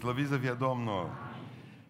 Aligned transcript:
Slăvit 0.00 0.28
să 0.28 0.38
fie 0.38 0.52
Domnul! 0.52 1.10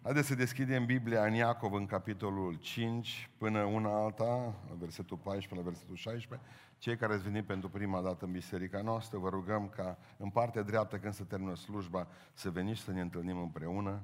Haideți 0.03 0.27
să 0.27 0.35
deschidem 0.35 0.85
Biblia 0.85 1.25
în 1.25 1.33
Iacov, 1.33 1.73
în 1.73 1.85
capitolul 1.85 2.53
5, 2.53 3.29
până 3.37 3.63
una 3.63 4.03
alta, 4.03 4.55
la 4.69 4.75
versetul 4.79 5.17
14 5.17 5.55
la 5.55 5.61
versetul 5.61 5.95
16. 5.95 6.47
Cei 6.77 6.97
care 6.97 7.13
ați 7.13 7.23
venit 7.23 7.45
pentru 7.45 7.69
prima 7.69 8.01
dată 8.01 8.25
în 8.25 8.31
biserica 8.31 8.81
noastră, 8.81 9.17
vă 9.17 9.29
rugăm 9.29 9.69
ca 9.69 9.97
în 10.17 10.29
partea 10.29 10.61
dreaptă, 10.61 10.97
când 10.97 11.13
se 11.13 11.23
termină 11.23 11.55
slujba, 11.55 12.07
să 12.33 12.49
veniți 12.49 12.81
să 12.81 12.91
ne 12.91 13.01
întâlnim 13.01 13.37
împreună, 13.37 14.01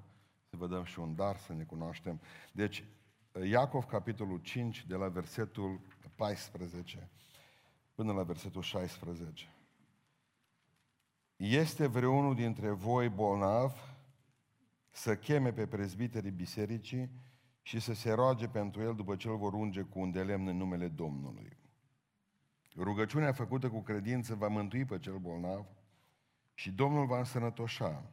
să 0.49 0.55
vă 0.57 0.67
dăm 0.67 0.83
și 0.83 0.99
un 0.99 1.15
dar, 1.15 1.37
să 1.37 1.53
ne 1.53 1.63
cunoaștem. 1.63 2.19
Deci, 2.51 2.83
Iacov, 3.43 3.85
capitolul 3.85 4.37
5, 4.37 4.85
de 4.85 4.95
la 4.95 5.07
versetul 5.07 5.79
14 6.15 7.09
până 7.95 8.13
la 8.13 8.23
versetul 8.23 8.61
16. 8.61 9.51
Este 11.35 11.87
vreunul 11.87 12.35
dintre 12.35 12.69
voi 12.69 13.09
bolnav 13.09 13.95
să 14.97 15.15
cheme 15.15 15.53
pe 15.53 15.67
prezbiterii 15.67 16.31
bisericii 16.31 17.09
și 17.61 17.79
să 17.79 17.93
se 17.93 18.11
roage 18.11 18.47
pentru 18.47 18.81
el 18.81 18.95
după 18.95 19.15
ce 19.15 19.27
îl 19.27 19.37
vor 19.37 19.53
unge 19.53 19.81
cu 19.81 19.99
un 19.99 20.11
delemn 20.11 20.47
în 20.47 20.57
numele 20.57 20.87
Domnului. 20.87 21.57
Rugăciunea 22.75 23.31
făcută 23.31 23.69
cu 23.69 23.81
credință 23.81 24.35
va 24.35 24.47
mântui 24.47 24.85
pe 24.85 24.99
cel 24.99 25.17
bolnav 25.17 25.65
și 26.53 26.71
Domnul 26.71 27.05
va 27.05 27.17
însănătoșa. 27.17 28.11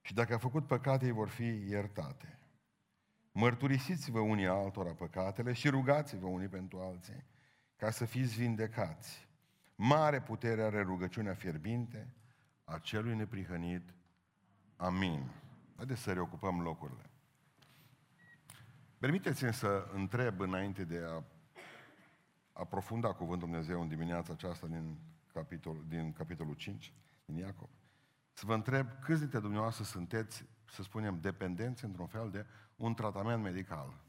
Și 0.00 0.14
dacă 0.14 0.34
a 0.34 0.38
făcut 0.38 0.66
păcate, 0.66 1.04
ei 1.06 1.12
vor 1.12 1.28
fi 1.28 1.64
iertate. 1.68 2.38
Mărturisiți-vă 3.32 4.20
unii 4.20 4.46
altora 4.46 4.92
păcatele 4.92 5.52
și 5.52 5.68
rugați-vă 5.68 6.26
unii 6.26 6.48
pentru 6.48 6.78
alții, 6.78 7.24
ca 7.76 7.90
să 7.90 8.04
fiți 8.04 8.36
vindecați. 8.36 9.28
Mare 9.74 10.20
putere 10.20 10.62
are 10.62 10.82
rugăciunea 10.82 11.34
fierbinte 11.34 12.14
a 12.64 12.78
celui 12.78 13.14
neprihănit. 13.14 13.94
Amin. 14.76 15.30
Haideți 15.76 16.00
să 16.00 16.12
reocupăm 16.12 16.60
locurile. 16.60 17.10
Permiteți-mi 18.98 19.52
să 19.52 19.90
întreb 19.92 20.40
înainte 20.40 20.84
de 20.84 21.04
a 21.08 21.22
aprofunda 22.52 23.12
Cuvântul 23.12 23.48
Dumnezeu 23.48 23.80
în 23.80 23.88
dimineața 23.88 24.32
aceasta 24.32 24.66
din, 24.66 24.98
capitol, 25.32 25.84
din 25.88 26.12
capitolul 26.12 26.54
5, 26.54 26.92
din 27.24 27.36
Iacov. 27.36 27.68
Să 28.32 28.46
vă 28.46 28.54
întreb 28.54 28.86
câți 29.00 29.20
dintre 29.20 29.38
dumneavoastră 29.38 29.84
sunteți, 29.84 30.44
să 30.70 30.82
spunem, 30.82 31.20
dependenți 31.20 31.84
într-un 31.84 32.06
fel 32.06 32.30
de 32.30 32.46
un 32.76 32.94
tratament 32.94 33.42
medical. 33.42 34.04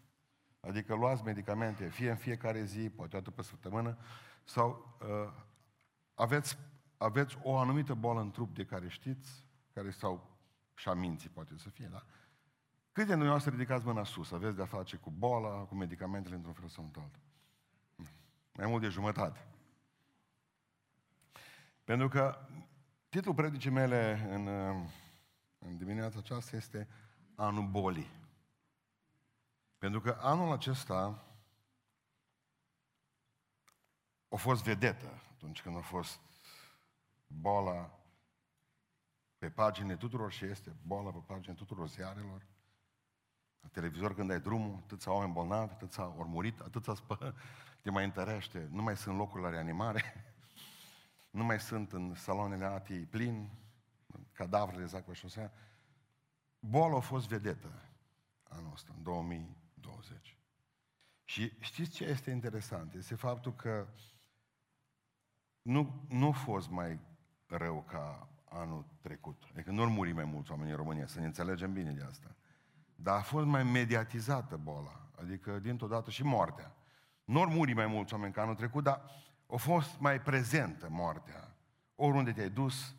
Adică 0.59 0.95
luați 0.95 1.23
medicamente, 1.23 1.89
fie 1.89 2.09
în 2.09 2.15
fiecare 2.15 2.63
zi, 2.63 2.89
poate 2.89 3.15
o 3.15 3.19
dată 3.19 3.31
pe 3.31 3.41
săptămână, 3.41 3.97
sau 4.43 4.97
uh, 5.01 5.33
aveți, 6.13 6.57
aveți 6.97 7.37
o 7.41 7.57
anumită 7.57 7.93
boală 7.93 8.19
în 8.19 8.31
trup 8.31 8.55
de 8.55 8.65
care 8.65 8.87
știți, 8.87 9.45
care 9.73 9.89
sau 9.89 10.36
și 10.77 10.89
a 10.89 10.93
minții 10.93 11.29
poate 11.29 11.57
să 11.57 11.69
fie, 11.69 11.87
da? 11.87 12.03
Câte 12.91 13.05
de 13.05 13.13
dumneavoastră 13.13 13.51
ridicați 13.51 13.85
mâna 13.85 14.03
sus? 14.03 14.31
Aveți 14.31 14.55
de-a 14.55 14.65
face 14.65 14.97
cu 14.97 15.11
boala, 15.11 15.63
cu 15.63 15.75
medicamentele 15.75 16.35
într-un 16.35 16.53
fel 16.53 16.67
sau 16.67 16.83
într-altul? 16.83 17.21
Mai 18.53 18.67
mult 18.67 18.81
de 18.81 18.89
jumătate. 18.89 19.47
Pentru 21.83 22.07
că 22.07 22.47
titlul 23.09 23.35
predicii 23.35 23.69
mele 23.69 24.27
în, 24.29 24.47
în 25.57 25.77
dimineața 25.77 26.19
aceasta 26.19 26.55
este 26.55 26.87
Anul 27.35 27.67
bolii. 27.67 28.11
Pentru 29.77 30.01
că 30.01 30.17
anul 30.21 30.51
acesta 30.51 31.25
a 34.29 34.35
fost 34.35 34.63
vedetă 34.63 35.21
atunci 35.33 35.61
când 35.61 35.77
a 35.77 35.81
fost 35.81 36.19
boala 37.27 37.96
pe 39.37 39.49
pagine 39.49 39.95
tuturor 39.95 40.31
și 40.31 40.45
este 40.45 40.75
boala 40.85 41.11
pe 41.11 41.23
pagine 41.25 41.55
tuturor 41.55 41.89
ziarelor. 41.89 42.45
La 43.61 43.67
televizor 43.67 44.13
când 44.13 44.31
ai 44.31 44.39
drumul, 44.39 44.79
atâția 44.83 45.11
oameni 45.11 45.33
bolnavi, 45.33 45.71
atâția 45.71 46.13
ori 46.17 46.27
murit, 46.27 46.59
atâția 46.59 46.93
spă, 46.93 47.35
te 47.81 47.89
mai 47.89 48.03
întărește. 48.03 48.67
Nu 48.71 48.81
mai 48.81 48.97
sunt 48.97 49.17
locuri 49.17 49.43
la 49.43 49.49
reanimare, 49.49 50.03
nu 51.39 51.43
mai 51.43 51.59
sunt 51.59 51.91
în 51.91 52.15
saloanele 52.15 52.65
ATI 52.65 53.05
plin, 53.05 53.49
cadavrele 54.31 54.85
zac 54.85 55.05
pe 55.05 55.13
șosea. 55.13 55.51
Boala 56.59 56.97
a 56.97 56.99
fost 56.99 57.27
vedetă 57.27 57.81
anul 58.43 58.71
ăsta, 58.73 58.93
în 58.97 59.03
2020. 59.03 60.37
Și 61.23 61.53
știți 61.59 61.91
ce 61.91 62.03
este 62.03 62.31
interesant? 62.31 62.93
Este 62.93 63.15
faptul 63.15 63.55
că 63.55 63.87
nu, 65.61 66.05
nu 66.09 66.27
a 66.27 66.31
fost 66.31 66.69
mai 66.69 66.99
rău 67.45 67.83
ca 67.87 68.29
anul 68.49 68.85
trecut. 69.01 69.43
Adică 69.53 69.71
nu 69.71 69.89
muri 69.89 70.11
mai 70.11 70.23
mulți 70.23 70.51
oameni 70.51 70.69
în 70.69 70.75
România, 70.75 71.07
să 71.07 71.19
ne 71.19 71.25
înțelegem 71.25 71.73
bine 71.73 71.91
de 71.91 72.03
asta. 72.03 72.35
Dar 72.95 73.17
a 73.17 73.21
fost 73.21 73.45
mai 73.45 73.63
mediatizată 73.63 74.57
boala, 74.57 75.09
adică 75.19 75.59
dintr-o 75.59 75.87
dată 75.87 76.09
și 76.09 76.23
moartea. 76.23 76.75
Nu 77.23 77.39
ori 77.39 77.53
muri 77.53 77.73
mai 77.73 77.87
mulți 77.87 78.13
oameni 78.13 78.33
ca 78.33 78.41
anul 78.41 78.55
trecut, 78.55 78.83
dar 78.83 79.01
a 79.53 79.55
fost 79.55 79.99
mai 79.99 80.21
prezentă 80.21 80.87
moartea. 80.89 81.55
Oriunde 81.95 82.31
te-ai 82.31 82.49
dus, 82.49 82.95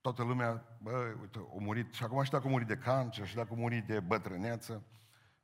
toată 0.00 0.22
lumea, 0.22 0.64
bă, 0.78 1.16
uite, 1.20 1.38
a 1.38 1.58
murit, 1.58 1.92
și 1.92 2.04
acum 2.04 2.22
și 2.22 2.30
dacă 2.30 2.46
a 2.46 2.50
murit 2.50 2.66
de 2.66 2.76
cancer, 2.76 3.26
și 3.26 3.34
dacă 3.34 3.48
a 3.52 3.56
murit 3.56 3.86
de 3.86 4.00
bătrâneță, 4.00 4.82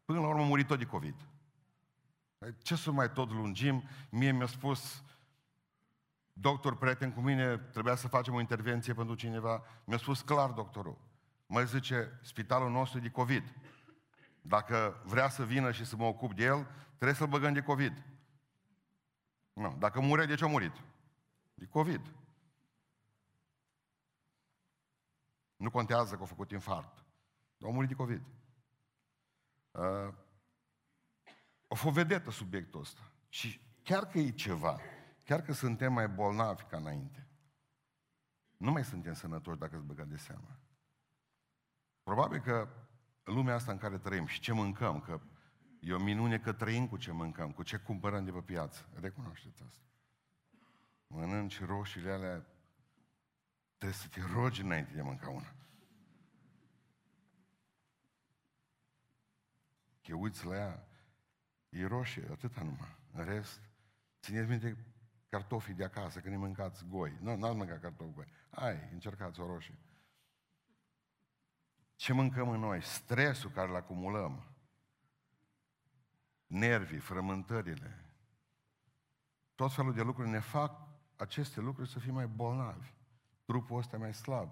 până 0.05 0.21
la 0.21 0.27
urmă 0.29 0.43
a 0.43 0.47
murit 0.47 0.67
tot 0.67 0.79
de 0.79 0.85
COVID. 0.85 1.15
Ce 2.63 2.77
să 2.77 2.91
mai 2.91 3.13
tot 3.13 3.31
lungim? 3.31 3.83
Mie 4.11 4.33
mi-a 4.33 4.47
spus 4.47 5.05
doctor 6.39 6.77
prieten 6.77 7.13
cu 7.13 7.21
mine, 7.21 7.59
trebuia 7.59 7.95
să 7.95 8.09
facem 8.09 8.35
o 8.35 8.41
intervenție 8.41 8.95
pentru 8.95 9.15
cineva, 9.15 9.63
mi-a 9.85 9.97
spus 9.97 10.21
clar 10.21 10.51
doctorul. 10.51 10.99
Mă 11.47 11.63
zice, 11.63 12.19
spitalul 12.23 12.71
nostru 12.71 12.99
e 12.99 13.01
de 13.01 13.11
COVID. 13.11 13.55
Dacă 14.41 15.03
vrea 15.05 15.29
să 15.29 15.45
vină 15.45 15.73
și 15.73 15.85
să 15.85 15.97
mă 15.97 16.05
ocup 16.05 16.35
de 16.35 16.45
el, 16.45 16.67
trebuie 16.87 17.15
să-l 17.15 17.27
băgăm 17.27 17.53
de 17.53 17.63
COVID. 17.63 18.05
Nu. 19.53 19.77
Dacă 19.79 20.01
mure, 20.01 20.27
de 20.27 20.35
ce 20.35 20.45
a 20.45 20.47
murit? 20.47 20.83
De 21.55 21.67
COVID. 21.67 22.15
Nu 25.57 25.71
contează 25.71 26.17
că 26.17 26.23
a 26.23 26.27
făcut 26.27 26.51
infarct. 26.51 27.05
Dar 27.57 27.71
a 27.71 27.73
murit 27.73 27.89
de 27.89 27.95
COVID. 27.95 28.23
Uh, 29.71 30.15
a 31.69 31.75
fost 31.75 31.95
vedetă 31.95 32.31
subiectul 32.31 32.81
ăsta. 32.81 33.11
Și 33.29 33.61
chiar 33.83 34.07
că 34.07 34.19
e 34.19 34.31
ceva, 34.31 34.81
Chiar 35.27 35.43
că 35.43 35.53
suntem 35.53 35.93
mai 35.93 36.09
bolnavi 36.09 36.63
ca 36.63 36.77
înainte. 36.77 37.27
Nu 38.57 38.71
mai 38.71 38.85
suntem 38.85 39.13
sănătoși 39.13 39.59
dacă 39.59 39.77
îți 39.77 39.85
băgat 39.85 40.07
de 40.07 40.17
seama. 40.17 40.59
Probabil 42.03 42.41
că 42.41 42.69
lumea 43.25 43.55
asta 43.55 43.73
în 43.73 43.79
care 43.79 43.99
trăim 43.99 44.27
și 44.27 44.41
ce 44.41 44.53
mâncăm, 44.53 45.01
că 45.01 45.21
e 45.81 45.93
o 45.93 45.99
minune 45.99 46.39
că 46.39 46.53
trăim 46.53 46.89
cu 46.89 46.97
ce 46.97 47.13
mâncăm, 47.13 47.53
cu 47.53 47.63
ce 47.63 47.77
cumpărăm 47.77 48.25
de 48.25 48.31
pe 48.31 48.41
piață. 48.41 48.89
Recunoașteți 49.01 49.63
asta. 49.63 49.85
Mănânci 51.07 51.65
roșiile 51.65 52.11
alea, 52.11 52.47
trebuie 53.77 53.99
să 53.99 54.09
te 54.09 54.21
rogi 54.33 54.63
înainte 54.63 54.93
de 54.93 55.01
a 55.01 55.05
mânca 55.05 55.29
una. 55.29 55.55
Că 60.03 60.15
uiți 60.15 60.45
la 60.45 60.57
ea, 60.57 60.89
e 61.69 61.87
roșie, 61.87 62.29
atâta 62.31 62.63
numai. 62.63 62.97
În 63.13 63.25
rest, 63.25 63.61
țineți 64.21 64.49
minte 64.49 64.96
cartofii 65.29 65.75
de 65.75 65.85
acasă, 65.85 66.21
când 66.21 66.35
îi 66.35 66.41
mâncați 66.41 66.85
goi. 66.89 67.17
Nu, 67.21 67.37
n-ați 67.37 67.57
mâncat 67.57 67.81
cartofi 67.81 68.13
goi. 68.15 68.27
Hai, 68.51 68.89
încercați 68.93 69.41
o 69.41 69.47
roșie. 69.47 69.79
Ce 71.95 72.13
mâncăm 72.13 72.49
în 72.49 72.61
noi? 72.61 72.83
Stresul 72.83 73.51
care 73.51 73.69
îl 73.69 73.77
acumulăm. 73.77 74.45
Nervii, 76.47 76.99
frământările. 76.99 78.05
Tot 79.55 79.73
felul 79.73 79.95
de 79.95 80.03
lucruri 80.03 80.29
ne 80.29 80.41
fac 80.41 80.89
aceste 81.17 81.61
lucruri 81.61 81.91
să 81.91 81.99
fim 81.99 82.15
mai 82.15 82.27
bolnavi. 82.27 82.93
Trupul 83.45 83.79
ăsta 83.79 83.97
mai 83.97 84.15
slab. 84.15 84.51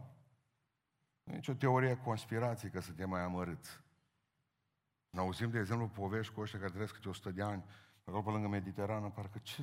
Nu 1.22 1.32
e 1.32 1.36
nicio 1.36 1.54
teorie 1.54 1.96
conspirației 1.96 2.70
că 2.70 2.81
suntem 2.81 3.08
mai 3.08 3.20
amărâți. 3.20 3.81
Ne 5.10 5.20
auzim, 5.20 5.50
de 5.50 5.58
exemplu, 5.58 5.88
povești 5.88 6.32
cu 6.32 6.40
ăștia 6.40 6.58
care 6.58 6.70
trăiesc 6.70 6.94
câte 6.94 7.08
100 7.08 7.31
de 7.31 7.43
ani, 7.43 7.64
acolo 8.04 8.22
pe 8.22 8.31
lângă 8.31 8.49
Mediterană, 8.49 9.10
parcă 9.10 9.38
ce 9.38 9.62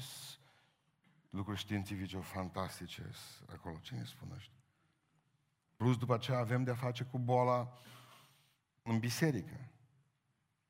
lucruri 1.31 1.59
științifice 1.59 2.19
fantastice 2.19 3.09
acolo. 3.51 3.77
Cine 3.81 4.03
spune 4.03 4.33
ăștia? 4.35 4.59
Plus 5.75 5.97
după 5.97 6.13
aceea 6.13 6.37
avem 6.37 6.63
de-a 6.63 6.75
face 6.75 7.03
cu 7.03 7.19
boala 7.19 7.73
în 8.81 8.99
biserică. 8.99 9.69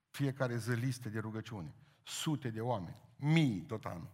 Fiecare 0.09 0.57
zi 0.57 0.69
liste 0.69 1.09
de 1.09 1.19
rugăciune. 1.19 1.73
Sute 2.03 2.49
de 2.49 2.61
oameni. 2.61 3.01
Mii 3.15 3.61
tot 3.61 3.85
anul. 3.85 4.11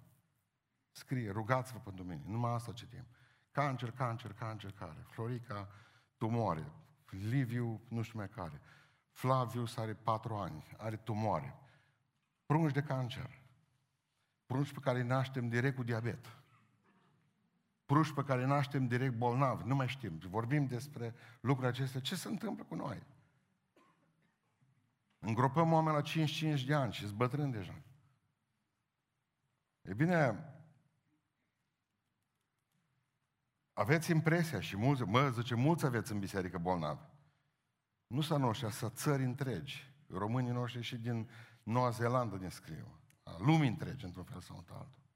Scrie, 0.91 1.31
rugați-vă 1.31 1.79
pentru 1.79 2.03
mine. 2.03 2.21
Numai 2.25 2.53
asta 2.53 2.71
citim. 2.71 3.07
Cancer, 3.51 3.91
cancer, 3.91 4.33
cancer, 4.33 4.71
care? 4.71 5.05
Florica, 5.09 5.69
tumoare. 6.17 6.71
Liviu, 7.09 7.81
nu 7.87 8.01
știu 8.01 8.17
mai 8.17 8.29
care. 8.29 8.61
Flaviu 9.11 9.65
are 9.75 9.93
patru 9.93 10.35
ani, 10.35 10.63
are 10.77 10.97
tumoare. 10.97 11.55
Prunci 12.45 12.73
de 12.73 12.81
cancer. 12.81 13.41
Prunci 14.45 14.73
pe 14.73 14.79
care 14.79 14.99
îi 14.99 15.07
naștem 15.07 15.49
direct 15.49 15.75
cu 15.75 15.83
diabet. 15.83 16.36
Pruși 17.87 18.13
pe 18.13 18.23
care 18.23 18.45
naștem 18.45 18.87
direct 18.87 19.15
bolnavi, 19.15 19.67
nu 19.67 19.75
mai 19.75 19.87
știm. 19.87 20.17
Vorbim 20.17 20.65
despre 20.65 21.15
lucrurile 21.39 21.71
acestea. 21.71 22.01
Ce 22.01 22.15
se 22.15 22.27
întâmplă 22.27 22.63
cu 22.63 22.75
noi? 22.75 23.03
Îngropăm 25.19 25.71
oameni 25.73 25.95
la 25.95 26.01
55 26.01 26.63
de 26.63 26.73
ani 26.73 26.93
și 26.93 27.05
sunt 27.05 27.17
bătrâni 27.17 27.51
deja. 27.51 27.81
E 29.81 29.93
bine, 29.93 30.43
aveți 33.73 34.11
impresia 34.11 34.59
și 34.59 34.77
mulți, 34.77 35.03
mă, 35.03 35.29
zice, 35.29 35.55
mulți 35.55 35.85
aveți 35.85 36.11
în 36.11 36.19
biserică 36.19 36.57
bolnavi. 36.57 37.01
Nu 38.07 38.21
să 38.21 38.35
noștri, 38.37 38.71
să 38.71 38.89
țări 38.89 39.23
întregi. 39.23 39.93
Românii 40.09 40.51
noștri 40.51 40.81
și 40.81 40.97
din 40.97 41.29
Noua 41.63 41.89
Zeelandă 41.89 42.37
ne 42.37 42.49
scriu. 42.49 42.99
Lumii 43.37 43.69
întregi, 43.69 44.05
într-un 44.05 44.23
fel 44.23 44.41
sau 44.41 44.57
într-altul. 44.57 45.06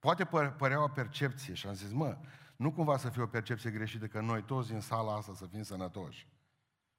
Poate 0.00 0.24
părea 0.56 0.82
o 0.82 0.88
percepție 0.88 1.54
și 1.54 1.66
am 1.66 1.74
zis, 1.74 1.92
mă, 1.92 2.18
nu 2.56 2.72
cumva 2.72 2.96
să 2.96 3.08
fie 3.08 3.22
o 3.22 3.26
percepție 3.26 3.70
greșită 3.70 4.06
că 4.06 4.20
noi 4.20 4.42
toți 4.42 4.68
din 4.68 4.80
sala 4.80 5.14
asta 5.14 5.34
să 5.34 5.46
fim 5.46 5.62
sănătoși. 5.62 6.28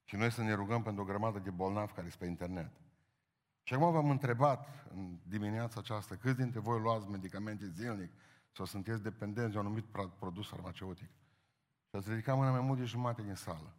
Și 0.04 0.16
noi 0.16 0.30
să 0.30 0.42
ne 0.42 0.54
rugăm 0.54 0.82
pentru 0.82 1.02
o 1.02 1.06
grămadă 1.06 1.38
de 1.38 1.50
bolnavi 1.50 1.92
care 1.92 2.08
sunt 2.08 2.20
pe 2.20 2.26
internet. 2.26 2.70
Și 3.62 3.74
acum 3.74 3.92
v-am 3.92 4.10
întrebat 4.10 4.86
în 4.94 5.18
dimineața 5.22 5.80
aceasta, 5.80 6.16
câți 6.16 6.36
dintre 6.36 6.60
voi 6.60 6.80
luați 6.80 7.08
medicamente 7.08 7.68
zilnic 7.68 8.12
sau 8.52 8.64
sunteți 8.64 9.02
dependenți 9.02 9.52
de 9.52 9.58
un 9.58 9.64
anumit 9.64 9.84
produs 10.18 10.48
farmaceutic? 10.48 11.08
Și 11.88 11.96
ați 11.96 12.10
ridicat 12.10 12.36
mâna 12.36 12.50
mai 12.50 12.60
mult 12.60 12.78
de 12.78 12.84
jumate 12.84 13.22
din 13.22 13.34
sală. 13.34 13.74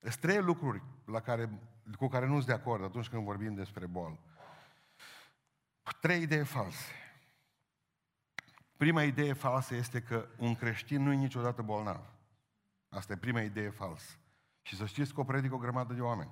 Sunt 0.00 0.16
trei 0.16 0.42
lucruri 0.42 0.82
la 1.04 1.20
care, 1.20 1.60
cu 1.96 2.08
care 2.08 2.26
nu 2.26 2.34
sunt 2.34 2.46
de 2.46 2.52
acord 2.52 2.84
atunci 2.84 3.08
când 3.08 3.24
vorbim 3.24 3.54
despre 3.54 3.86
bol. 3.86 4.18
Trei 6.00 6.22
idei 6.22 6.44
false. 6.44 6.92
Prima 8.78 9.02
idee 9.02 9.32
falsă 9.32 9.74
este 9.74 10.02
că 10.02 10.28
un 10.38 10.54
creștin 10.54 11.02
nu 11.02 11.12
e 11.12 11.16
niciodată 11.16 11.62
bolnav. 11.62 12.12
Asta 12.88 13.12
e 13.12 13.16
prima 13.16 13.40
idee 13.40 13.70
falsă. 13.70 14.16
Și 14.62 14.76
să 14.76 14.86
știți 14.86 15.14
că 15.14 15.20
o 15.20 15.24
predică 15.24 15.54
o 15.54 15.58
grămadă 15.58 15.94
de 15.94 16.00
oameni. 16.00 16.30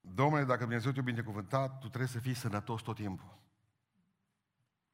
Domnule, 0.00 0.44
dacă 0.44 0.60
Dumnezeu 0.60 0.92
te-a 0.92 1.02
binecuvântat, 1.02 1.78
tu 1.78 1.86
trebuie 1.86 2.08
să 2.08 2.18
fii 2.18 2.34
sănătos 2.34 2.82
tot 2.82 2.96
timpul. 2.96 3.38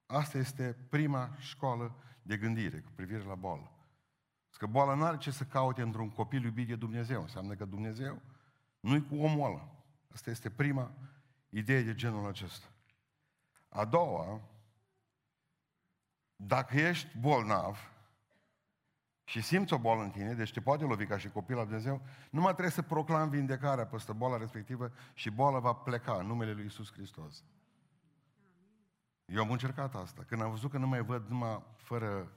Asta 0.07 0.39
este 0.39 0.77
prima 0.89 1.37
școală 1.39 1.95
de 2.23 2.37
gândire 2.37 2.81
cu 2.81 2.91
privire 2.95 3.23
la 3.23 3.35
boală. 3.35 3.71
Că 4.51 4.67
boala 4.67 4.95
nu 4.95 5.05
are 5.05 5.17
ce 5.17 5.31
să 5.31 5.45
caute 5.45 5.83
într-un 5.83 6.11
copil 6.11 6.45
iubit 6.45 6.69
de 6.69 6.77
Dumnezeu. 6.77 7.23
Înseamnă 7.23 7.55
că 7.55 7.65
Dumnezeu 7.65 8.23
nu-i 8.81 9.07
cu 9.07 9.15
omul 9.15 9.47
ăla. 9.47 9.69
Asta 10.13 10.31
este 10.31 10.51
prima 10.51 10.93
idee 11.49 11.83
de 11.83 11.95
genul 11.95 12.29
acesta. 12.29 12.67
A 13.69 13.85
doua, 13.85 14.41
dacă 16.47 16.77
ești 16.77 17.19
bolnav 17.19 17.91
și 19.25 19.41
simți 19.41 19.73
o 19.73 19.79
boală 19.79 20.03
în 20.03 20.11
tine, 20.11 20.35
deci 20.35 20.53
te 20.53 20.61
poate 20.61 20.85
lovi 20.85 21.07
ca 21.07 21.19
și 21.19 21.29
copil 21.29 21.57
la 21.57 21.63
Dumnezeu, 21.63 22.03
nu 22.31 22.41
mai 22.41 22.53
trebuie 22.53 22.75
să 22.75 22.83
proclam 22.83 23.29
vindecarea 23.29 23.87
peste 23.87 24.13
boala 24.13 24.37
respectivă 24.37 24.93
și 25.15 25.31
boala 25.31 25.59
va 25.59 25.73
pleca 25.73 26.13
în 26.13 26.27
numele 26.27 26.53
Lui 26.53 26.65
Isus 26.65 26.93
Hristos. 26.93 27.45
Eu 29.25 29.43
am 29.43 29.51
încercat 29.51 29.95
asta. 29.95 30.23
Când 30.27 30.43
am 30.43 30.51
văzut 30.51 30.71
că 30.71 30.79
nu 30.79 30.87
mai 30.87 31.03
văd 31.03 31.29
numai 31.29 31.63
fără, 31.77 32.33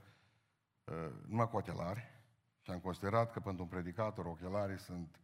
uh, 0.84 1.12
numai 1.28 1.50
cu 1.50 1.58
ochelari, 1.58 2.12
și 2.62 2.72
am 2.72 2.80
considerat 2.80 3.32
că 3.32 3.40
pentru 3.40 3.64
un 3.64 3.70
predicator 3.70 4.26
ochelarii 4.26 4.80
sunt 4.80 5.20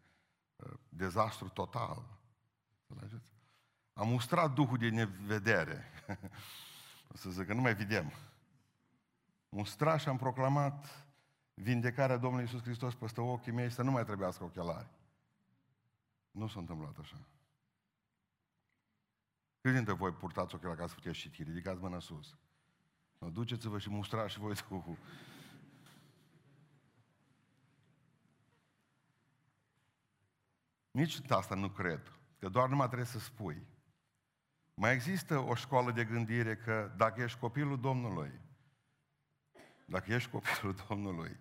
uh, 0.56 0.74
dezastru 0.90 1.50
total. 1.50 2.20
Înțelegeți? 2.88 3.31
Am 3.94 4.08
mustrat 4.08 4.54
Duhul 4.54 4.78
de 4.78 4.90
nevedere. 4.90 5.84
o 7.14 7.18
să 7.18 7.30
zic 7.30 7.46
că 7.46 7.54
nu 7.54 7.62
mai 7.62 7.76
vedem. 7.76 8.12
Mustrat 9.50 10.00
și 10.00 10.10
am 10.10 10.18
proclamat 10.18 11.07
vindecarea 11.54 12.18
Domnului 12.18 12.46
Iisus 12.46 12.62
Hristos 12.62 12.96
peste 12.96 13.22
ochii 13.22 13.51
mei 13.51 13.72
să 13.72 13.81
nu 13.81 13.92
mai 13.92 14.04
trebuiască 14.04 14.44
ochelari. 14.44 14.90
Nu 16.31 16.48
s-a 16.48 16.60
întâmplat 16.60 16.98
așa. 16.98 17.28
Cât 19.62 19.74
dintre 19.74 19.94
voi 19.94 20.12
purtați 20.12 20.56
ochelari 20.56 20.80
ca 20.80 20.88
să 20.88 20.94
puteți 20.94 21.18
citi? 21.18 21.44
Ridicați 21.44 21.81
mâna 21.81 22.00
sus. 22.00 22.38
Duceți-vă 23.18 23.80
și 23.80 23.90
mustrați 23.90 24.34
și 24.34 24.40
voi 24.40 24.56
cu 24.69 24.98
Nici 30.92 31.31
asta 31.31 31.56
nu 31.56 31.69
cred. 31.69 32.19
Că 32.40 32.50
doar 32.50 32.69
numai 32.69 32.86
trebuie 32.86 33.07
să 33.07 33.19
spui. 33.19 33.68
Mai 34.74 34.94
există 34.94 35.38
o 35.38 35.56
școală 35.56 35.92
de 35.92 36.06
gândire 36.06 36.56
că 36.56 36.94
dacă 36.98 37.22
ești 37.22 37.40
copilul 37.40 37.80
Domnului, 37.80 38.31
dacă 39.90 40.14
ești 40.14 40.30
copilul 40.30 40.76
Domnului, 40.88 41.38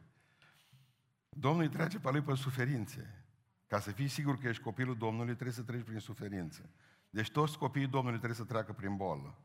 Domnul 1.28 1.62
îi 1.62 1.68
trece 1.68 1.98
pe 1.98 2.10
lui 2.10 2.22
pe 2.22 2.34
suferințe. 2.34 3.24
Ca 3.66 3.80
să 3.80 3.90
fii 3.90 4.08
sigur 4.08 4.38
că 4.38 4.48
ești 4.48 4.62
copilul 4.62 4.96
Domnului, 4.96 5.32
trebuie 5.32 5.54
să 5.54 5.62
treci 5.62 5.84
prin 5.84 5.98
suferințe. 5.98 6.70
Deci 7.10 7.30
toți 7.30 7.58
copiii 7.58 7.86
Domnului 7.86 8.18
trebuie 8.18 8.38
să 8.38 8.44
treacă 8.44 8.72
prin 8.72 8.96
bolă. 8.96 9.38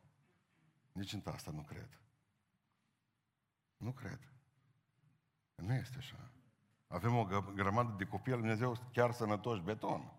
Nici 0.91 1.13
în 1.13 1.21
asta 1.25 1.51
nu 1.51 1.61
cred. 1.61 1.99
Nu 3.77 3.91
cred. 3.91 4.19
Nu 5.55 5.73
este 5.73 5.97
așa. 5.97 6.31
Avem 6.87 7.15
o 7.15 7.25
grămadă 7.53 7.93
de 7.97 8.05
copii 8.05 8.31
al 8.31 8.37
Dumnezeu 8.37 8.77
chiar 8.91 9.11
sănătoși, 9.11 9.61
beton. 9.61 10.13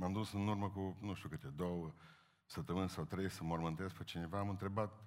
M-am 0.00 0.12
dus 0.12 0.32
în 0.32 0.48
urmă 0.48 0.70
cu, 0.70 0.96
nu 1.00 1.14
știu 1.14 1.28
câte, 1.28 1.48
două 1.48 1.94
săptămâni 2.44 2.88
sau 2.88 3.04
trei 3.04 3.30
să 3.30 3.44
mormântesc 3.44 3.94
pe 3.94 4.04
cineva, 4.04 4.38
am 4.38 4.48
întrebat 4.48 5.04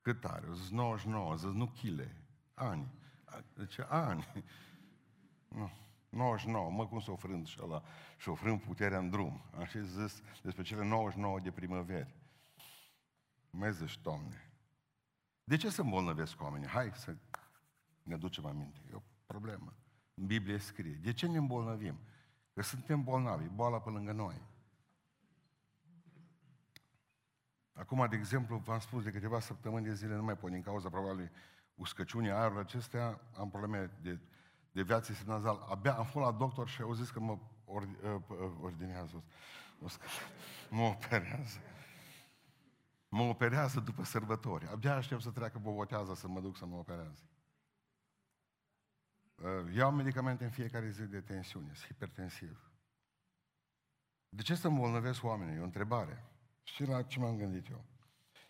cât 0.00 0.24
are. 0.24 0.46
Zis 0.52 0.70
99, 0.70 1.36
zis 1.36 1.50
nu 1.50 1.66
chile, 1.66 2.16
ani. 2.54 2.92
Deci 3.54 3.78
ani. 3.88 4.26
Nu. 5.48 5.70
99, 6.08 6.70
mă, 6.70 6.86
cum 6.86 7.00
să 7.00 7.10
ofrând 7.10 7.46
și 7.46 7.58
ăla, 7.62 7.82
și 8.18 8.28
ofrând 8.28 8.60
puterea 8.60 8.98
în 8.98 9.10
drum. 9.10 9.40
Așa 9.58 9.80
zis 9.80 10.22
despre 10.42 10.62
cele 10.62 10.84
99 10.84 11.40
de 11.40 11.50
primăveri. 11.50 12.14
Mai 13.50 13.72
zici, 13.72 13.98
Doamne, 14.02 14.50
de 15.44 15.56
ce 15.56 15.70
să 15.70 15.80
îmbolnăvesc 15.80 16.42
oamenii? 16.42 16.68
Hai 16.68 16.90
să 16.94 17.16
ne 18.02 18.16
ducem 18.16 18.46
aminte. 18.46 18.80
E 18.90 18.94
o 18.94 19.02
problemă. 19.26 19.74
În 20.14 20.26
Biblie 20.26 20.58
scrie. 20.58 20.98
De 21.02 21.12
ce 21.12 21.26
ne 21.26 21.36
îmbolnăvim? 21.36 21.98
Că 22.58 22.64
suntem 22.64 23.02
bolnavi, 23.02 23.48
boala 23.48 23.80
pe 23.80 23.90
lângă 23.90 24.12
noi. 24.12 24.42
Acum, 27.72 28.06
de 28.08 28.16
exemplu, 28.16 28.56
v-am 28.56 28.78
spus 28.78 29.02
de 29.02 29.10
câteva 29.10 29.40
săptămâni 29.40 29.84
de 29.84 29.94
zile, 29.94 30.14
nu 30.14 30.22
mai 30.22 30.36
pot 30.36 30.50
din 30.50 30.62
cauza 30.62 30.88
probabil 30.88 31.30
uscăciunii 31.74 32.30
aerului 32.30 32.60
acestea, 32.60 33.20
am 33.36 33.50
probleme 33.50 33.90
de, 34.02 34.20
de 34.72 34.82
viață 34.82 35.12
sinazal. 35.12 35.66
Abia 35.70 35.94
am 35.94 36.04
fost 36.04 36.24
la 36.24 36.32
doctor 36.32 36.68
și 36.68 36.82
au 36.82 36.92
zis 36.92 37.10
că 37.10 37.20
mă 37.20 37.38
or, 37.64 37.88
ordinează, 38.60 39.22
mă 40.68 40.82
operează. 40.82 41.58
Mă 43.08 43.22
operează 43.22 43.80
după 43.80 44.04
sărbători. 44.04 44.68
Abia 44.68 44.94
aștept 44.94 45.22
să 45.22 45.30
treacă 45.30 45.58
bobotează 45.58 46.14
să 46.14 46.28
mă 46.28 46.40
duc 46.40 46.56
să 46.56 46.66
mă 46.66 46.76
operează. 46.76 47.22
Uh, 49.42 49.74
iau 49.74 49.90
medicamente 49.90 50.44
în 50.44 50.50
fiecare 50.50 50.90
zi 50.90 51.02
de 51.02 51.20
tensiune, 51.20 51.70
sunt 51.72 51.86
hipertensiv. 51.86 52.70
De 54.28 54.42
ce 54.42 54.54
să 54.54 54.66
îmbolnăvesc 54.66 55.24
oamenii? 55.24 55.54
E 55.54 55.60
o 55.60 55.64
întrebare. 55.64 56.24
Și 56.62 56.84
la 56.84 57.02
ce 57.02 57.18
m-am 57.18 57.36
gândit 57.36 57.68
eu? 57.70 57.84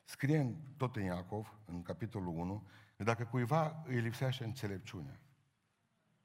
Scrie 0.04 0.38
în, 0.38 0.54
tot 0.76 0.96
în 0.96 1.02
Iacov, 1.02 1.58
în 1.64 1.82
capitolul 1.82 2.28
1, 2.28 2.68
că 2.96 3.02
dacă 3.02 3.24
cuiva 3.24 3.82
îi 3.86 4.00
lipsește 4.00 4.44
înțelepciunea, 4.44 5.20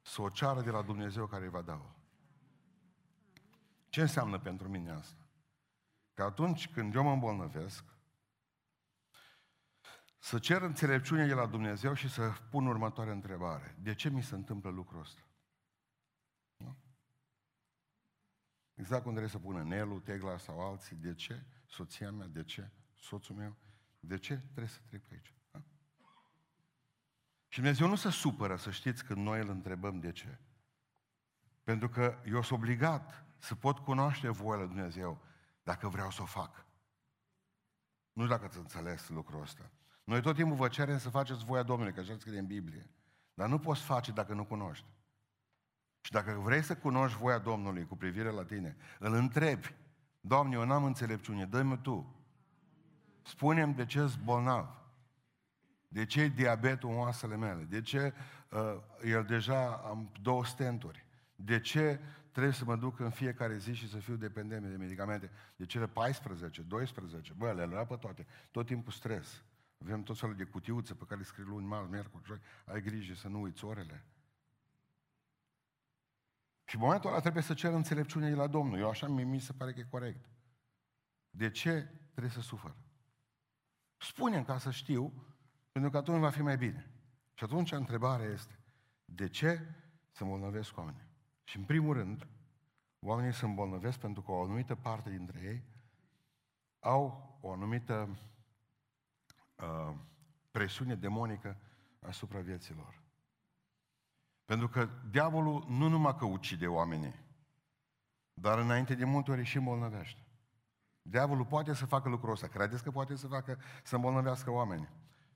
să 0.02 0.22
o 0.22 0.30
ceară 0.30 0.62
de 0.62 0.70
la 0.70 0.82
Dumnezeu 0.82 1.28
care 1.28 1.44
îi 1.44 1.50
va 1.50 1.62
da-o. 1.62 1.96
Ce 3.90 4.02
înseamnă 4.02 4.40
pentru 4.40 4.70
mine 4.70 4.92
asta? 4.92 5.22
Că 6.14 6.24
atunci 6.24 6.70
când 6.70 6.96
eu 6.96 7.04
mă 7.04 7.12
îmbolnăvesc, 7.12 7.84
să 10.24 10.40
cer 10.40 10.62
înțelepciune 10.62 11.26
de 11.26 11.34
la 11.34 11.46
Dumnezeu 11.46 11.94
și 11.94 12.10
să 12.10 12.32
pun 12.50 12.66
următoarea 12.66 13.14
întrebare. 13.14 13.76
De 13.80 13.94
ce 13.94 14.10
mi 14.10 14.24
se 14.24 14.36
întâmplă 14.36 14.70
lucrul 14.70 15.00
ăsta? 15.00 15.22
Nu? 16.56 16.78
Exact 18.74 19.02
cum 19.02 19.12
trebuie 19.12 19.32
să 19.32 19.40
pună 19.40 19.64
Nelu, 19.64 20.00
Tegla 20.00 20.38
sau 20.38 20.60
alții. 20.60 20.96
De 20.96 21.14
ce? 21.14 21.44
Soția 21.66 22.12
mea, 22.12 22.28
de 22.28 22.44
ce? 22.44 22.70
Soțul 22.94 23.36
meu, 23.36 23.56
de 24.00 24.18
ce 24.18 24.38
trebuie 24.38 24.68
să 24.68 24.80
trec 24.86 25.02
pe 25.02 25.14
aici? 25.14 25.34
Da? 25.52 25.64
Și 27.48 27.60
Dumnezeu 27.60 27.88
nu 27.88 27.96
se 27.96 28.10
supără, 28.10 28.56
să 28.56 28.72
știți, 28.72 29.04
când 29.06 29.20
noi 29.26 29.40
îl 29.40 29.50
întrebăm 29.50 30.00
de 30.00 30.12
ce. 30.12 30.40
Pentru 31.64 31.90
că 31.90 32.22
eu 32.26 32.42
sunt 32.42 32.60
obligat 32.60 33.26
să 33.38 33.56
pot 33.56 33.80
cunoaște 33.80 34.30
voia 34.30 34.58
lui 34.58 34.68
Dumnezeu 34.68 35.22
dacă 35.64 35.90
vreau 35.90 36.12
să 36.12 36.22
o 36.22 36.26
fac. 36.26 36.66
Nu 38.14 38.24
știu 38.24 38.36
dacă 38.36 38.46
ați 38.46 38.58
înțeles 38.58 39.10
lucrul 39.10 39.42
ăsta. 39.42 39.72
Noi 40.04 40.22
tot 40.22 40.36
timpul 40.36 40.56
vă 40.56 40.68
cerem 40.68 40.98
să 40.98 41.10
faceți 41.10 41.46
voia 41.46 41.64
Domnului, 41.64 41.94
că 41.94 42.00
așa 42.00 42.16
scrie 42.20 42.40
în 42.40 42.46
Biblie. 42.46 42.90
Dar 43.34 43.50
nu 43.50 43.60
poți 43.60 43.82
face 43.82 44.12
dacă 44.12 44.34
nu 44.34 44.46
cunoști. 44.46 44.86
Și 46.02 46.12
dacă 46.12 46.32
vrei 46.32 46.62
să 46.62 46.76
cunoști 46.76 47.18
voia 47.18 47.38
Domnului 47.38 47.86
cu 47.86 47.96
privire 47.96 48.30
la 48.30 48.44
tine, 48.44 48.76
îl 49.00 49.14
întrebi, 49.14 49.74
Doamne, 50.26 50.56
eu 50.56 50.66
n-am 50.66 50.84
înțelepciune, 50.84 51.46
dă-mi 51.46 51.78
Tu. 51.82 52.16
Spune-mi 53.22 53.74
de 53.74 53.86
ce 53.86 54.14
bolnav. 54.24 54.84
De 55.88 56.06
ce 56.06 56.28
diabetul 56.28 56.90
în 56.90 56.98
oasele 56.98 57.36
mele? 57.36 57.64
De 57.64 57.82
ce 57.82 58.14
uh, 58.50 58.60
el 59.06 59.24
deja 59.24 59.72
am 59.72 60.12
două 60.22 60.46
stenturi? 60.46 61.06
De 61.36 61.60
ce 61.60 62.00
trebuie 62.32 62.54
să 62.54 62.64
mă 62.66 62.76
duc 62.76 63.00
în 63.00 63.10
fiecare 63.10 63.58
zi 63.58 63.74
și 63.74 63.90
să 63.90 63.98
fiu 63.98 64.16
dependent 64.16 64.66
de 64.66 64.76
medicamente? 64.76 65.30
De 65.56 65.66
cele 65.66 65.88
14, 65.88 66.62
12? 66.62 67.34
Bă, 67.38 67.52
le-a 67.52 67.86
pe 67.86 67.96
toate. 67.96 68.26
Tot 68.52 68.66
timpul 68.66 68.92
stres. 68.92 69.44
Avem 69.84 70.04
tot 70.04 70.20
felul 70.20 70.36
de 70.36 70.44
cutiuțe 70.44 70.94
pe 70.94 71.04
care 71.06 71.20
le 71.20 71.26
scrii 71.26 71.46
luni, 71.46 71.66
marți, 71.66 71.92
miercuri, 71.92 72.24
joi. 72.24 72.40
Ai 72.66 72.82
grijă 72.82 73.14
să 73.14 73.28
nu 73.28 73.42
uiți 73.42 73.66
orele. 73.66 74.06
Și 76.66 76.76
în 76.76 76.82
momentul 76.82 77.10
ăla 77.10 77.20
trebuie 77.20 77.44
să 77.44 77.54
cer 77.54 77.74
înțelepciune 77.74 78.30
de 78.30 78.36
la 78.36 78.48
Domnul. 78.48 78.80
Eu 78.80 78.90
așa 78.90 79.08
mi 79.08 79.40
se 79.40 79.54
pare 79.54 79.74
că 79.74 79.80
e 79.80 79.88
corect. 79.90 80.30
De 81.30 81.50
ce 81.50 81.92
trebuie 82.12 82.32
să 82.32 82.42
sufăr? 82.42 82.76
spune 84.04 84.44
ca 84.44 84.58
să 84.58 84.72
știu, 84.72 85.14
pentru 85.72 85.92
că 85.92 85.98
atunci 85.98 86.20
va 86.20 86.30
fi 86.30 86.42
mai 86.42 86.58
bine. 86.58 86.92
Și 87.34 87.44
atunci 87.44 87.72
întrebarea 87.72 88.26
este, 88.26 88.60
de 89.06 89.30
ce 89.30 89.76
să 90.12 90.24
îmbolnăvesc 90.24 90.78
oamenii? 90.78 91.08
Și 91.44 91.58
în 91.58 91.64
primul 91.64 91.94
rând, 91.94 92.28
oamenii 93.00 93.34
se 93.34 93.46
îmbolnăvesc 93.46 94.00
pentru 94.00 94.22
că 94.22 94.32
o 94.32 94.44
anumită 94.44 94.76
parte 94.76 95.10
dintre 95.10 95.40
ei 95.44 95.64
au 96.80 97.38
o 97.42 97.52
anumită 97.52 98.18
uh, 99.56 99.96
presiune 100.52 100.96
demonică 100.96 101.58
asupra 102.00 102.40
vieților. 102.40 103.02
Pentru 104.46 104.70
că 104.70 104.90
diavolul 105.10 105.66
nu 105.70 105.88
numai 105.88 106.16
că 106.16 106.26
ucide 106.26 106.68
oamenii, 106.68 107.16
dar 108.34 108.60
înainte 108.60 108.96
de 108.96 109.06
multe 109.06 109.32
ori 109.32 109.44
și 109.44 109.58
îmbolnăvește. 109.58 110.26
Diavolul 111.02 111.46
poate 111.46 111.74
să 111.74 111.86
facă 111.86 112.10
lucrul 112.10 112.32
ăsta. 112.32 112.48
Credeți 112.48 112.84
că 112.84 112.92
poate 112.92 113.16
să 113.16 113.28
facă, 113.28 113.60
să 113.84 113.96
îmbolnăvească 113.96 114.52
oamenii? 114.52 114.90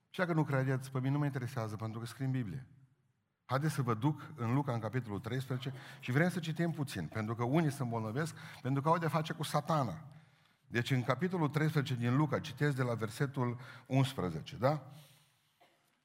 Și 0.09 0.19
dacă 0.19 0.33
nu 0.33 0.43
credeți, 0.43 0.91
pe 0.91 0.99
mine 0.99 1.11
nu 1.11 1.17
mă 1.17 1.25
interesează, 1.25 1.75
pentru 1.75 1.99
că 1.99 2.05
scrie 2.05 2.25
în 2.25 2.31
Biblie. 2.31 2.67
Haideți 3.45 3.73
să 3.73 3.81
vă 3.81 3.93
duc 3.93 4.31
în 4.35 4.53
Luca, 4.53 4.73
în 4.73 4.79
capitolul 4.79 5.19
13, 5.19 5.73
și 5.99 6.11
vrem 6.11 6.29
să 6.29 6.39
citim 6.39 6.71
puțin, 6.71 7.07
pentru 7.07 7.35
că 7.35 7.43
unii 7.43 7.71
se 7.71 7.81
îmbolnăvesc, 7.81 8.35
pentru 8.61 8.81
că 8.81 8.89
au 8.89 8.97
de 8.97 9.07
face 9.07 9.33
cu 9.33 9.43
satana. 9.43 10.03
Deci 10.67 10.91
în 10.91 11.03
capitolul 11.03 11.49
13 11.49 11.93
din 11.93 12.15
Luca, 12.15 12.39
citesc 12.39 12.75
de 12.75 12.81
la 12.81 12.93
versetul 12.93 13.59
11, 13.85 14.55
da? 14.55 14.81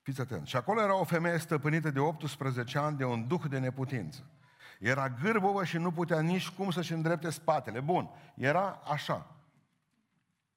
Fiți 0.03 0.21
atenți. 0.21 0.51
Și 0.51 0.57
acolo 0.57 0.81
era 0.81 0.95
o 0.95 1.05
femeie 1.05 1.39
stăpânită 1.39 1.91
de 1.91 1.99
18 1.99 2.79
ani 2.79 2.97
de 2.97 3.05
un 3.05 3.27
duh 3.27 3.43
de 3.49 3.59
neputință. 3.59 4.31
Era 4.79 5.09
gârbovă 5.09 5.65
și 5.65 5.77
nu 5.77 5.93
putea 5.93 6.21
nici 6.21 6.49
cum 6.49 6.71
să-și 6.71 6.93
îndrepte 6.93 7.31
spatele. 7.31 7.81
Bun, 7.81 8.11
era 8.35 8.83
așa. 8.91 9.37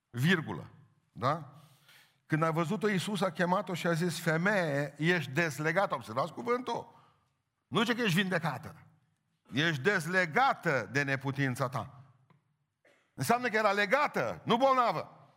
Virgulă. 0.10 0.70
Da? 1.12 1.50
Când 2.26 2.44
a 2.44 2.52
văzut-o, 2.52 2.90
Iisus 2.90 3.22
a 3.22 3.32
chemat-o 3.32 3.74
și 3.74 3.88
a 3.88 3.94
zis, 3.94 4.20
femeie, 4.20 4.94
ești 4.98 5.32
dezlegată. 5.32 5.96
Observați 5.96 6.34
cuvântul. 6.34 6.94
Nu 7.68 7.84
ce 7.84 7.96
că 7.96 8.02
ești 8.02 8.22
vindecată. 8.22 8.76
Ești 9.52 9.82
dezlegată 9.82 10.90
de 10.92 11.04
neputința 11.04 11.70
ta. 11.70 12.05
Înseamnă 13.16 13.48
că 13.48 13.56
era 13.56 13.72
legată, 13.72 14.42
nu 14.44 14.58
bolnavă. 14.58 15.30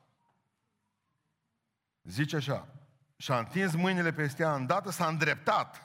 Zice 2.03 2.37
așa, 2.37 2.69
și-a 3.17 3.39
întins 3.39 3.75
mâinile 3.75 4.13
peste 4.13 4.43
ea, 4.43 4.55
îndată 4.55 4.91
s-a 4.91 5.07
îndreptat 5.07 5.83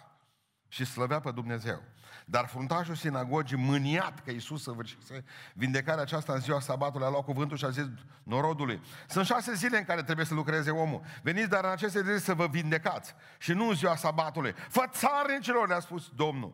și 0.67 0.85
slăvea 0.85 1.19
pe 1.19 1.31
Dumnezeu. 1.31 1.81
Dar 2.25 2.47
fruntașul 2.47 2.95
sinagogii, 2.95 3.57
mâniat 3.57 4.23
că 4.23 4.31
Iisus 4.31 4.63
săvârșise 4.63 5.23
vindecarea 5.53 6.01
aceasta 6.01 6.33
în 6.33 6.39
ziua 6.39 6.59
sabatului, 6.59 7.05
a 7.05 7.09
luat 7.09 7.23
cuvântul 7.23 7.57
și 7.57 7.65
a 7.65 7.69
zis 7.69 7.85
norodului, 8.23 8.81
sunt 9.07 9.25
șase 9.25 9.53
zile 9.53 9.77
în 9.77 9.83
care 9.83 10.03
trebuie 10.03 10.25
să 10.25 10.33
lucreze 10.33 10.71
omul. 10.71 11.01
Veniți 11.21 11.49
dar 11.49 11.63
în 11.63 11.71
aceste 11.71 12.01
zile 12.01 12.17
să 12.17 12.33
vă 12.33 12.47
vindecați 12.47 13.15
și 13.37 13.53
nu 13.53 13.67
în 13.67 13.75
ziua 13.75 13.95
sabatului. 13.95 14.53
Fă 14.69 14.83
țarnicilor, 14.89 15.67
le-a 15.67 15.79
spus 15.79 16.09
Domnul. 16.15 16.53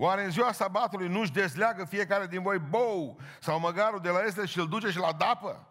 Oare 0.00 0.24
în 0.24 0.30
ziua 0.30 0.52
sabatului 0.52 1.08
nu-și 1.08 1.32
dezleagă 1.32 1.84
fiecare 1.84 2.26
din 2.26 2.42
voi 2.42 2.58
bou 2.58 3.20
sau 3.40 3.60
măgarul 3.60 4.00
de 4.00 4.08
la 4.08 4.22
este 4.22 4.46
și 4.46 4.58
îl 4.58 4.68
duce 4.68 4.90
și 4.90 4.98
la 4.98 5.12
dapă? 5.12 5.66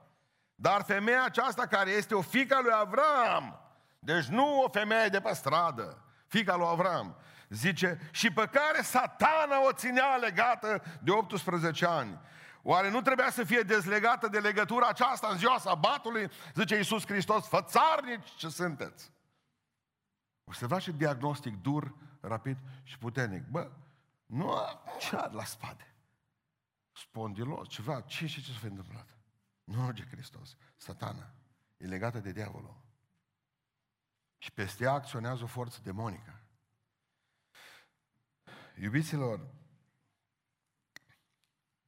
Dar 0.56 0.84
femeia 0.84 1.24
aceasta 1.24 1.66
care 1.66 1.90
este 1.90 2.16
o 2.16 2.22
fica 2.22 2.60
lui 2.62 2.72
Avram, 2.74 3.60
deci 4.00 4.26
nu 4.26 4.62
o 4.62 4.70
femeie 4.70 5.08
de 5.08 5.20
pe 5.20 5.34
stradă, 5.34 6.04
fica 6.28 6.56
lui 6.56 6.68
Avram, 6.70 7.16
zice, 7.50 8.00
și 8.12 8.32
pe 8.32 8.50
care 8.52 8.82
satana 8.82 9.66
o 9.68 9.72
ținea 9.72 10.16
legată 10.16 10.84
de 11.02 11.12
18 11.12 11.86
ani. 11.86 12.20
Oare 12.62 12.90
nu 12.90 13.02
trebuia 13.02 13.30
să 13.30 13.44
fie 13.44 13.62
dezlegată 13.62 14.28
de 14.28 14.40
legătura 14.40 14.88
aceasta 14.88 15.28
în 15.32 15.38
ziua 15.38 15.58
sabatului? 15.60 16.30
Zice 16.56 16.76
Iisus 16.76 17.06
Hristos, 17.06 17.48
fățarnici 17.48 18.30
ce 18.38 18.50
sunteți! 18.50 19.12
Observați 20.44 20.84
și 20.84 20.92
diagnostic 20.92 21.62
dur, 21.62 21.94
rapid 22.22 22.58
și 22.84 22.98
puternic. 22.98 23.44
Bă, 23.48 23.68
nu 24.28 24.54
ce 25.00 25.16
are 25.16 25.34
la 25.34 25.44
spate. 25.44 25.96
Spondilos, 26.92 27.68
ceva, 27.68 28.02
ce 28.02 28.28
și 28.28 28.44
ce 28.44 28.52
s-a 28.52 28.68
întâmplat? 28.68 29.18
Nu 29.64 29.82
merge 29.82 30.06
Hristos, 30.06 30.58
satana. 30.78 31.34
E 31.78 31.86
legată 31.86 32.20
de 32.20 32.32
diavolul. 32.32 32.86
Și 34.38 34.52
peste 34.52 34.84
ea 34.84 34.92
acționează 34.92 35.44
o 35.44 35.48
forță 35.48 35.82
demonică. 35.84 36.42
Iubiților, 38.76 39.56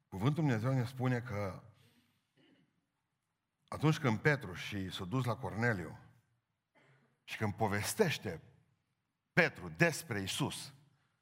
Cuvântul 0.10 0.43
Dumnezeu 0.43 0.74
ne 0.74 0.86
spune 0.86 1.22
că 1.22 1.63
atunci 3.67 4.00
când 4.00 4.19
Petru 4.19 4.53
și 4.53 4.89
s-a 4.89 5.05
dus 5.05 5.25
la 5.25 5.36
Corneliu 5.36 6.00
și 7.24 7.38
când 7.38 7.53
povestește 7.53 8.41
Petru 9.34 9.69
despre 9.69 10.22
Isus 10.22 10.74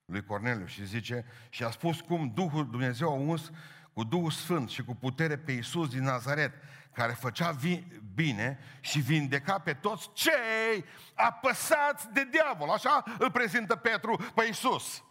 lui 0.07 0.23
Corneliu 0.23 0.65
și 0.65 0.85
zice 0.85 1.25
și 1.49 1.63
a 1.63 1.69
spus 1.71 2.01
cum 2.01 2.33
Duhul 2.33 2.69
Dumnezeu 2.69 3.09
a 3.09 3.13
uns 3.13 3.51
cu 3.93 4.03
Duhul 4.03 4.31
Sfânt 4.31 4.69
și 4.69 4.83
cu 4.83 4.95
putere 4.95 5.37
pe 5.37 5.51
Isus 5.51 5.89
din 5.89 6.03
Nazaret, 6.03 6.53
care 6.93 7.13
făcea 7.13 7.51
vi- 7.51 7.87
bine 8.13 8.59
și 8.81 8.99
vindeca 8.99 9.59
pe 9.59 9.73
toți 9.73 10.13
cei 10.13 10.85
apăsați 11.15 12.09
de 12.11 12.25
diavol. 12.25 12.69
Așa 12.69 13.03
îl 13.19 13.31
prezintă 13.31 13.75
Petru 13.75 14.15
pe 14.35 14.43
Isus. 14.43 15.03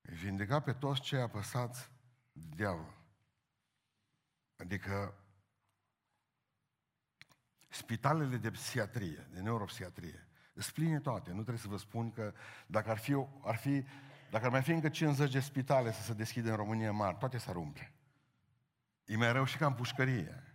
Îi 0.00 0.14
vindeca 0.14 0.60
pe 0.60 0.72
toți 0.72 1.00
cei 1.00 1.20
apăsați 1.20 1.90
de 2.32 2.46
diavol. 2.54 2.94
Adică 4.56 5.14
spitalele 7.68 8.36
de 8.36 8.50
psihiatrie, 8.50 9.28
de 9.32 9.40
neuropsihiatrie, 9.40 10.28
îți 10.54 10.72
pline 10.72 11.00
toate. 11.00 11.28
Nu 11.28 11.36
trebuie 11.36 11.58
să 11.58 11.68
vă 11.68 11.76
spun 11.76 12.12
că 12.12 12.32
dacă 12.66 12.90
ar 12.90 12.98
fi, 12.98 13.16
ar 13.42 13.56
fi 13.56 13.84
dacă 14.30 14.46
ar 14.46 14.52
mai 14.52 14.62
fi 14.62 14.70
încă 14.70 14.88
50 14.88 15.32
de 15.32 15.40
spitale 15.40 15.92
să 15.92 16.02
se 16.02 16.12
deschidă 16.12 16.50
în 16.50 16.56
România 16.56 16.92
mari, 16.92 17.16
toate 17.16 17.38
s-ar 17.38 17.56
umple. 17.56 17.92
E 19.04 19.16
mai 19.16 19.32
rău 19.32 19.44
și 19.44 19.56
ca 19.56 19.66
în 19.66 19.74
pușcărie. 19.74 20.54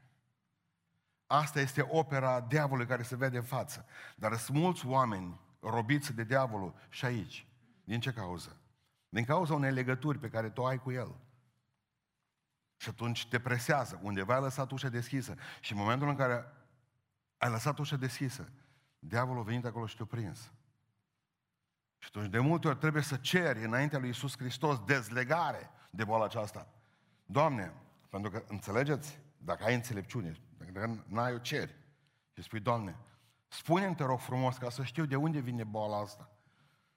Asta 1.26 1.60
este 1.60 1.88
opera 1.90 2.42
diavolului 2.42 2.88
care 2.88 3.04
se 3.04 3.16
vede 3.16 3.38
în 3.38 3.44
față. 3.44 3.86
Dar 4.16 4.38
sunt 4.38 4.58
mulți 4.58 4.86
oameni 4.86 5.40
robiți 5.60 6.14
de 6.14 6.24
diavolul 6.24 6.76
și 6.90 7.06
aici. 7.06 7.48
Din 7.84 8.00
ce 8.00 8.12
cauză? 8.12 8.58
Din 9.10 9.26
cauza 9.26 9.54
unei 9.54 9.72
legături 9.72 10.20
pe 10.20 10.30
care 10.30 10.50
tu 10.50 10.66
ai 10.66 10.78
cu 10.80 10.92
el. 10.92 11.16
Și 12.78 12.90
atunci 12.90 13.28
te 13.28 13.40
presează. 13.40 14.00
Undeva 14.04 14.36
ai 14.36 14.42
lăsat 14.42 14.72
ușa 14.72 14.90
deschisă. 14.90 15.36
Și 15.60 15.72
în 15.72 15.78
momentul 15.78 16.08
în 16.08 16.16
care 16.16 16.46
ai 17.38 17.50
lăsat 17.50 17.78
ușa 17.78 17.96
deschisă, 17.96 18.52
diavolul 19.00 19.42
a 19.42 19.46
venit 19.46 19.66
acolo 19.66 19.86
și 19.86 19.96
te-a 19.96 20.06
prins. 20.06 20.52
Și 21.98 22.08
atunci 22.08 22.30
de 22.30 22.40
multe 22.40 22.68
ori 22.68 22.78
trebuie 22.78 23.04
să 23.04 23.16
ceri 23.16 23.64
înaintea 23.64 24.00
lui 24.00 24.10
Isus 24.10 24.38
Hristos 24.38 24.80
dezlegare 24.80 25.70
de 25.90 26.04
boala 26.04 26.24
aceasta. 26.26 26.68
Doamne, 27.26 27.74
pentru 28.10 28.32
că 28.32 28.44
înțelegeți, 28.48 29.20
dacă 29.38 29.64
ai 29.64 29.76
înțelepciune, 29.76 30.36
dacă 30.58 31.04
n-ai 31.08 31.34
o 31.34 31.38
ceri 31.38 31.76
și 32.34 32.42
spui, 32.44 32.60
Doamne, 32.60 32.96
spune-mi, 33.48 33.96
te 33.96 34.04
rog 34.04 34.20
frumos, 34.20 34.58
ca 34.58 34.70
să 34.70 34.84
știu 34.84 35.06
de 35.06 35.16
unde 35.16 35.40
vine 35.40 35.64
boala 35.64 36.00
asta. 36.00 36.30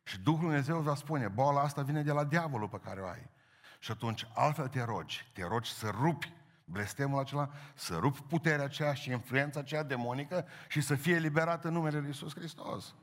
Și 0.03 0.21
Duhul 0.21 0.41
Dumnezeu 0.41 0.81
va 0.81 0.95
spune, 0.95 1.29
boala 1.29 1.61
asta 1.61 1.83
vine 1.83 2.03
de 2.03 2.13
la 2.13 2.25
diavolul 2.25 2.69
pe 2.69 2.79
care 2.79 3.01
o 3.01 3.07
ai. 3.07 3.31
Și 3.79 3.91
atunci 3.91 4.27
altfel 4.35 4.69
te 4.69 4.83
rogi, 4.83 5.31
te 5.33 5.47
rogi 5.47 5.71
să 5.71 5.89
rupi 5.89 6.33
blestemul 6.65 7.19
acela, 7.19 7.51
să 7.75 7.97
rupi 7.97 8.21
puterea 8.21 8.65
aceea 8.65 8.95
și 8.95 9.11
influența 9.11 9.61
aceea 9.61 9.83
demonică 9.83 10.47
și 10.69 10.81
să 10.81 10.95
fie 10.95 11.19
liberată 11.19 11.69
în 11.69 11.75
numele 11.75 11.99
Lui 11.99 12.07
Iisus 12.07 12.35
Hristos. 12.35 12.95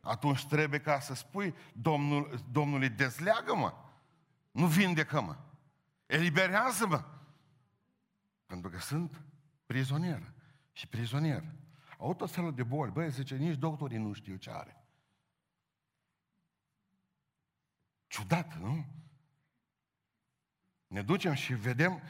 Atunci 0.00 0.46
trebuie 0.46 0.80
ca 0.80 1.00
să 1.00 1.14
spui 1.14 1.54
Domnul, 1.72 2.44
Domnului, 2.50 2.88
dezleagă-mă, 2.88 3.74
nu 4.50 4.66
vindecă-mă, 4.66 5.36
eliberează-mă. 6.06 7.04
Pentru 8.46 8.70
că 8.70 8.78
sunt 8.78 9.20
prizonier 9.66 10.32
și 10.72 10.86
prizonier. 10.86 11.44
Au 11.98 12.14
tot 12.14 12.30
felul 12.30 12.54
de 12.54 12.62
boli. 12.62 12.90
Băi, 12.90 13.10
zice, 13.10 13.36
nici 13.36 13.58
doctorii 13.58 13.98
nu 13.98 14.12
știu 14.12 14.36
ce 14.36 14.50
are. 14.50 14.82
Ciudat, 18.06 18.56
nu? 18.56 18.84
Ne 20.86 21.02
ducem 21.02 21.32
și 21.32 21.54
vedem 21.54 22.02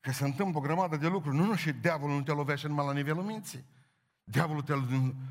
că 0.00 0.12
se 0.12 0.24
întâmplă 0.24 0.58
o 0.58 0.62
grămadă 0.62 0.96
de 0.96 1.06
lucruri. 1.06 1.36
Nu, 1.36 1.44
nu, 1.44 1.54
și 1.54 1.72
diavolul 1.72 2.16
nu 2.16 2.22
te 2.22 2.32
lovește 2.32 2.68
numai 2.68 2.86
la 2.86 2.92
nivelul 2.92 3.22
minții. 3.22 3.64
Diavolul 4.24 4.62
te 4.62 4.74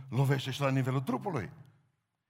lovește 0.10 0.52
și 0.52 0.62
la 0.62 0.70
nivelul 0.70 1.02
trupului. 1.02 1.52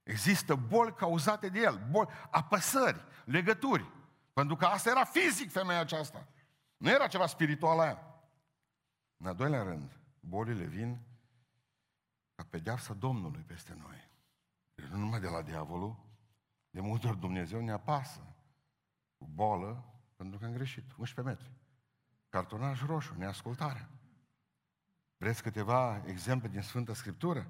Există 0.02 0.54
boli 0.54 0.94
cauzate 0.94 1.48
de 1.48 1.58
el, 1.58 1.86
boli, 1.90 2.08
apăsări, 2.30 3.04
legături. 3.24 3.90
Pentru 4.32 4.56
că 4.56 4.64
asta 4.64 4.90
era 4.90 5.04
fizic 5.04 5.50
femeia 5.50 5.80
aceasta. 5.80 6.26
Nu 6.76 6.90
era 6.90 7.06
ceva 7.06 7.26
spiritual 7.26 7.76
la 7.76 7.84
ea. 7.84 8.22
În 9.16 9.26
al 9.26 9.34
doilea 9.34 9.62
rând, 9.62 9.98
bolile 10.20 10.64
vin 10.64 11.00
ca 12.34 12.46
pedeapsa 12.50 12.94
Domnului 12.94 13.42
peste 13.46 13.76
noi. 13.82 14.10
Deci 14.74 14.86
nu 14.86 14.98
numai 14.98 15.20
de 15.20 15.28
la 15.28 15.42
diavolul, 15.42 15.96
de 16.70 16.80
multe 16.80 17.08
ori 17.08 17.18
Dumnezeu 17.18 17.60
ne 17.60 17.72
apasă 17.72 18.20
cu 19.18 19.28
bolă 19.34 19.84
pentru 20.16 20.38
că 20.38 20.44
am 20.44 20.52
greșit. 20.52 20.84
11 20.96 21.34
metri. 21.34 21.59
Cartonaj 22.30 22.82
roșu, 22.86 23.14
neascultarea. 23.18 23.88
Vreți 25.16 25.42
câteva 25.42 26.02
exemple 26.06 26.48
din 26.48 26.60
Sfânta 26.60 26.94
Scriptură? 26.94 27.46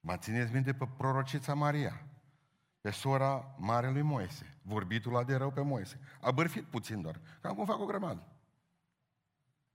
Mă 0.00 0.16
țineți 0.16 0.52
minte 0.52 0.74
pe 0.74 0.88
prorocița 0.96 1.54
Maria, 1.54 2.06
pe 2.80 2.90
sora 2.90 3.54
Marelui 3.58 4.02
Moise, 4.02 4.58
vorbitul 4.62 5.12
la 5.12 5.24
de 5.24 5.36
rău 5.36 5.50
pe 5.50 5.60
Moise. 5.60 6.00
A 6.20 6.30
bărfit 6.30 6.64
puțin 6.64 7.02
doar. 7.02 7.20
Cam 7.40 7.54
cum 7.54 7.64
fac 7.64 7.78
o 7.78 7.84
grămadă. 7.84 8.22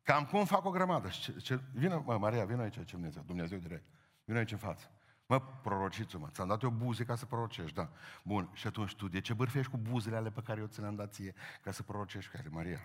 Cam 0.04 0.26
cum 0.26 0.46
fac 0.46 0.66
o 0.66 0.70
grămadă. 0.70 1.08
Ce, 1.08 1.38
ce, 1.38 1.62
vină, 1.74 2.04
mă, 2.06 2.18
Maria, 2.18 2.46
vină 2.46 2.62
aici, 2.62 2.74
ce 2.74 2.92
Dumnezeu, 2.92 3.24
Dumnezeu 3.26 3.58
direct. 3.58 3.86
Vină 4.24 4.38
aici 4.38 4.52
în 4.52 4.58
față. 4.58 4.92
Mă, 5.26 5.40
prorociți-mă, 5.40 6.28
ți-am 6.30 6.48
dat 6.48 6.62
eu 6.62 6.70
buze 6.70 7.04
ca 7.04 7.16
să 7.16 7.26
prorocești, 7.26 7.76
da. 7.76 7.90
Bun, 8.24 8.50
și 8.54 8.68
atunci 8.68 8.96
tu, 8.96 9.08
de 9.08 9.22
ce 9.22 9.34
bărfești 9.34 9.72
cu 9.72 9.78
buzele 9.78 10.16
ale 10.16 10.32
pe 10.32 10.42
care 10.42 10.60
eu 10.60 10.68
ți 10.68 10.80
le-am 10.80 10.96
dat 10.96 11.14
ție 11.14 11.34
ca 11.62 11.72
să 11.72 11.84
prorocești 11.84 12.32
cu 12.32 12.38
ele, 12.38 12.50
Maria? 12.50 12.80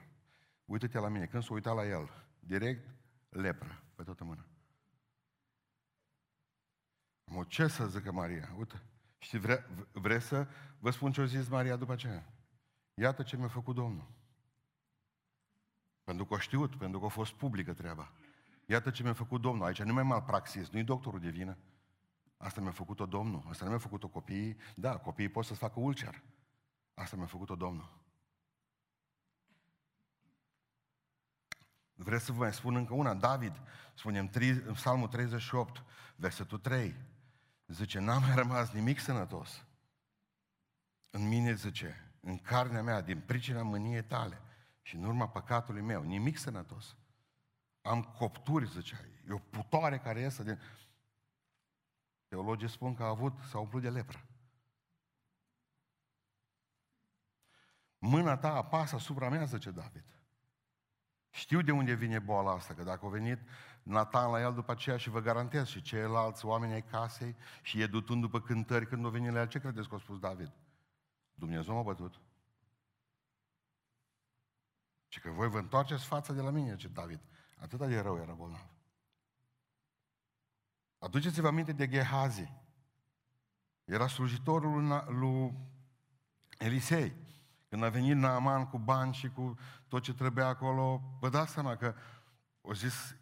Uită-te 0.66 0.98
la 0.98 1.08
mine, 1.08 1.26
când 1.26 1.42
s-a 1.42 1.52
uitat 1.52 1.74
la 1.74 1.86
el, 1.86 2.10
direct, 2.38 2.88
lepră, 3.28 3.82
pe 3.94 4.02
toată 4.02 4.24
mâna. 4.24 4.44
Mă, 7.24 7.44
ce 7.44 7.66
să 7.66 7.86
zică 7.86 8.12
Maria? 8.12 8.54
Uite, 8.58 8.82
și 9.18 9.38
vre, 9.38 9.66
vreți 9.92 10.26
să 10.26 10.48
vă 10.78 10.90
spun 10.90 11.12
ce 11.12 11.20
a 11.20 11.24
zis 11.24 11.48
Maria 11.48 11.76
după 11.76 11.92
aceea? 11.92 12.32
Iată 12.94 13.22
ce 13.22 13.36
mi-a 13.36 13.48
făcut 13.48 13.74
Domnul. 13.74 14.06
Pentru 16.04 16.24
că 16.24 16.34
a 16.34 16.38
știut, 16.38 16.76
pentru 16.76 16.98
că 16.98 17.04
a 17.04 17.08
fost 17.08 17.32
publică 17.32 17.72
treaba. 17.72 18.12
Iată 18.66 18.90
ce 18.90 19.02
mi-a 19.02 19.12
făcut 19.12 19.40
Domnul. 19.40 19.66
Aici 19.66 19.82
nu 19.82 19.92
mai 19.92 20.02
malpraxis, 20.02 20.68
nu-i 20.68 20.84
doctorul 20.84 21.20
de 21.20 21.28
vină. 21.28 21.56
Asta 22.36 22.60
mi-a 22.60 22.70
făcut-o 22.70 23.06
Domnul. 23.06 23.44
Asta 23.48 23.64
nu 23.64 23.70
mi-a 23.70 23.78
făcut-o 23.78 24.08
copiii. 24.08 24.56
Da, 24.74 24.96
copiii 24.96 25.28
pot 25.28 25.44
să-ți 25.44 25.58
facă 25.58 25.80
ulcer. 25.80 26.22
Asta 26.94 27.16
mi-a 27.16 27.26
făcut-o 27.26 27.54
Domnul. 27.54 28.05
Vreți 32.06 32.24
să 32.24 32.32
vă 32.32 32.38
mai 32.38 32.52
spun 32.52 32.76
încă 32.76 32.94
una? 32.94 33.14
David, 33.14 33.60
spunem 33.94 34.30
în 34.66 34.72
Psalmul 34.72 35.08
38, 35.08 35.82
versetul 36.16 36.58
3, 36.58 36.94
zice, 37.66 37.98
n-am 37.98 38.22
mai 38.22 38.34
rămas 38.34 38.70
nimic 38.70 38.98
sănătos. 38.98 39.64
În 41.10 41.28
mine, 41.28 41.54
zice, 41.54 42.14
în 42.20 42.38
carnea 42.38 42.82
mea, 42.82 43.00
din 43.00 43.20
pricina 43.20 43.62
mâniei 43.62 44.04
tale 44.04 44.40
și 44.82 44.96
în 44.96 45.04
urma 45.04 45.28
păcatului 45.28 45.82
meu, 45.82 46.02
nimic 46.02 46.38
sănătos. 46.38 46.96
Am 47.82 48.02
copturi, 48.02 48.68
zicea, 48.68 48.98
e 49.28 49.32
o 49.32 49.38
putoare 49.38 49.98
care 49.98 50.20
iese 50.20 50.42
din... 50.42 50.60
Teologii 52.28 52.68
spun 52.68 52.94
că 52.94 53.02
a 53.02 53.08
avut, 53.08 53.38
s-a 53.50 53.58
umplut 53.58 53.82
de 53.82 53.90
lepră. 53.90 54.26
Mâna 57.98 58.36
ta 58.36 58.54
apasă 58.54 58.94
asupra 58.94 59.28
mea, 59.28 59.44
zice 59.44 59.70
David. 59.70 60.15
Știu 61.36 61.62
de 61.62 61.72
unde 61.72 61.94
vine 61.94 62.18
boala 62.18 62.52
asta, 62.52 62.74
că 62.74 62.82
dacă 62.82 63.06
a 63.06 63.08
venit 63.08 63.38
Nathan 63.82 64.30
la 64.30 64.40
el 64.40 64.54
după 64.54 64.72
aceea 64.72 64.96
și 64.96 65.10
vă 65.10 65.20
garantez 65.20 65.66
și 65.66 65.82
ceilalți 65.82 66.44
oameni 66.44 66.72
ai 66.72 66.82
casei 66.82 67.36
și 67.62 67.80
e 67.80 67.86
dutând 67.86 68.20
după 68.20 68.40
cântări 68.40 68.86
când 68.86 69.06
a 69.06 69.08
venit 69.08 69.32
la 69.32 69.40
el, 69.40 69.48
ce 69.48 69.58
credeți 69.58 69.88
că 69.88 69.94
a 69.94 69.98
spus 69.98 70.18
David? 70.18 70.52
Dumnezeu 71.34 71.74
m-a 71.74 71.82
bătut. 71.82 72.20
Și 75.08 75.20
că 75.20 75.30
voi 75.30 75.48
vă 75.48 75.58
întoarceți 75.58 76.04
fața 76.04 76.32
de 76.32 76.40
la 76.40 76.50
mine, 76.50 76.76
ce 76.76 76.88
David. 76.88 77.20
Atât 77.58 77.78
de 77.78 78.00
rău 78.00 78.16
era 78.16 78.32
bolnav. 78.32 78.70
Aduceți-vă 80.98 81.46
aminte 81.46 81.72
de 81.72 81.88
Gehazi. 81.88 82.52
Era 83.84 84.06
slujitorul 84.08 85.04
lui 85.08 85.52
Elisei. 86.58 87.14
Când 87.76 87.88
a 87.88 87.90
venit 87.90 88.16
Naaman 88.16 88.66
cu 88.66 88.78
bani 88.78 89.14
și 89.14 89.28
cu 89.28 89.58
tot 89.88 90.02
ce 90.02 90.14
trebuia 90.14 90.46
acolo, 90.46 91.02
vă 91.20 91.28
dați 91.28 91.52
seama 91.52 91.76
că 91.76 91.94
o 92.60 92.74
zis, 92.74 93.16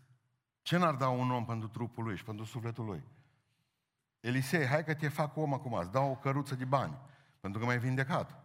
ce 0.62 0.76
n-ar 0.76 0.94
da 0.94 1.08
un 1.08 1.30
om 1.30 1.44
pentru 1.44 1.68
trupul 1.68 2.04
lui 2.04 2.16
și 2.16 2.24
pentru 2.24 2.44
sufletul 2.44 2.84
lui? 2.84 3.04
Elisei, 4.20 4.66
hai 4.66 4.84
că 4.84 4.94
te 4.94 5.08
fac 5.08 5.36
om 5.36 5.52
acum, 5.52 5.72
îți 5.72 5.90
dau 5.90 6.10
o 6.10 6.14
căruță 6.14 6.54
de 6.54 6.64
bani, 6.64 6.98
pentru 7.40 7.60
că 7.60 7.66
m-ai 7.66 7.78
vindecat. 7.78 8.44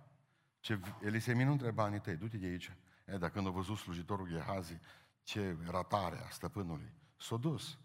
Ce, 0.59 0.79
Elisei, 1.01 1.35
mi 1.35 1.43
nu 1.43 1.51
între 1.51 1.71
banii 1.71 1.99
tăi, 1.99 2.15
du-te 2.15 2.37
de 2.37 2.45
aici. 2.45 2.71
E, 3.05 3.17
dacă 3.17 3.33
când 3.33 3.47
a 3.47 3.49
văzut 3.49 3.77
slujitorul 3.77 4.29
Gehazi, 4.29 4.79
ce 5.23 5.57
ratare 5.65 6.23
a 6.25 6.29
stăpânului, 6.29 6.93
s-a 7.17 7.37
dus 7.37 7.77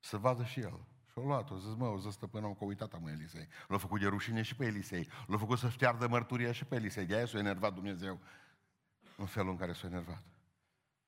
să 0.00 0.16
vadă 0.16 0.44
și 0.44 0.60
el. 0.60 0.80
Și-a 1.14 1.26
luat-o, 1.26 1.58
zis, 1.58 1.74
mă, 1.74 1.86
o 1.86 1.98
zis 1.98 2.12
stăpânul 2.12 2.54
că 2.54 2.64
uitat 2.64 2.92
am 2.92 3.06
Elisei. 3.06 3.48
L-a 3.68 3.78
făcut 3.78 4.00
de 4.00 4.06
rușine 4.06 4.42
și 4.42 4.56
pe 4.56 4.64
Elisei. 4.64 5.08
L-a 5.26 5.36
făcut 5.36 5.58
să 5.58 5.68
șteardă 5.68 6.08
mărturia 6.08 6.52
și 6.52 6.64
pe 6.64 6.74
Elisei. 6.74 7.06
De 7.06 7.14
aia 7.14 7.26
s-a 7.26 7.38
enervat 7.38 7.74
Dumnezeu 7.74 8.20
în 9.16 9.26
felul 9.26 9.50
în 9.50 9.56
care 9.56 9.72
s-a 9.72 9.86
enervat. 9.86 10.22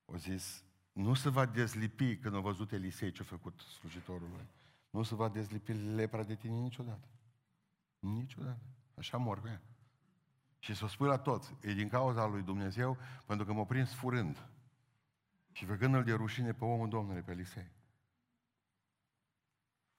O 0.04 0.16
zis, 0.16 0.64
nu 0.92 1.14
se 1.14 1.28
va 1.28 1.46
dezlipi 1.46 2.16
când 2.16 2.34
a 2.34 2.38
văzut 2.38 2.72
Elisei 2.72 3.12
ce 3.12 3.22
a 3.22 3.24
făcut 3.24 3.60
slujitorului. 3.60 4.46
Nu 4.90 5.02
se 5.02 5.14
va 5.14 5.28
dezlipi 5.28 5.72
lepra 5.72 6.22
de 6.22 6.34
tine 6.34 6.58
niciodată. 6.58 7.08
Niciodată. 7.98 8.62
Așa 8.94 9.16
mor 9.16 9.40
cu 9.40 9.46
ea. 9.46 9.62
Și 10.58 10.74
să 10.74 10.84
o 10.84 10.88
spui 10.88 11.06
la 11.06 11.18
toți, 11.18 11.54
e 11.60 11.72
din 11.72 11.88
cauza 11.88 12.26
lui 12.26 12.42
Dumnezeu, 12.42 12.96
pentru 13.24 13.46
că 13.46 13.52
m-a 13.52 13.64
prins 13.64 13.94
furând. 13.94 14.48
Și 15.52 15.64
făcându-l 15.64 16.04
de 16.04 16.12
rușine 16.12 16.52
pe 16.52 16.64
omul 16.64 16.88
Domnului, 16.88 17.22
pe 17.22 17.30
Elisei. 17.30 17.70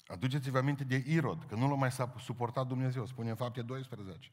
Aduceți-vă 0.07 0.57
aminte 0.57 0.83
de 0.83 1.03
Irod, 1.07 1.45
că 1.47 1.55
nu 1.55 1.69
l-a 1.69 1.75
mai 1.75 1.91
suportat 2.19 2.67
Dumnezeu, 2.67 3.05
spune 3.05 3.29
în 3.29 3.35
fapte 3.35 3.61
12. 3.61 4.31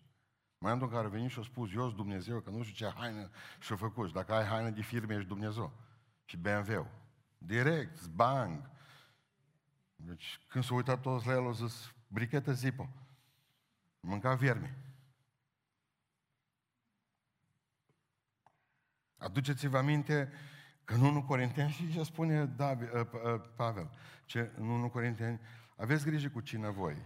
Mai 0.59 0.73
în 0.73 0.89
care 0.89 1.07
a 1.07 1.09
venit 1.09 1.31
și 1.31 1.39
a 1.39 1.43
spus, 1.43 1.73
eu 1.75 1.83
sunt 1.83 1.97
Dumnezeu, 1.97 2.41
că 2.41 2.51
nu 2.51 2.63
știu 2.63 2.87
ce 2.87 2.95
haină 2.97 3.31
și-a 3.61 3.77
făcut. 3.77 4.07
Și 4.07 4.13
dacă 4.13 4.35
ai 4.35 4.45
haină 4.45 4.71
de 4.71 4.83
firme, 4.83 5.15
ești 5.15 5.29
Dumnezeu. 5.29 5.73
Și 6.25 6.37
BMW. 6.37 6.91
Direct, 7.39 8.07
bang. 8.07 8.71
Deci 9.97 10.41
când 10.49 10.65
s-au 10.65 10.77
uitat 10.77 11.01
toți 11.01 11.27
la 11.27 11.33
el, 11.33 11.45
au 11.45 11.53
zis, 11.53 11.95
brichetă 12.09 12.53
zipă. 12.53 12.89
Mânca 14.01 14.35
viermi. 14.35 14.75
Aduceți-vă 19.17 19.77
aminte 19.77 20.33
că 20.85 20.95
în 20.95 21.01
1 21.01 21.23
Corinteni, 21.23 21.71
și 21.77 21.93
ce 21.93 22.03
spune 22.03 22.45
David, 22.45 22.93
uh, 22.93 23.01
uh, 23.01 23.41
Pavel, 23.57 23.91
ce, 24.25 24.53
în 24.57 24.69
1 24.69 24.91
Corinteni, 24.91 25.41
aveți 25.77 26.05
grijă 26.05 26.31
cu 26.31 26.41
cine 26.41 26.69
voi. 26.69 26.97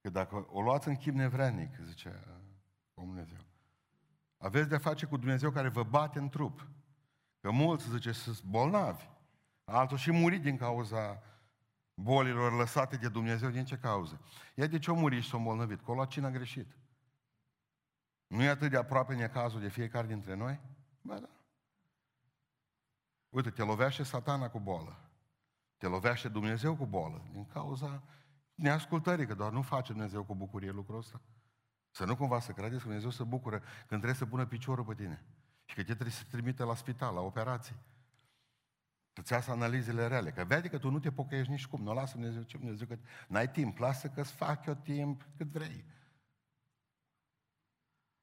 Că 0.00 0.10
dacă 0.10 0.46
o 0.48 0.60
luați 0.60 0.88
în 0.88 0.96
chip 0.96 1.14
nevrednic, 1.14 1.76
zice 1.82 2.24
omul 2.94 3.14
Dumnezeu, 3.14 3.44
aveți 4.36 4.68
de-a 4.68 4.78
face 4.78 5.06
cu 5.06 5.16
Dumnezeu 5.16 5.50
care 5.50 5.68
vă 5.68 5.82
bate 5.82 6.18
în 6.18 6.28
trup. 6.28 6.66
Că 7.40 7.50
mulți, 7.50 7.90
zice, 7.90 8.12
sunt 8.12 8.42
bolnavi. 8.42 9.08
Altul 9.64 9.96
și 9.96 10.10
murit 10.10 10.42
din 10.42 10.56
cauza 10.56 11.22
bolilor 11.94 12.52
lăsate 12.52 12.96
de 12.96 13.08
Dumnezeu. 13.08 13.50
Din 13.50 13.64
ce 13.64 13.78
cauză? 13.78 14.20
Ia 14.54 14.66
de 14.66 14.78
ce 14.78 14.90
o 14.90 14.94
murit 14.94 15.22
și 15.22 15.28
s-a 15.28 15.36
îmbolnăvit? 15.36 15.80
Că 15.80 15.90
o 15.90 15.94
luat 15.94 16.08
cine 16.08 16.26
a 16.26 16.30
greșit. 16.30 16.76
Nu 18.26 18.42
e 18.42 18.48
atât 18.48 18.70
de 18.70 18.76
aproape 18.76 19.14
necazul 19.14 19.60
de 19.60 19.68
fiecare 19.68 20.06
dintre 20.06 20.34
noi? 20.34 20.60
Ba 21.00 21.18
da. 21.18 21.28
Uite, 23.28 23.50
te 23.50 23.62
lovește 23.62 24.02
satana 24.02 24.50
cu 24.50 24.60
boală. 24.60 25.03
Te 25.84 25.90
lovește 25.90 26.28
Dumnezeu 26.28 26.76
cu 26.76 26.86
boală. 26.86 27.22
Din 27.32 27.46
cauza 27.46 28.02
neascultării, 28.54 29.26
că 29.26 29.34
doar 29.34 29.52
nu 29.52 29.62
face 29.62 29.92
Dumnezeu 29.92 30.24
cu 30.24 30.34
bucurie 30.34 30.70
lucrul 30.70 30.98
ăsta. 30.98 31.20
Să 31.90 32.04
nu 32.04 32.16
cumva 32.16 32.40
să 32.40 32.52
credeți 32.52 32.76
că 32.76 32.86
Dumnezeu 32.86 33.10
se 33.10 33.24
bucură 33.24 33.58
când 33.58 33.88
trebuie 33.88 34.14
să 34.14 34.26
pună 34.26 34.46
piciorul 34.46 34.84
pe 34.84 34.94
tine. 34.94 35.24
Și 35.64 35.74
că 35.74 35.80
te 35.80 35.92
trebuie 35.92 36.10
să 36.10 36.24
trimite 36.30 36.62
la 36.62 36.74
spital, 36.74 37.14
la 37.14 37.20
operații. 37.20 37.74
Să-ți 39.12 39.32
iasă 39.32 39.50
analizele 39.50 40.06
reale. 40.06 40.30
Că 40.30 40.44
vede 40.44 40.68
că 40.68 40.78
tu 40.78 40.90
nu 40.90 40.98
te 40.98 41.12
pocăiești 41.12 41.50
nici 41.50 41.66
cum. 41.66 41.82
Nu 41.82 41.94
lasă 41.94 42.12
Dumnezeu 42.12 42.42
ce 42.42 42.58
Dumnezeu 42.58 42.86
că 42.86 42.96
n-ai 43.28 43.50
timp. 43.50 43.78
Lasă 43.78 44.08
că-ți 44.08 44.32
fac 44.32 44.66
eu 44.66 44.74
timp 44.74 45.26
cât 45.36 45.46
vrei. 45.46 45.84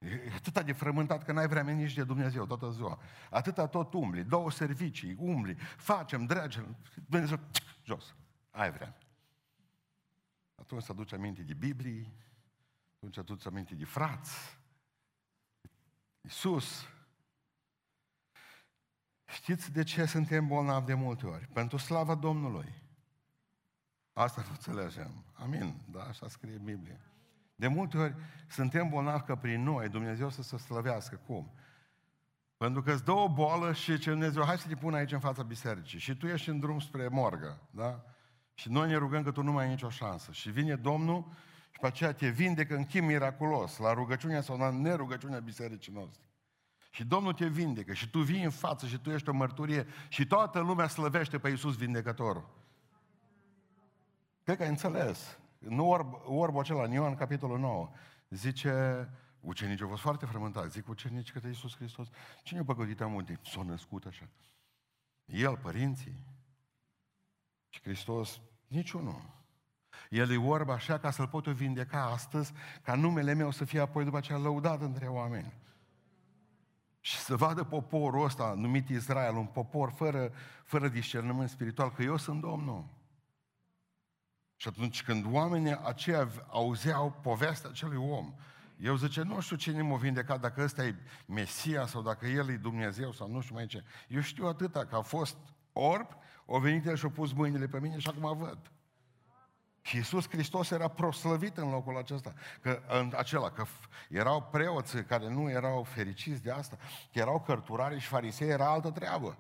E 0.02 0.32
atâta 0.36 0.64
de 0.64 0.72
frământat 0.72 1.24
că 1.24 1.32
n-ai 1.32 1.48
vreme 1.48 1.74
nici 1.74 1.94
de 1.94 2.04
Dumnezeu 2.04 2.46
toată 2.46 2.70
ziua. 2.70 3.00
Atâta 3.30 3.68
tot 3.68 3.94
umbli, 3.94 4.24
două 4.24 4.52
servicii, 4.52 5.16
umbli, 5.20 5.56
facem, 5.78 6.26
dragem, 6.26 6.78
Dumnezeu, 7.08 7.40
jos. 7.84 8.16
Ai 8.52 8.72
vreme. 8.72 8.98
Atunci 10.56 10.84
să 10.84 10.92
aduci 10.92 11.14
aminte 11.14 11.42
de 11.42 11.54
Biblie, 11.54 12.12
Atunci 13.04 13.26
tu 13.26 13.36
ți 13.36 13.48
aminte 13.48 13.76
de 13.76 13.86
frați. 13.86 14.58
Iisus. 16.22 16.88
Știți 19.26 19.72
de 19.72 19.84
ce 19.84 20.06
suntem 20.06 20.48
bolnavi 20.48 20.86
de 20.86 20.94
multe 20.94 21.26
ori? 21.28 21.48
Pentru 21.48 21.78
slava 21.78 22.16
Domnului. 22.16 22.74
Asta 24.14 24.42
nu 24.42 24.48
înțelegem. 24.50 25.24
Amin. 25.34 25.82
Da, 25.92 26.04
așa 26.04 26.28
scrie 26.28 26.58
Biblia. 26.58 27.11
De 27.62 27.68
multe 27.68 27.98
ori 27.98 28.16
suntem 28.48 28.90
bolnavi 28.90 29.24
că 29.24 29.36
prin 29.36 29.64
noi 29.64 29.90
Dumnezeu 29.90 30.30
să 30.30 30.42
se 30.42 30.58
slăvească. 30.58 31.20
Cum? 31.26 31.52
Pentru 32.58 32.82
că 32.82 32.92
îți 32.92 33.04
dă 33.04 33.12
o 33.12 33.30
boală 33.30 33.74
și 33.74 33.98
ce 33.98 34.10
Dumnezeu, 34.10 34.44
hai 34.44 34.58
să 34.58 34.68
te 34.68 34.76
pun 34.76 34.94
aici 34.94 35.12
în 35.12 35.20
fața 35.20 35.44
bisericii. 35.44 36.00
Și 36.00 36.16
tu 36.16 36.28
ești 36.28 36.50
în 36.50 36.60
drum 36.60 36.80
spre 36.80 37.08
morgă, 37.08 37.62
da? 37.72 38.04
Și 38.54 38.72
noi 38.72 38.88
ne 38.88 38.96
rugăm 38.96 39.24
că 39.24 39.32
tu 39.32 39.44
nu 39.44 39.52
mai 39.52 39.64
ai 39.64 39.70
nicio 39.70 39.90
șansă. 39.90 40.32
Și 40.32 40.50
vine 40.50 40.76
Domnul 40.76 41.32
și 41.72 41.80
pe 41.80 41.88
aceea 41.88 42.14
te 42.14 42.28
vindecă 42.28 42.76
în 42.76 42.86
chim 42.86 43.06
miraculos, 43.06 43.78
la 43.78 43.94
rugăciunea 43.94 44.42
sau 44.42 44.58
la 44.58 44.70
nerugăciunea 44.70 45.40
bisericii 45.40 45.94
noastre. 45.94 46.24
Și 46.90 47.06
Domnul 47.06 47.34
te 47.34 47.48
vindecă 47.48 47.94
și 47.94 48.10
tu 48.10 48.20
vii 48.20 48.44
în 48.44 48.50
față 48.50 48.86
și 48.88 48.98
tu 48.98 49.10
ești 49.10 49.30
o 49.30 49.34
mărturie 49.34 49.88
și 50.08 50.28
toată 50.28 50.60
lumea 50.60 50.88
slăvește 50.88 51.40
pe 51.40 51.50
Iisus 51.50 51.76
vindecătorul. 51.76 52.50
Cred 54.44 54.58
că 54.58 54.64
ai 54.64 54.70
înțeles. 54.70 55.40
Nu 55.70 55.90
orb, 55.90 56.14
orbul 56.26 56.60
acela, 56.60 56.84
în 56.84 56.92
Ioan, 56.92 57.16
capitolul 57.16 57.60
9, 57.60 57.90
zice, 58.30 59.10
ucenicii 59.40 59.84
au 59.84 59.90
fost 59.90 60.02
foarte 60.02 60.26
frământați, 60.26 60.72
zic 60.72 60.88
ucenicii 60.88 61.34
către 61.34 61.48
Iisus 61.48 61.76
Hristos, 61.76 62.08
cine 62.44 62.60
a 62.60 62.64
păgătit 62.64 63.02
amunte? 63.02 63.40
S-a 63.44 63.64
născut 63.64 64.06
așa. 64.06 64.28
El, 65.26 65.58
părinții. 65.58 66.26
Și 67.70 67.82
Hristos, 67.82 68.42
niciunul. 68.68 69.22
El 70.10 70.32
e 70.32 70.38
orb 70.38 70.70
așa 70.70 71.00
ca 71.00 71.12
să-l 71.12 71.28
pot 71.28 71.48
vindeca 71.48 72.04
astăzi, 72.04 72.54
ca 72.82 72.96
numele 72.96 73.34
meu 73.34 73.52
să 73.52 73.66
fie 73.66 73.80
apoi 73.80 74.04
după 74.04 74.18
aceea 74.18 74.38
lăudat 74.38 74.82
între 74.82 75.08
oameni. 75.08 75.54
Și 77.00 77.18
să 77.18 77.36
vadă 77.36 77.64
poporul 77.64 78.24
ăsta 78.24 78.54
numit 78.54 78.90
Israel, 78.90 79.36
un 79.36 79.46
popor 79.46 79.92
fără, 79.92 80.32
fără 80.66 80.88
discernământ 80.88 81.50
spiritual, 81.50 81.92
că 81.92 82.04
eu 82.04 82.18
sunt 82.18 82.42
Domnul. 82.42 82.86
Și 84.62 84.68
atunci 84.68 85.04
când 85.04 85.26
oamenii 85.30 85.78
aceia 85.84 86.28
auzeau 86.48 87.20
povestea 87.22 87.70
acelui 87.70 87.98
om, 87.98 88.34
eu 88.78 88.96
zice, 88.96 89.22
nu 89.22 89.40
știu 89.40 89.56
cine 89.56 89.82
m-a 89.82 89.96
vindecat, 89.96 90.40
dacă 90.40 90.64
ăsta 90.64 90.84
e 90.86 90.96
Mesia 91.26 91.86
sau 91.86 92.02
dacă 92.02 92.26
El 92.26 92.50
e 92.50 92.56
Dumnezeu 92.56 93.12
sau 93.12 93.32
nu 93.32 93.42
știu 93.42 93.56
mai 93.56 93.66
ce. 93.66 93.84
Eu 94.08 94.22
știu 94.22 94.48
atâta, 94.48 94.86
că 94.86 94.96
a 94.96 95.02
fost 95.02 95.38
orb, 95.74 96.08
o 96.46 96.60
venit 96.60 96.86
el 96.86 96.96
și 96.96 97.06
a 97.06 97.10
pus 97.10 97.34
mâinile 97.34 97.68
pe 97.68 97.80
mine 97.80 97.98
și 97.98 98.08
acum 98.08 98.38
văd. 98.38 98.72
Și 99.82 99.96
Iisus 99.96 100.30
Hristos 100.30 100.72
era 100.72 100.88
proslăvit 100.88 101.58
în 101.58 101.70
locul 101.70 101.98
acesta. 101.98 102.34
Că, 102.62 102.82
în 102.88 103.14
acela, 103.18 103.52
că 103.52 103.66
erau 104.10 104.42
preoți 104.52 105.04
care 105.04 105.30
nu 105.30 105.50
erau 105.50 105.84
fericiți 105.84 106.44
de 106.44 106.52
asta, 106.52 106.78
că 107.12 107.20
erau 107.20 107.40
cărturari 107.40 108.00
și 108.00 108.08
farisei, 108.08 108.50
era 108.50 108.72
altă 108.72 108.90
treabă. 108.90 109.38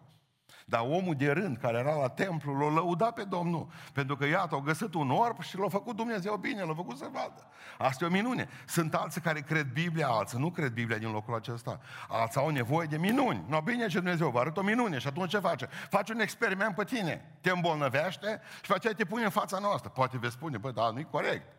Dar 0.71 0.81
omul 0.81 1.15
de 1.15 1.31
rând 1.31 1.57
care 1.57 1.77
era 1.77 1.95
la 1.95 2.09
templu 2.09 2.57
l-a 2.57 2.73
lăudat 2.73 3.13
pe 3.13 3.23
Domnul. 3.23 3.67
Pentru 3.93 4.15
că 4.15 4.25
iată, 4.25 4.55
au 4.55 4.61
găsit 4.61 4.93
un 4.93 5.11
orb 5.11 5.41
și 5.41 5.57
l-a 5.57 5.69
făcut 5.69 5.95
Dumnezeu 5.95 6.35
bine, 6.35 6.63
l-a 6.63 6.73
făcut 6.73 6.97
să 6.97 7.09
vadă. 7.11 7.47
Asta 7.77 8.03
e 8.03 8.07
o 8.07 8.11
minune. 8.11 8.49
Sunt 8.67 8.93
alții 8.93 9.21
care 9.21 9.41
cred 9.41 9.71
Biblia, 9.71 10.07
alții 10.07 10.39
nu 10.39 10.51
cred 10.51 10.71
Biblia 10.71 10.97
din 10.97 11.11
locul 11.11 11.35
acesta. 11.35 11.79
Alții 12.09 12.41
au 12.41 12.49
nevoie 12.49 12.87
de 12.87 12.97
minuni. 12.97 13.45
Nu, 13.47 13.61
bine 13.61 13.87
ce 13.87 13.97
Dumnezeu 13.97 14.29
vă 14.29 14.39
arăt 14.39 14.57
o 14.57 14.61
minune 14.61 14.97
și 14.97 15.07
atunci 15.07 15.29
ce 15.29 15.39
face? 15.39 15.65
Face 15.89 16.13
un 16.13 16.19
experiment 16.19 16.75
pe 16.75 16.83
tine. 16.83 17.37
Te 17.41 17.49
îmbolnăvește 17.49 18.41
și 18.61 18.71
face 18.71 18.89
te 18.89 19.05
pune 19.05 19.23
în 19.23 19.29
fața 19.29 19.59
noastră. 19.59 19.89
Poate 19.89 20.17
vei 20.17 20.31
spune, 20.31 20.57
bă, 20.57 20.71
da, 20.71 20.89
nu-i 20.89 21.07
corect. 21.11 21.55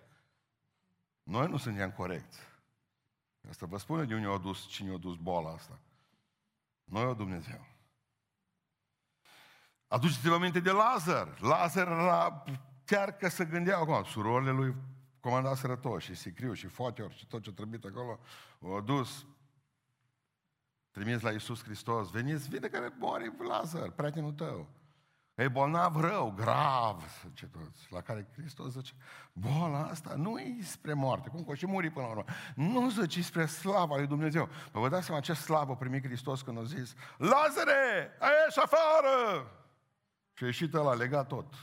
Noi 1.22 1.46
nu 1.46 1.56
suntem 1.56 1.90
corecți. 1.90 2.38
Asta 3.48 3.66
vă 3.66 3.78
spune 3.78 4.04
de 4.04 4.14
unde 4.14 4.28
a 4.28 4.38
dus, 4.38 4.68
cine 4.68 4.94
a 4.94 4.96
dus 4.96 5.16
boala 5.16 5.50
asta. 5.50 5.78
Noi 6.84 7.04
o 7.04 7.14
Dumnezeu. 7.14 7.71
Aduceți-vă 9.92 10.34
aminte 10.34 10.60
de 10.60 10.70
Lazar. 10.70 11.38
Lazar 11.40 11.88
era 11.88 12.44
chiar 12.84 13.16
că 13.16 13.28
se 13.28 13.44
gândea 13.44 13.78
acum. 13.78 14.04
Surorile 14.04 14.50
lui 14.50 14.74
comandaseră 15.20 15.76
tot, 15.76 16.00
și 16.00 16.14
Sicriu, 16.14 16.52
și 16.52 16.66
Fotior, 16.66 17.12
și 17.12 17.26
tot 17.26 17.42
ce 17.42 17.52
trebuie 17.52 17.80
acolo. 17.84 18.18
O 18.60 18.80
dus, 18.80 19.26
trimis 20.90 21.20
la 21.20 21.30
Iisus 21.30 21.62
Hristos. 21.62 22.10
Veniți, 22.10 22.48
vede 22.48 22.68
care 22.68 22.92
moare 22.98 23.32
Lazar, 23.48 23.90
prietenul 23.90 24.32
tău. 24.32 24.68
E 25.34 25.48
bolnav 25.48 26.00
rău, 26.00 26.30
grav, 26.30 27.02
zice 27.28 27.46
toți. 27.46 27.86
La 27.90 28.00
care 28.00 28.28
Hristos 28.36 28.72
zice, 28.72 28.92
boala 29.32 29.82
asta 29.84 30.14
nu 30.14 30.38
e 30.38 30.62
spre 30.62 30.92
moarte, 30.92 31.28
cum 31.28 31.44
că 31.44 31.54
și 31.54 31.66
muri 31.66 31.90
până 31.90 32.06
la 32.06 32.10
urmă. 32.10 32.24
Nu 32.54 32.90
zice 32.90 33.22
spre 33.22 33.46
slava 33.46 33.96
lui 33.96 34.06
Dumnezeu. 34.06 34.48
Vă 34.72 34.88
dați 34.88 35.04
seama 35.04 35.20
ce 35.20 35.32
slavă 35.32 35.76
primi 35.76 36.02
Hristos 36.02 36.42
când 36.42 36.58
a 36.58 36.62
zis, 36.62 36.94
Lazare, 37.16 38.10
ieși 38.46 38.58
afară! 38.58 39.56
Și 40.42 40.48
a 40.48 40.50
ieșit 40.50 40.74
ăla 40.74 40.94
legat 40.94 41.26
tot. 41.26 41.54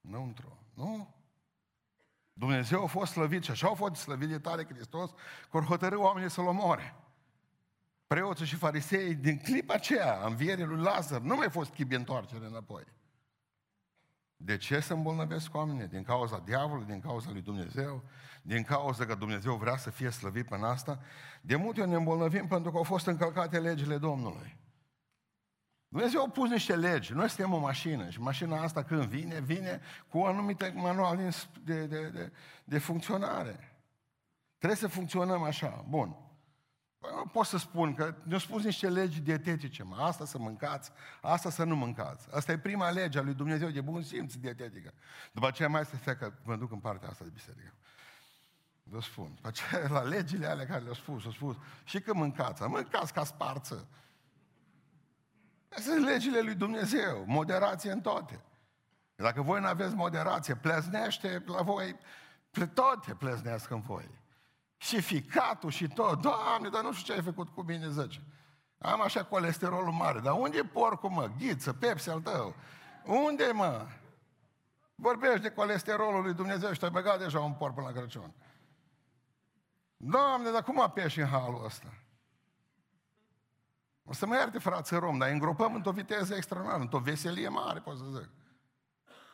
Înăuntru. 0.00 0.58
Nu? 0.74 1.14
Dumnezeu 2.32 2.82
a 2.82 2.86
fost 2.86 3.12
slăvit 3.12 3.42
și 3.42 3.50
așa 3.50 3.68
a 3.68 3.74
fost 3.74 3.94
slăvit 3.94 4.28
de 4.28 4.38
tare 4.38 4.64
Hristos 4.64 5.10
că 5.50 5.58
hotărâ 5.58 5.98
oamenii 5.98 6.30
să-L 6.30 6.46
omoare. 6.46 6.94
Preoții 8.06 8.46
și 8.46 8.56
farisei, 8.56 9.14
din 9.14 9.38
clipa 9.38 9.74
aceea, 9.74 10.26
învierii 10.26 10.64
lui 10.64 10.82
Lazar, 10.82 11.20
nu 11.20 11.36
mai 11.36 11.50
fost 11.50 11.70
chip 11.70 11.88
de 11.88 11.96
întoarcere 11.96 12.46
înapoi. 12.46 12.84
De 14.36 14.56
ce 14.56 14.80
să 14.80 14.92
îmbolnăvesc 14.92 15.54
oamenii? 15.54 15.86
Din 15.86 16.02
cauza 16.02 16.38
diavolului, 16.38 16.86
din 16.86 17.00
cauza 17.00 17.30
lui 17.30 17.42
Dumnezeu, 17.42 18.02
din 18.42 18.62
cauza 18.62 19.06
că 19.06 19.14
Dumnezeu 19.14 19.56
vrea 19.56 19.76
să 19.76 19.90
fie 19.90 20.10
slăvit 20.10 20.48
pe 20.48 20.56
asta. 20.62 21.00
De 21.40 21.56
multe 21.56 21.80
ori 21.80 21.90
ne 21.90 21.96
îmbolnăvim 21.96 22.46
pentru 22.46 22.70
că 22.70 22.76
au 22.76 22.82
fost 22.82 23.06
încălcate 23.06 23.58
legile 23.58 23.98
Domnului. 23.98 24.64
Dumnezeu 25.88 26.22
a 26.22 26.28
pus 26.28 26.50
niște 26.50 26.76
legi. 26.76 27.12
Noi 27.12 27.28
suntem 27.28 27.52
o 27.52 27.58
mașină 27.58 28.10
și 28.10 28.20
mașina 28.20 28.62
asta 28.62 28.82
când 28.82 29.04
vine, 29.04 29.40
vine 29.40 29.80
cu 30.08 30.18
un 30.18 30.26
anumit 30.26 30.74
manual 30.74 31.16
de, 31.64 31.86
de, 31.86 32.08
de, 32.08 32.32
de 32.64 32.78
funcționare. 32.78 33.76
Trebuie 34.56 34.78
să 34.78 34.88
funcționăm 34.88 35.42
așa. 35.42 35.84
Bun. 35.88 36.16
Păi 36.98 37.10
nu 37.14 37.26
pot 37.26 37.46
să 37.46 37.58
spun 37.58 37.94
că 37.94 38.14
ne-au 38.22 38.38
spus 38.38 38.64
niște 38.64 38.88
legi 38.88 39.20
dietetice, 39.20 39.82
mă. 39.82 39.96
asta 39.96 40.24
să 40.24 40.38
mâncați, 40.38 40.90
asta 41.22 41.50
să 41.50 41.64
nu 41.64 41.76
mâncați. 41.76 42.28
Asta 42.34 42.52
e 42.52 42.58
prima 42.58 42.90
lege 42.90 43.18
a 43.18 43.22
lui 43.22 43.34
Dumnezeu 43.34 43.68
de 43.68 43.80
bun 43.80 44.02
simț 44.02 44.34
dietetică. 44.34 44.92
După 45.32 45.46
aceea 45.46 45.68
mai 45.68 45.84
să 45.84 46.14
că 46.14 46.32
mă 46.42 46.56
duc 46.56 46.72
în 46.72 46.78
partea 46.78 47.08
asta 47.08 47.24
de 47.24 47.30
biserică. 47.34 47.72
Vă 48.82 49.00
spun. 49.00 49.32
După 49.34 49.48
aceea, 49.48 49.88
la 49.88 50.02
legile 50.02 50.46
alea 50.46 50.66
care 50.66 50.80
le-au 50.80 50.94
spus, 50.94 51.24
au 51.24 51.30
spus, 51.30 51.56
și 51.84 52.00
că 52.00 52.14
mâncați, 52.14 52.62
mâncați 52.62 53.12
ca 53.12 53.24
sparță. 53.24 53.88
Sunt 55.80 56.04
legile 56.04 56.40
lui 56.40 56.54
Dumnezeu, 56.54 57.24
moderație 57.26 57.90
în 57.90 58.00
toate. 58.00 58.40
Dacă 59.14 59.42
voi 59.42 59.60
nu 59.60 59.66
aveți 59.66 59.94
moderație, 59.94 60.54
pleznește 60.54 61.42
la 61.46 61.62
voi, 61.62 61.96
toate 62.74 63.14
pleznească 63.14 63.74
în 63.74 63.80
voi. 63.80 64.10
Și 64.76 65.00
ficatul 65.00 65.70
și 65.70 65.88
tot. 65.88 66.20
Doamne, 66.20 66.68
dar 66.68 66.82
nu 66.82 66.92
știu 66.92 67.12
ce 67.12 67.18
ai 67.18 67.24
făcut 67.24 67.48
cu 67.48 67.62
mine, 67.62 67.90
zice. 67.90 68.22
Am 68.78 69.00
așa 69.00 69.24
colesterolul 69.24 69.92
mare, 69.92 70.20
dar 70.20 70.32
unde 70.32 70.58
e 70.58 70.62
porcul, 70.62 71.10
mă? 71.10 71.30
Ghiță, 71.38 71.72
Pepsi 71.72 72.10
al 72.10 72.20
tău. 72.20 72.54
Unde, 73.04 73.50
mă? 73.52 73.86
Vorbești 74.94 75.40
de 75.40 75.50
colesterolul 75.50 76.22
lui 76.22 76.34
Dumnezeu 76.34 76.72
și 76.72 76.78
te-ai 76.78 76.90
băgat 76.90 77.18
deja 77.18 77.40
un 77.40 77.52
porc 77.52 77.74
până 77.74 77.86
la 77.86 77.92
Crăciun. 77.92 78.32
Doamne, 79.96 80.50
dar 80.50 80.62
cum 80.62 80.80
apeși 80.80 81.20
în 81.20 81.26
halul 81.26 81.64
ăsta? 81.64 81.92
O 84.08 84.12
să 84.12 84.26
mă 84.26 84.34
ierte 84.34 84.58
frață 84.58 84.96
rom, 84.98 85.18
dar 85.18 85.28
îngropăm 85.28 85.74
într-o 85.74 85.90
viteză 85.90 86.34
extraordinară, 86.34 86.82
într-o 86.82 86.98
veselie 86.98 87.48
mare, 87.48 87.80
pot 87.80 87.96
să 87.96 88.04
zic. 88.12 88.28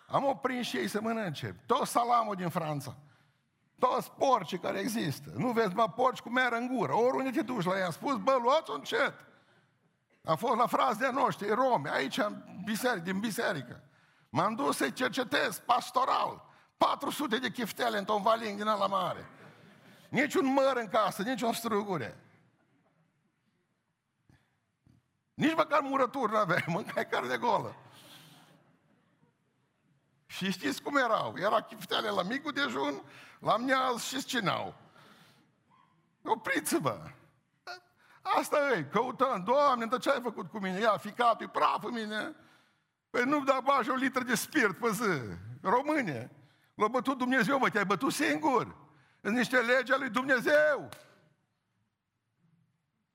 Am 0.07 0.25
oprit 0.25 0.65
și 0.65 0.77
ei 0.77 0.89
să 0.89 1.01
mănânce. 1.01 1.57
Tot 1.67 1.87
salamul 1.87 2.35
din 2.35 2.49
Franța. 2.49 2.97
Toți 3.79 4.11
porci 4.11 4.59
care 4.59 4.79
există. 4.79 5.33
Nu 5.37 5.51
vezi, 5.51 5.75
mă, 5.75 5.89
porci 5.89 6.21
cu 6.21 6.31
meră 6.31 6.57
în 6.57 6.67
gură. 6.67 6.93
Oriunde 6.93 7.31
te 7.31 7.43
duci 7.43 7.65
la 7.65 7.79
ea, 7.79 7.91
spus, 7.91 8.17
bă, 8.17 8.39
luați 8.43 8.71
un 8.71 8.77
încet. 8.79 9.15
Am 10.25 10.37
fost 10.37 10.57
la 10.57 10.67
frați 10.67 10.99
de 10.99 11.11
noștri, 11.11 11.49
romi, 11.49 11.89
aici, 11.89 12.19
în 12.19 12.45
biserică, 12.65 13.05
din 13.05 13.19
biserică. 13.19 13.83
M-am 14.29 14.55
dus 14.55 14.77
să-i 14.77 14.93
cercetez, 14.93 15.59
pastoral. 15.59 16.45
400 16.77 17.39
de 17.39 17.51
chiftele 17.51 17.99
într-un 17.99 18.23
valin 18.23 18.57
din 18.57 18.67
ala 18.67 18.87
mare. 18.87 19.27
Nici 20.09 20.35
un 20.35 20.53
măr 20.53 20.77
în 20.77 20.89
casă, 20.89 21.23
nici 21.23 21.43
o 21.43 21.53
strugure. 21.53 22.17
Nici 25.35 25.55
măcar 25.55 25.81
murături 25.81 26.33
nu 26.33 26.38
aveai, 26.38 26.64
mâncai 26.75 27.09
carne 27.09 27.37
golă. 27.37 27.77
Și 30.27 30.51
știți 30.51 30.83
cum 30.83 30.97
erau? 30.97 31.35
Era 31.37 31.61
chiftele 31.61 32.09
la 32.09 32.23
micul 32.23 32.53
dejun, 32.53 33.03
la 33.40 33.57
miaz 33.57 34.03
și 34.03 34.21
scinau. 34.21 34.75
Opriți-vă! 36.23 37.11
Asta 38.23 38.57
e, 38.77 38.83
căutăm, 38.83 39.42
Doamne, 39.45 39.87
dar 39.87 39.99
ce 39.99 40.11
ai 40.11 40.21
făcut 40.21 40.51
cu 40.51 40.59
mine? 40.59 40.79
Ia, 40.79 40.97
ficatul, 40.97 41.47
e 41.47 41.49
praf 41.49 41.85
în 41.85 41.92
mine. 41.92 42.35
Păi 43.11 43.25
nu 43.25 43.45
da 43.45 43.61
bagi 43.64 43.90
o 43.90 43.95
litră 43.95 44.23
de 44.23 44.35
spirit 44.35 44.79
pe 44.79 44.90
zi. 44.90 45.21
Române. 45.62 46.31
L-a 46.75 46.88
bătut 46.88 47.18
Dumnezeu, 47.18 47.59
mă, 47.59 47.68
te-ai 47.68 47.85
bătut 47.85 48.12
singur. 48.12 48.77
În 49.21 49.33
niște 49.33 49.61
legi 49.61 49.92
ale 49.92 50.01
lui 50.01 50.11
Dumnezeu. 50.11 50.88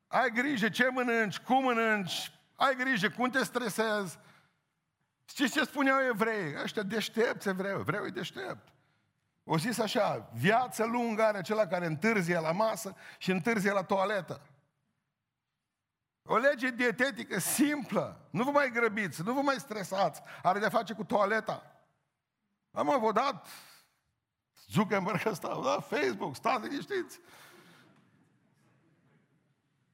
Ai 0.08 0.32
grijă 0.32 0.70
ce 0.70 0.89
mănânci, 0.89 1.39
cum 1.39 1.63
mănânci, 1.63 2.32
ai 2.56 2.76
grijă 2.76 3.10
cum 3.10 3.30
te 3.30 3.43
stresezi. 3.43 4.20
Știți 5.26 5.54
ce 5.54 5.63
spuneau 5.63 6.04
evrei? 6.04 6.56
Ăștia 6.63 6.84
deștepți 6.84 7.48
evrei, 7.48 7.72
evreu 7.72 8.06
e 8.06 8.10
deștept. 8.10 8.67
O 9.43 9.58
zis 9.58 9.80
așa, 9.80 10.30
viață 10.34 10.86
lungă 10.86 11.24
are 11.24 11.38
acela 11.38 11.67
care 11.67 11.86
întârzie 11.86 12.39
la 12.39 12.52
masă 12.52 12.96
și 13.17 13.32
întârzie 13.32 13.72
la 13.72 13.84
toaletă. 13.84 14.41
O 16.24 16.38
lege 16.38 16.70
dietetică 16.70 17.39
simplă. 17.39 18.28
Nu 18.30 18.43
vă 18.43 18.52
mai 18.52 18.72
grăbiți, 18.72 19.22
nu 19.22 19.34
vă 19.34 19.41
mai 19.41 19.56
stresați. 19.56 20.22
Are 20.43 20.60
de 20.60 20.70
face 20.70 20.93
cu 20.93 21.04
toaleta. 21.04 21.78
Am 22.72 23.00
vă 23.00 23.12
dat 23.12 23.48
Zuckerberg 24.67 25.26
ăsta, 25.26 25.60
da, 25.63 25.80
Facebook, 25.80 26.36
stați 26.36 26.67
liniștiți. 26.67 27.20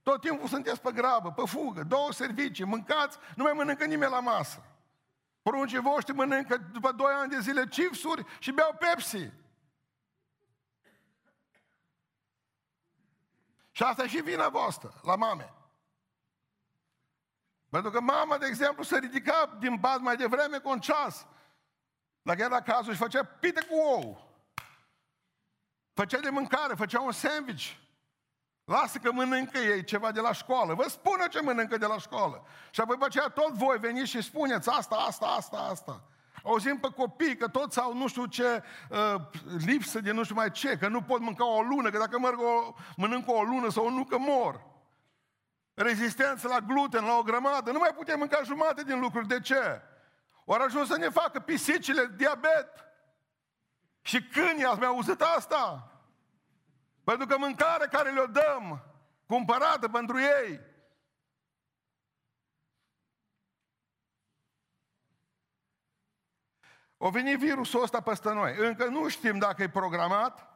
Tot 0.04 0.22
timpul 0.22 0.48
sunteți 0.48 0.82
pe 0.82 0.92
grabă, 0.92 1.32
pe 1.32 1.44
fugă, 1.46 1.84
două 1.84 2.12
servicii, 2.12 2.66
mâncați, 2.66 3.18
nu 3.36 3.44
mai 3.44 3.54
mănâncă 3.54 3.86
nimeni 3.86 4.12
la 4.12 4.20
masă. 4.20 4.64
Pruncii 5.42 5.80
voștri 5.80 6.16
mănâncă 6.16 6.58
după 6.58 6.92
doi 6.92 7.12
ani 7.14 7.30
de 7.30 7.40
zile 7.40 7.68
chipsuri 7.68 8.26
și 8.40 8.52
beau 8.52 8.76
Pepsi. 8.80 9.32
Și 13.72 13.84
asta 13.84 14.04
e 14.04 14.08
și 14.08 14.22
vina 14.22 14.50
voastră, 14.50 14.94
la 15.04 15.16
mame. 15.16 15.54
Pentru 17.70 17.92
că 17.92 18.00
mama, 18.00 18.38
de 18.38 18.46
exemplu, 18.46 18.84
se 18.84 18.98
ridica 18.98 19.58
din 19.60 19.80
pat 19.80 20.00
mai 20.00 20.16
devreme 20.16 20.58
cu 20.58 20.70
un 20.70 20.80
ceas. 20.80 21.26
Dacă 22.22 22.42
era 22.42 22.62
cazul, 22.62 22.94
și 22.94 23.00
făcea 23.00 23.24
pite 23.24 23.66
cu 23.66 23.76
ou. 23.76 24.32
Făcea 25.94 26.20
de 26.20 26.30
mâncare, 26.30 26.74
făcea 26.76 27.02
un 27.02 27.12
sandwich. 27.12 27.76
Lasă 28.66 28.98
că 28.98 29.12
mănâncă 29.12 29.58
ei 29.58 29.84
ceva 29.84 30.12
de 30.12 30.20
la 30.20 30.32
școală. 30.32 30.74
Vă 30.74 30.86
spună 30.90 31.28
ce 31.28 31.42
mănâncă 31.42 31.78
de 31.78 31.86
la 31.86 31.98
școală. 31.98 32.44
Și 32.72 32.82
apoi 32.82 32.96
după 32.96 33.06
aceea 33.06 33.28
tot 33.28 33.54
voi 33.54 33.78
veniți 33.78 34.10
și 34.10 34.22
spuneți 34.22 34.70
asta, 34.70 34.96
asta, 34.96 35.26
asta, 35.26 35.58
asta. 35.58 36.02
Auzim 36.44 36.80
pe 36.80 36.88
copii 36.96 37.38
că 37.38 37.48
toți 37.48 37.80
au 37.80 37.94
nu 37.94 38.08
știu 38.08 38.26
ce 38.26 38.64
uh, 38.90 39.22
lipsă 39.66 40.00
de 40.00 40.12
nu 40.12 40.24
știu 40.24 40.36
mai 40.36 40.52
ce, 40.52 40.78
că 40.78 40.88
nu 40.88 41.02
pot 41.02 41.20
mânca 41.20 41.46
o 41.46 41.62
lună, 41.62 41.90
că 41.90 41.98
dacă 41.98 42.20
merg 42.20 42.40
o, 42.40 42.74
mănâncă 42.96 43.32
o 43.32 43.44
lună 43.44 43.70
sau 43.70 43.86
o 43.86 43.90
nu 43.90 44.04
că 44.04 44.18
mor. 44.18 44.62
Rezistență 45.74 46.48
la 46.48 46.60
gluten, 46.60 47.06
la 47.06 47.18
o 47.18 47.22
grămadă. 47.22 47.72
Nu 47.72 47.80
mai 47.80 47.94
putem 47.96 48.18
mânca 48.18 48.42
jumate 48.44 48.84
din 48.84 49.00
lucruri. 49.00 49.28
De 49.28 49.40
ce? 49.40 49.82
Ori 50.46 50.64
ajuns 50.64 50.88
să 50.88 50.98
ne 50.98 51.10
facă 51.10 51.40
pisicile 51.40 52.14
diabet. 52.16 52.70
Și 54.02 54.24
câinii, 54.24 54.66
ați 54.66 54.80
mai 54.80 54.88
auzit 54.88 55.22
asta? 55.22 55.93
Pentru 57.04 57.28
că 57.28 57.38
mâncarea 57.38 57.88
care 57.88 58.12
le-o 58.12 58.26
dăm, 58.26 58.84
cumpărată 59.28 59.88
pentru 59.88 60.20
ei, 60.20 60.60
O 67.06 67.10
venit 67.10 67.40
virusul 67.40 67.82
ăsta 67.82 68.02
peste 68.02 68.34
noi. 68.34 68.56
Încă 68.58 68.86
nu 68.86 69.08
știm 69.08 69.38
dacă 69.38 69.64
e 69.64 69.70
programat 69.70 70.48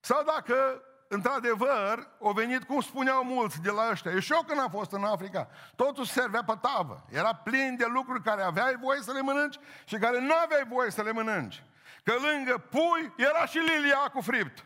sau 0.00 0.24
dacă, 0.24 0.82
într-adevăr, 1.08 2.08
o 2.18 2.32
venit, 2.32 2.64
cum 2.64 2.80
spuneau 2.80 3.24
mulți 3.24 3.60
de 3.60 3.70
la 3.70 3.88
ăștia. 3.90 4.10
Eu 4.10 4.18
și 4.18 4.32
eu 4.32 4.42
când 4.46 4.60
am 4.60 4.70
fost 4.70 4.92
în 4.92 5.04
Africa, 5.04 5.48
totul 5.76 6.04
servea 6.04 6.44
pe 6.44 6.58
tavă. 6.60 7.04
Era 7.08 7.34
plin 7.34 7.76
de 7.78 7.84
lucruri 7.84 8.22
care 8.22 8.42
aveai 8.42 8.76
voie 8.76 9.00
să 9.00 9.12
le 9.12 9.20
mănânci 9.20 9.58
și 9.84 9.96
care 9.96 10.20
nu 10.20 10.34
aveai 10.44 10.64
voie 10.68 10.90
să 10.90 11.02
le 11.02 11.12
mănânci. 11.12 11.62
Că 12.04 12.12
lângă 12.30 12.58
pui 12.58 13.12
era 13.16 13.46
și 13.46 13.58
lilia 13.58 14.10
cu 14.12 14.20
fript. 14.20 14.64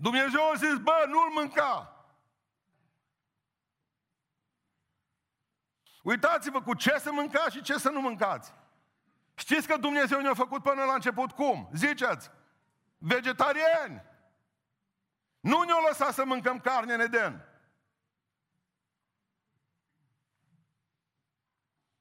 Dumnezeu 0.00 0.50
a 0.50 0.54
zis, 0.54 0.76
bă, 0.76 1.04
nu-l 1.08 1.30
mânca. 1.30 1.92
Uitați-vă 6.02 6.62
cu 6.62 6.74
ce 6.74 6.98
să 6.98 7.12
mâncați 7.12 7.56
și 7.56 7.62
ce 7.62 7.78
să 7.78 7.88
nu 7.88 8.00
mâncați. 8.00 8.54
Știți 9.34 9.66
că 9.66 9.76
Dumnezeu 9.76 10.20
ne-a 10.20 10.34
făcut 10.34 10.62
până 10.62 10.84
la 10.84 10.94
început 10.94 11.32
cum? 11.32 11.68
Ziceți, 11.72 12.30
vegetariani. 12.98 14.02
Nu 15.40 15.62
ne-a 15.62 15.88
lăsat 15.88 16.14
să 16.14 16.24
mâncăm 16.24 16.60
carne 16.60 16.94
în 16.94 17.00
Eden. 17.00 17.48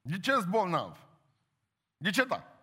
De 0.02 0.20
ce 0.20 0.34
bolnav? 0.50 1.08
De 1.98 2.10
ce 2.10 2.24
da? 2.24 2.57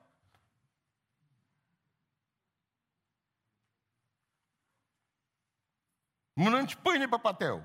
Mănânci 6.34 6.74
pâine 6.74 7.06
pe 7.06 7.16
pateu. 7.22 7.62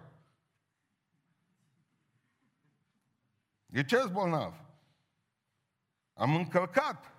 De 3.66 3.84
ce 3.84 4.04
bolnav? 4.12 4.54
Am 6.14 6.36
încălcat 6.36 7.12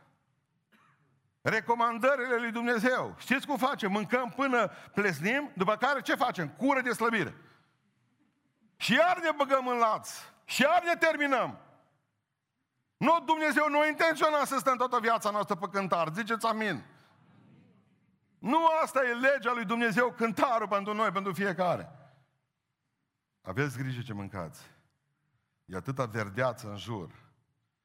recomandările 1.43 2.37
lui 2.37 2.51
Dumnezeu. 2.51 3.15
Știți 3.19 3.47
cum 3.47 3.57
facem? 3.57 3.91
Mâncăm 3.91 4.29
până 4.29 4.71
plesnim, 4.95 5.51
după 5.57 5.77
care 5.77 6.01
ce 6.01 6.15
facem? 6.15 6.49
Cură 6.49 6.81
de 6.81 6.93
slăbire. 6.93 7.35
Și 8.77 8.93
iar 8.93 9.21
ne 9.21 9.31
băgăm 9.37 9.67
în 9.67 9.79
laț. 9.79 10.11
Și 10.45 10.63
iar 10.63 10.83
ne 10.83 10.97
terminăm. 10.97 11.59
Nu, 12.97 13.21
Dumnezeu 13.25 13.69
nu 13.69 13.87
intenționa 13.87 14.45
să 14.45 14.59
stăm 14.59 14.77
toată 14.77 14.99
viața 15.01 15.31
noastră 15.31 15.55
pe 15.55 15.69
cântar. 15.73 16.09
Ziceți 16.15 16.47
amin. 16.47 16.85
Nu 18.41 18.67
asta 18.83 19.01
e 19.05 19.13
legea 19.13 19.53
lui 19.53 19.65
Dumnezeu, 19.65 20.13
cântarul 20.13 20.69
pentru 20.69 20.95
noi, 20.95 21.11
pentru 21.11 21.33
fiecare. 21.33 21.91
Aveți 23.41 23.79
grijă 23.79 24.01
ce 24.01 24.13
mâncați. 24.13 24.63
E 25.65 25.77
atâta 25.77 26.07
verdeață 26.07 26.71
în 26.71 26.77
jur, 26.77 27.11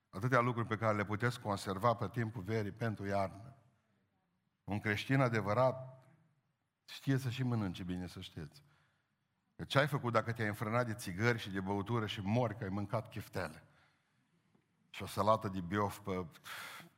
atâtea 0.10 0.39
lucruri 0.39 0.68
pe 0.68 0.78
care 0.78 0.98
le 0.98 1.06
puteți 1.06 1.39
conserva 1.39 1.94
pe 1.94 2.10
timpul 2.10 2.41
verii 2.41 2.72
pentru 2.72 3.06
iarnă. 3.06 3.56
Un 4.63 4.80
creștin 4.80 5.20
adevărat 5.20 6.04
știe 6.86 7.18
să 7.18 7.30
și 7.30 7.44
mănânce 7.44 7.84
bine, 7.84 8.08
să 8.08 8.20
știți. 8.20 8.63
Că 9.56 9.63
ce 9.63 9.80
ai 9.80 9.88
făcut 9.88 10.13
dacă 10.13 10.34
te-ai 10.34 10.48
înfrânat 10.48 10.86
de 10.86 10.94
țigări 10.94 11.39
și 11.39 11.50
de 11.50 11.60
băutură 11.60 12.06
și 12.06 12.22
mori 12.22 12.58
că 12.58 12.63
ai 12.63 12.70
mâncat 12.70 13.10
chiftele? 13.10 13.63
Și 14.89 15.04
o 15.04 15.06
salată 15.06 15.48
de 15.48 15.62
biof 15.62 16.00
pe 16.00 16.26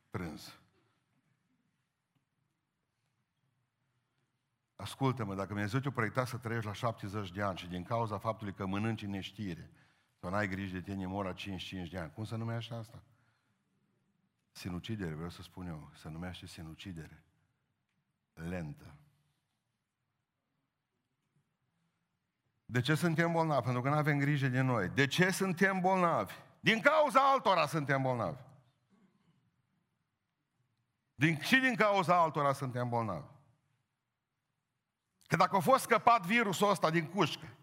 prânz. 0.10 0.60
Ascultă-mă, 4.78 5.36
dacă 5.36 5.48
Dumnezeu 5.48 5.80
te-a 5.80 5.92
proiectat 5.92 6.28
să 6.28 6.38
trăiești 6.38 6.68
la 6.68 6.74
70 6.74 7.32
de 7.32 7.42
ani 7.42 7.58
și 7.58 7.68
din 7.68 7.84
cauza 7.84 8.18
faptului 8.18 8.54
că 8.54 8.66
mănânci 8.66 9.02
în 9.02 9.10
neștire, 9.10 9.72
sau 10.20 10.30
n-ai 10.30 10.48
grijă 10.48 10.74
de 10.74 10.82
tine, 10.82 11.06
mor 11.06 11.26
la 11.26 11.34
55 11.34 11.90
de 11.90 11.98
ani. 11.98 12.12
Cum 12.13 12.24
se 12.24 12.36
numește 12.36 12.74
asta? 12.74 13.04
Sinucidere, 14.52 15.13
vreau 15.13 15.30
să 15.30 15.42
spun 15.42 15.68
eu. 15.68 15.92
Se 15.94 16.10
numește 16.10 16.46
sinucidere. 16.46 17.24
Lentă. 18.34 18.96
De 22.66 22.82
ce 22.82 22.96
suntem 22.96 23.32
bolnavi? 23.32 23.63
Pentru 23.63 23.82
că 23.82 23.90
nu 23.90 23.96
avem 23.96 24.18
grijă 24.18 24.48
de 24.48 24.62
noi. 24.62 24.90
De 24.90 25.08
ce 25.08 25.30
suntem 25.30 25.80
bolnavi? 25.80 26.34
Din 26.60 26.80
cauza 26.80 27.32
altora 27.32 27.66
suntem 27.66 28.02
bolnavi. 28.02 28.42
Din, 31.16 31.40
și 31.40 31.60
din 31.60 31.76
cauza 31.76 32.22
altora 32.22 32.54
suntem 32.54 32.90
bolnavi. 32.90 33.37
Că 35.28 35.36
dacă 35.36 35.56
a 35.56 35.60
fost 35.60 35.84
scăpat 35.84 36.26
virusul 36.26 36.70
ăsta 36.70 36.90
din 36.90 37.06
cușcă, 37.06 37.58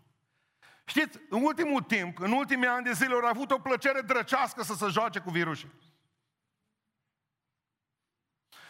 Știți, 0.86 1.18
în 1.28 1.42
ultimul 1.42 1.82
timp, 1.82 2.18
în 2.18 2.32
ultimii 2.32 2.68
ani 2.68 2.84
de 2.84 2.92
zile, 2.92 3.14
au 3.14 3.24
avut 3.24 3.50
o 3.50 3.58
plăcere 3.58 4.00
drăcească 4.00 4.62
să 4.62 4.74
se 4.74 4.86
joace 4.86 5.18
cu 5.18 5.30
virusii. 5.30 5.72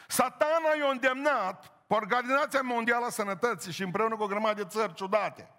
Satana 0.09 0.75
i-a 0.79 0.91
îndemnat 0.91 1.87
pe 1.87 1.95
Organizația 1.95 2.61
Mondială 2.63 3.07
a 3.07 3.11
Sănătății 3.11 3.73
și 3.73 3.83
împreună 3.83 4.17
cu 4.17 4.23
o 4.23 4.27
grămadă 4.27 4.63
de 4.63 4.69
țări 4.69 4.95
ciudate, 4.95 5.51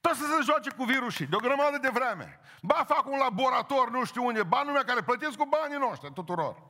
tot 0.00 0.14
să 0.14 0.24
se 0.24 0.42
joace 0.42 0.70
cu 0.70 0.84
virusii, 0.84 1.26
de 1.26 1.36
o 1.36 1.38
grămadă 1.38 1.78
de 1.78 1.88
vreme. 1.88 2.40
Ba 2.62 2.84
fac 2.88 3.06
un 3.06 3.18
laborator, 3.18 3.90
nu 3.90 4.04
știu 4.04 4.24
unde, 4.24 4.42
bani 4.42 4.66
lumea 4.66 4.84
care 4.84 5.02
plătesc 5.02 5.36
cu 5.36 5.44
banii 5.44 5.78
noștri 5.78 6.12
tuturor. 6.12 6.62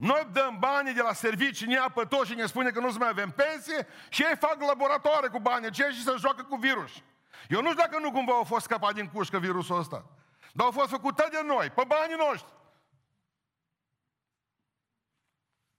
Noi 0.00 0.28
dăm 0.32 0.58
banii 0.58 0.94
de 0.94 1.00
la 1.00 1.12
servicii, 1.12 1.66
ne 1.66 1.76
apă 1.76 2.04
tot 2.04 2.26
și 2.26 2.34
ne 2.34 2.46
spune 2.46 2.70
că 2.70 2.80
nu 2.80 2.94
mai 2.98 3.08
avem 3.08 3.30
pensie 3.30 3.86
și 4.08 4.22
ei 4.22 4.36
fac 4.36 4.60
laboratoare 4.60 5.28
cu 5.28 5.38
banii 5.40 5.66
aceia 5.66 5.90
și 5.90 6.02
se 6.02 6.14
joacă 6.18 6.42
cu 6.42 6.56
virus. 6.56 6.90
Eu 7.48 7.62
nu 7.62 7.70
știu 7.70 7.82
dacă 7.82 7.98
nu 7.98 8.10
cumva 8.10 8.32
au 8.32 8.44
fost 8.44 8.64
scăpat 8.64 8.94
din 8.94 9.06
cușcă 9.06 9.38
virusul 9.38 9.78
ăsta. 9.78 10.04
Dar 10.52 10.66
au 10.66 10.72
fost 10.72 10.90
făcute 10.90 11.28
de 11.30 11.40
noi, 11.46 11.70
pe 11.70 11.82
banii 11.86 12.16
noștri. 12.28 12.52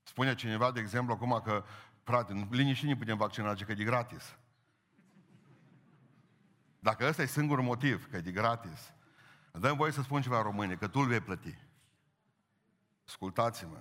Spune 0.03 0.35
cineva, 0.35 0.71
de 0.71 0.79
exemplu, 0.79 1.13
acum 1.13 1.41
că, 1.43 1.63
frate, 2.03 2.47
liniștit 2.49 2.89
nu 2.89 2.97
putem 2.97 3.17
vaccina, 3.17 3.53
că 3.53 3.71
e 3.71 3.73
de 3.73 3.83
gratis. 3.83 4.35
Dacă 6.79 7.07
ăsta 7.07 7.21
e 7.21 7.25
singurul 7.25 7.63
motiv, 7.63 8.09
că 8.09 8.17
e 8.17 8.21
de 8.21 8.31
gratis, 8.31 8.93
dăm 9.51 9.77
voie 9.77 9.91
să 9.91 10.01
spun 10.01 10.21
ceva 10.21 10.41
române, 10.41 10.75
că 10.75 10.87
tu 10.87 10.99
îl 10.99 11.07
vei 11.07 11.19
plăti. 11.19 11.57
Ascultați-mă. 13.07 13.77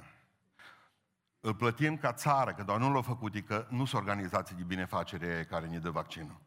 Îl 1.40 1.55
plătim 1.55 1.96
ca 1.96 2.12
țară, 2.12 2.55
că 2.55 2.62
doar 2.62 2.79
nu 2.79 2.92
l-au 2.92 3.03
făcut, 3.03 3.46
că 3.46 3.66
nu 3.70 3.85
sunt 3.85 4.00
organizații 4.00 4.57
de 4.57 4.62
binefacere 4.62 5.44
care 5.44 5.66
ne 5.66 5.79
dă 5.79 5.90
vaccinul. 5.90 6.40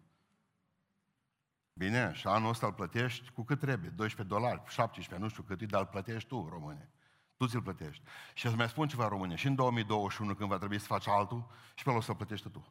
Bine, 1.73 2.13
și 2.13 2.27
anul 2.27 2.49
ăsta 2.49 2.65
îl 2.65 2.73
plătești 2.73 3.31
cu 3.31 3.43
cât 3.43 3.59
trebuie, 3.59 3.89
12 3.89 4.35
dolari, 4.35 4.61
17, 4.67 5.25
nu 5.25 5.29
știu 5.29 5.43
cât 5.43 5.61
e, 5.61 5.65
dar 5.65 5.81
îl 5.81 5.87
plătești 5.87 6.29
tu, 6.29 6.47
române. 6.49 6.89
Tu 7.37 7.47
ți-l 7.47 7.61
plătești. 7.61 8.03
Și 8.33 8.45
îți 8.45 8.55
mai 8.55 8.69
spun 8.69 8.87
ceva, 8.87 9.07
române, 9.07 9.35
și 9.35 9.47
în 9.47 9.55
2021, 9.55 10.35
când 10.35 10.49
va 10.49 10.57
trebui 10.57 10.79
să 10.79 10.85
faci 10.85 11.07
altul, 11.07 11.47
și 11.75 11.83
pe 11.83 11.89
ăla 11.89 11.99
o 11.99 12.01
să 12.01 12.13
plătești 12.13 12.49
tu. 12.49 12.67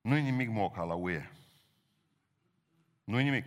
Nu-i 0.00 0.22
nimic 0.22 0.48
moca 0.48 0.82
la 0.82 0.94
UE. 0.94 1.30
Nu-i 3.04 3.24
nimic. 3.24 3.46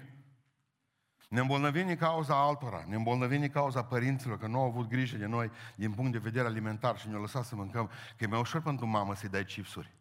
Ne 1.29 1.39
îmbolnăvim 1.39 1.87
din 1.87 1.97
cauza 1.97 2.45
altora, 2.45 2.83
ne 2.87 2.95
îmbolnăvim 2.95 3.39
din 3.39 3.49
cauza 3.49 3.83
părinților, 3.83 4.37
că 4.37 4.47
nu 4.47 4.59
au 4.59 4.65
avut 4.65 4.87
grijă 4.87 5.17
de 5.17 5.25
noi 5.25 5.51
din 5.75 5.91
punct 5.91 6.11
de 6.11 6.17
vedere 6.17 6.47
alimentar 6.47 6.97
și 6.97 7.07
ne-au 7.07 7.21
lăsat 7.21 7.45
să 7.45 7.55
mâncăm, 7.55 7.87
că 8.17 8.23
e 8.23 8.27
mai 8.27 8.39
ușor 8.39 8.61
pentru 8.61 8.85
mamă 8.85 9.15
să-i 9.15 9.29
dai 9.29 9.45
chipsuri. 9.45 9.93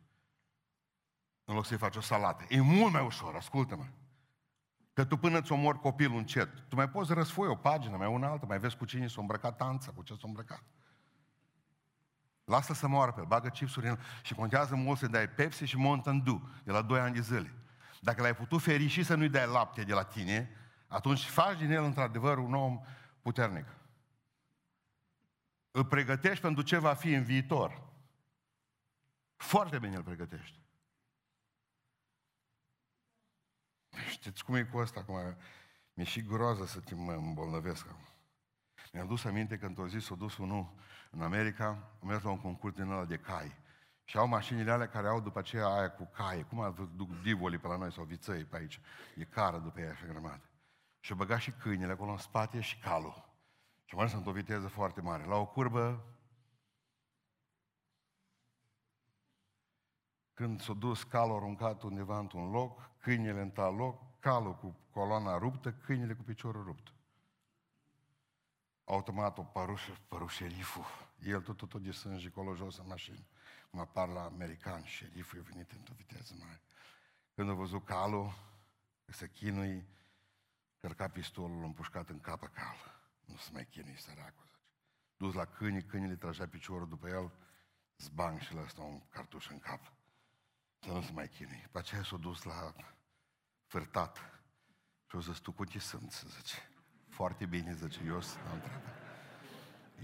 În 1.45 1.55
loc 1.55 1.67
să-i 1.67 1.77
faci 1.77 1.97
o 1.97 2.01
salată. 2.01 2.45
E 2.49 2.61
mult 2.61 2.93
mai 2.93 3.05
ușor, 3.05 3.35
ascultă-mă. 3.35 3.85
Că 4.93 5.05
tu 5.05 5.17
până 5.17 5.41
ți 5.41 5.53
omori 5.53 5.81
copilul 5.81 6.17
încet, 6.17 6.69
tu 6.69 6.77
mai 6.77 6.89
poți 6.89 7.13
răsfoi 7.13 7.49
o 7.49 7.55
pagină, 7.55 7.97
mai 7.97 8.09
una 8.09 8.29
altă, 8.29 8.47
mai 8.47 8.59
vezi 8.59 8.77
cu 8.77 8.85
cine 8.85 9.07
s-a 9.07 9.21
îmbrăcat 9.21 9.57
tanța, 9.57 9.91
cu 9.91 10.03
ce 10.03 10.15
s-a 10.15 10.21
îmbrăcat. 10.23 10.63
Lasă 12.45 12.73
să 12.73 12.89
moară 12.89 13.13
pe 13.13 13.21
el, 13.21 13.27
bagă 13.27 13.49
chipsuri 13.49 13.87
în 13.87 13.93
el 13.93 14.01
și 14.23 14.35
contează 14.35 14.75
mult 14.75 14.99
să 14.99 15.07
dai 15.07 15.29
Pepsi 15.29 15.65
și 15.65 15.77
Mountain 15.77 16.23
Dew 16.23 16.49
de 16.65 16.73
la 16.73 16.83
2 16.83 17.01
ani 17.01 17.15
de 17.15 17.21
zile. 17.21 17.55
Dacă 18.01 18.23
l-ai 18.23 18.35
putut 18.35 18.63
feri 18.63 18.87
și 18.87 19.03
să 19.03 19.15
nu-i 19.15 19.29
dai 19.29 19.47
lapte 19.47 19.83
de 19.83 19.93
la 19.93 20.03
tine, 20.03 20.51
atunci 20.95 21.25
faci 21.25 21.59
din 21.59 21.71
el 21.71 21.85
într-adevăr 21.85 22.39
un 22.39 22.55
om 22.55 22.81
puternic. 23.23 23.67
Îl 25.71 25.85
pregătești 25.85 26.41
pentru 26.41 26.63
ce 26.63 26.79
va 26.79 26.95
fi 26.95 27.13
în 27.13 27.25
viitor. 27.25 27.83
Foarte 29.37 29.79
bine 29.79 29.97
îl 29.97 30.03
pregătești. 30.03 30.61
Știți 34.11 34.45
cum 34.45 34.55
e 34.55 34.65
cu 34.65 34.79
asta 34.79 35.01
acum? 35.01 35.37
Mi-e 35.95 36.05
și 36.05 36.23
groază 36.23 36.67
să 36.67 36.81
te 36.81 36.95
mă 36.95 37.13
îmbolnăvesc 37.13 37.87
acum. 37.89 38.09
Mi-am 38.93 39.07
dus 39.07 39.25
aminte 39.25 39.59
că 39.59 39.67
într-o 39.67 39.89
zi 39.89 39.99
s-a 39.99 40.15
dus 40.15 40.37
unul 40.37 40.75
în 41.11 41.23
America, 41.23 41.67
am 42.03 42.09
mers 42.09 42.23
la 42.23 42.31
un 42.31 42.41
concurs 42.41 42.75
din 42.75 42.91
ăla 42.91 43.05
de 43.05 43.19
cai. 43.19 43.57
Și 44.05 44.17
au 44.17 44.27
mașinile 44.27 44.71
alea 44.71 44.89
care 44.89 45.09
au 45.09 45.21
după 45.21 45.39
aceea 45.39 45.67
aia 45.67 45.91
cu 45.91 46.05
cai. 46.05 46.47
Cum 46.49 46.61
a 46.61 46.71
duc 46.71 47.23
divolii 47.23 47.59
pe 47.59 47.67
la 47.67 47.77
noi 47.77 47.93
sau 47.93 48.05
viței 48.05 48.45
pe 48.45 48.57
aici. 48.57 48.81
E 49.17 49.25
cară 49.25 49.59
după 49.59 49.81
ea 49.81 49.91
așa 49.91 50.07
grămadă. 50.07 50.49
Și 51.05 51.13
a 51.13 51.15
băgat 51.15 51.41
și 51.41 51.51
câinele 51.51 51.93
acolo 51.93 52.11
în 52.11 52.19
spate 52.19 52.61
și 52.61 52.79
calul. 52.79 53.29
Și 53.85 53.95
mai 53.95 54.09
sunt 54.09 54.27
o 54.27 54.33
viteză 54.33 54.69
foarte 54.69 55.01
mare. 55.01 55.25
La 55.25 55.37
o 55.37 55.47
curbă, 55.47 56.05
când 60.35 60.61
s-a 60.61 60.73
dus 60.73 61.03
calul 61.03 61.37
aruncat 61.37 61.83
undeva 61.83 62.19
într-un 62.19 62.51
loc, 62.51 62.91
câinele 62.99 63.41
în 63.41 63.51
tal 63.51 63.75
loc, 63.75 64.21
calul 64.21 64.57
cu 64.57 64.77
coloana 64.91 65.39
ruptă, 65.39 65.73
câinele 65.73 66.15
cu 66.15 66.23
piciorul 66.23 66.65
rupt. 66.65 66.93
Automat 68.85 69.39
o 69.39 69.43
părușă, 69.43 69.99
păru 70.09 70.27
șeriful. 70.27 70.85
El 71.19 71.43
tot, 71.43 71.57
tot, 71.57 71.69
tot 71.69 71.83
de 71.83 71.91
sânge 71.91 72.29
acolo 72.29 72.55
jos 72.55 72.79
în 72.79 72.87
mașină. 72.87 73.27
Cum 73.71 73.81
apar 73.81 74.09
la 74.09 74.25
american, 74.25 74.85
șeriful 74.85 75.39
e 75.39 75.43
venit 75.43 75.71
într-o 75.71 75.95
viteză 75.97 76.35
mare. 76.41 76.61
Când 77.35 77.51
a 77.51 77.53
văzut 77.53 77.85
calul, 77.85 78.33
să 79.07 79.27
chinui, 79.27 79.93
cărca 80.85 81.09
pistolul 81.09 81.65
împușcat 81.65 82.09
în 82.09 82.21
capă 82.21 82.47
cal. 82.47 82.77
Nu 83.25 83.37
se 83.37 83.51
mai 83.53 83.67
chinui, 83.71 83.97
săracul. 83.99 84.49
Dus 85.17 85.35
la 85.35 85.45
câini, 85.45 85.83
câinile 85.83 86.17
tragea 86.17 86.47
piciorul 86.47 86.89
după 86.89 87.09
el, 87.09 87.33
zbang 87.99 88.41
și 88.41 88.55
lăsă 88.55 88.81
un 88.81 89.01
cartuș 89.09 89.49
în 89.49 89.59
cap. 89.59 89.93
Să 90.79 90.91
nu 90.91 91.03
se 91.03 91.13
mai 91.13 91.29
chinui. 91.29 91.61
După 91.63 91.79
aceea 91.79 92.03
s-a 92.03 92.17
dus 92.17 92.43
la 92.43 92.75
fârtat. 93.67 94.19
Și 95.09 95.17
o 95.17 95.21
zis, 95.21 95.39
tu 95.39 95.53
cu 95.53 95.65
ce 95.65 95.79
sunt, 95.79 96.13
să 96.13 96.27
zice. 96.29 96.57
Foarte 97.09 97.47
bine, 97.47 97.75
zice, 97.75 98.01
eu 98.07 98.21
sunt, 98.21 98.45
n-am 98.45 98.61
treabă. 98.61 98.89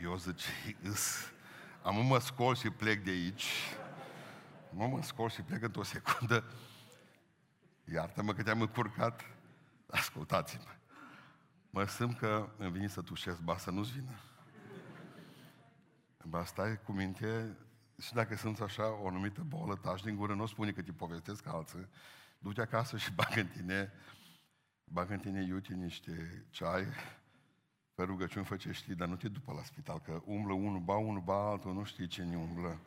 Eu 0.01 0.17
zice, 0.17 0.49
îs, 0.83 1.33
am 1.83 2.07
mă 2.07 2.19
scol 2.19 2.55
și 2.55 2.71
plec 2.71 3.05
de 3.05 3.11
aici. 3.11 3.47
Mă 4.71 4.87
mă 4.87 5.03
scol 5.03 5.31
și 5.31 5.43
plec 5.43 5.63
într-o 5.63 5.83
secundă. 5.83 6.45
Iartă-mă 7.85 8.35
că 8.35 8.43
te-am 8.43 8.61
încurcat. 8.61 9.40
Ascultați-mă. 9.91 10.71
Mă 11.71 11.85
simt 11.85 12.19
că 12.19 12.49
îmi 12.59 12.71
vine 12.71 12.87
să 12.87 13.03
tușesc, 13.03 13.41
ba 13.41 13.57
să 13.57 13.71
nu-ți 13.71 13.93
vină. 13.93 14.21
Ba 16.25 16.45
stai 16.45 16.81
cu 16.83 16.93
minte 16.93 17.57
și 18.01 18.13
dacă 18.13 18.37
sunt 18.37 18.61
așa 18.61 18.93
o 19.03 19.11
numită 19.11 19.43
bolă, 19.47 19.75
tași 19.75 20.05
din 20.05 20.17
gură, 20.17 20.35
nu 20.35 20.47
spune 20.47 20.73
că 20.73 20.83
te 20.83 20.93
povestesc 20.93 21.47
alții, 21.47 21.89
du-te 22.39 22.61
acasă 22.61 22.97
și 22.97 23.13
bagă 23.13 23.41
în 23.41 23.47
tine, 23.47 23.93
bagă 24.85 25.13
în 25.13 25.19
tine 25.19 25.43
iute 25.43 25.75
niște 25.75 26.47
ceai, 26.51 26.87
pe 27.95 28.03
rugăciuni 28.03 28.45
fă 28.45 28.57
ce 28.57 28.73
știi, 28.73 28.95
dar 28.95 29.09
nu 29.09 29.17
te 29.17 29.29
după 29.29 29.53
la 29.53 29.63
spital, 29.63 30.01
că 30.01 30.23
umblă 30.25 30.53
unul, 30.53 30.81
ba 30.81 30.97
unul, 30.97 31.21
ba 31.21 31.51
altul, 31.51 31.73
nu 31.73 31.85
știi 31.85 32.07
ce 32.07 32.23
ne 32.23 32.37
umblă. 32.37 32.81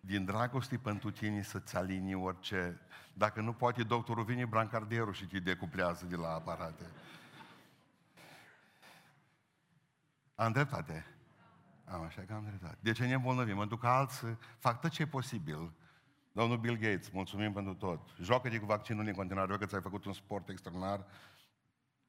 Din 0.00 0.24
dragoste 0.24 0.76
pentru 0.78 1.10
tine 1.10 1.42
să-ți 1.42 1.76
alinii 1.76 2.14
orice. 2.14 2.80
Dacă 3.12 3.40
nu 3.40 3.52
poate, 3.52 3.82
doctorul 3.82 4.24
vine 4.24 4.44
brancardierul 4.44 5.12
și 5.12 5.26
te 5.26 5.38
decuplează 5.38 6.06
de 6.06 6.16
la 6.16 6.28
aparate. 6.28 6.84
Am 10.34 10.52
dreptate. 10.52 11.06
Am 11.84 12.02
așa 12.02 12.22
că 12.26 12.32
am 12.32 12.44
dreptate. 12.48 12.78
De 12.80 12.92
ce 12.92 13.06
ne 13.06 13.14
îmbolnăvim? 13.14 13.56
Pentru 13.56 13.76
că 13.76 13.86
alții 13.86 14.38
fac 14.58 14.80
tot 14.80 14.90
ce 14.90 15.02
e 15.02 15.06
posibil. 15.06 15.72
Domnul 16.32 16.58
Bill 16.58 16.76
Gates, 16.76 17.10
mulțumim 17.10 17.52
pentru 17.52 17.74
tot. 17.74 18.00
Joacă-te 18.20 18.58
cu 18.58 18.66
vaccinul 18.66 19.06
în 19.06 19.12
continuare, 19.12 19.56
că 19.56 19.66
ți-ai 19.66 19.80
făcut 19.80 20.04
un 20.04 20.12
sport 20.12 20.48
extraordinar. 20.48 21.06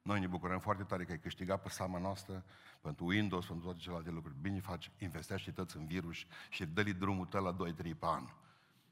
Noi 0.02 0.20
ne 0.20 0.26
bucurăm 0.26 0.58
foarte 0.58 0.82
tare 0.82 1.04
că 1.04 1.12
ai 1.12 1.18
câștigat 1.18 1.62
pe 1.62 1.68
seama 1.68 1.98
noastră 1.98 2.44
pentru 2.80 3.04
Windows, 3.04 3.46
pentru 3.46 3.64
toate 3.64 3.80
celelalte 3.80 4.10
lucruri. 4.10 4.36
Bine 4.40 4.60
faci, 4.60 4.90
investește 4.98 5.50
toți 5.50 5.76
în 5.76 5.86
virus 5.86 6.16
și 6.50 6.66
dă-li 6.66 6.92
drumul 6.92 7.26
tău 7.26 7.42
la 7.42 7.72
2-3 7.72 7.76
pe 7.76 8.06
an. 8.06 8.28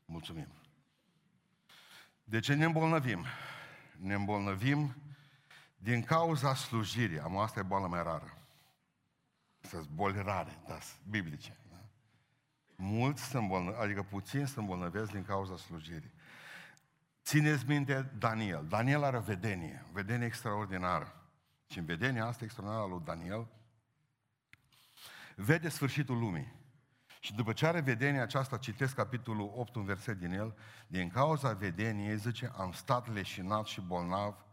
Mulțumim. 0.05 0.49
De 2.25 2.41
ce 2.41 2.55
ne 2.55 2.65
îmbolnăvim? 2.65 3.25
Ne 3.97 4.15
îmbolnăvim 4.15 4.95
din 5.77 6.03
cauza 6.03 6.55
slujirii. 6.55 7.21
Am 7.21 7.37
asta 7.37 7.61
e 7.61 7.63
boală 7.63 7.87
mai 7.87 8.03
rară. 8.03 8.41
Sunt 9.61 9.89
boli 9.89 10.23
rare, 10.23 10.59
da, 10.67 10.79
biblice. 11.09 11.57
Da? 11.71 11.77
Mulți 12.77 13.23
se 13.23 13.39
îmbolnăvesc, 13.39 13.83
adică 13.83 14.03
puțini 14.03 14.49
se 14.49 14.61
îmbolnăvesc 14.61 15.11
din 15.11 15.25
cauza 15.25 15.57
slujirii. 15.57 16.13
Țineți 17.31 17.65
minte 17.67 18.03
Daniel. 18.19 18.67
Daniel 18.69 19.05
are 19.05 19.19
vedenie, 19.19 19.85
vedenie 19.93 20.27
extraordinară. 20.27 21.31
Și 21.67 21.79
în 21.79 21.85
vedenia 21.85 22.27
asta 22.27 22.45
extraordinară 22.45 22.89
lui 22.89 23.03
Daniel, 23.05 23.49
vede 25.37 25.69
sfârșitul 25.69 26.19
lumii. 26.19 26.53
Și 27.21 27.35
după 27.35 27.53
ce 27.53 27.67
are 27.67 27.81
vedenia 27.81 28.23
aceasta, 28.23 28.57
citesc 28.57 28.95
capitolul 28.95 29.53
8, 29.55 29.75
un 29.75 29.85
verset 29.85 30.19
din 30.19 30.33
el, 30.33 30.57
din 30.87 31.09
cauza 31.09 31.53
vedeniei, 31.53 32.17
zice, 32.17 32.53
am 32.57 32.73
stat 32.73 33.13
leșinat 33.13 33.67
și 33.67 33.81
bolnav 33.81 34.47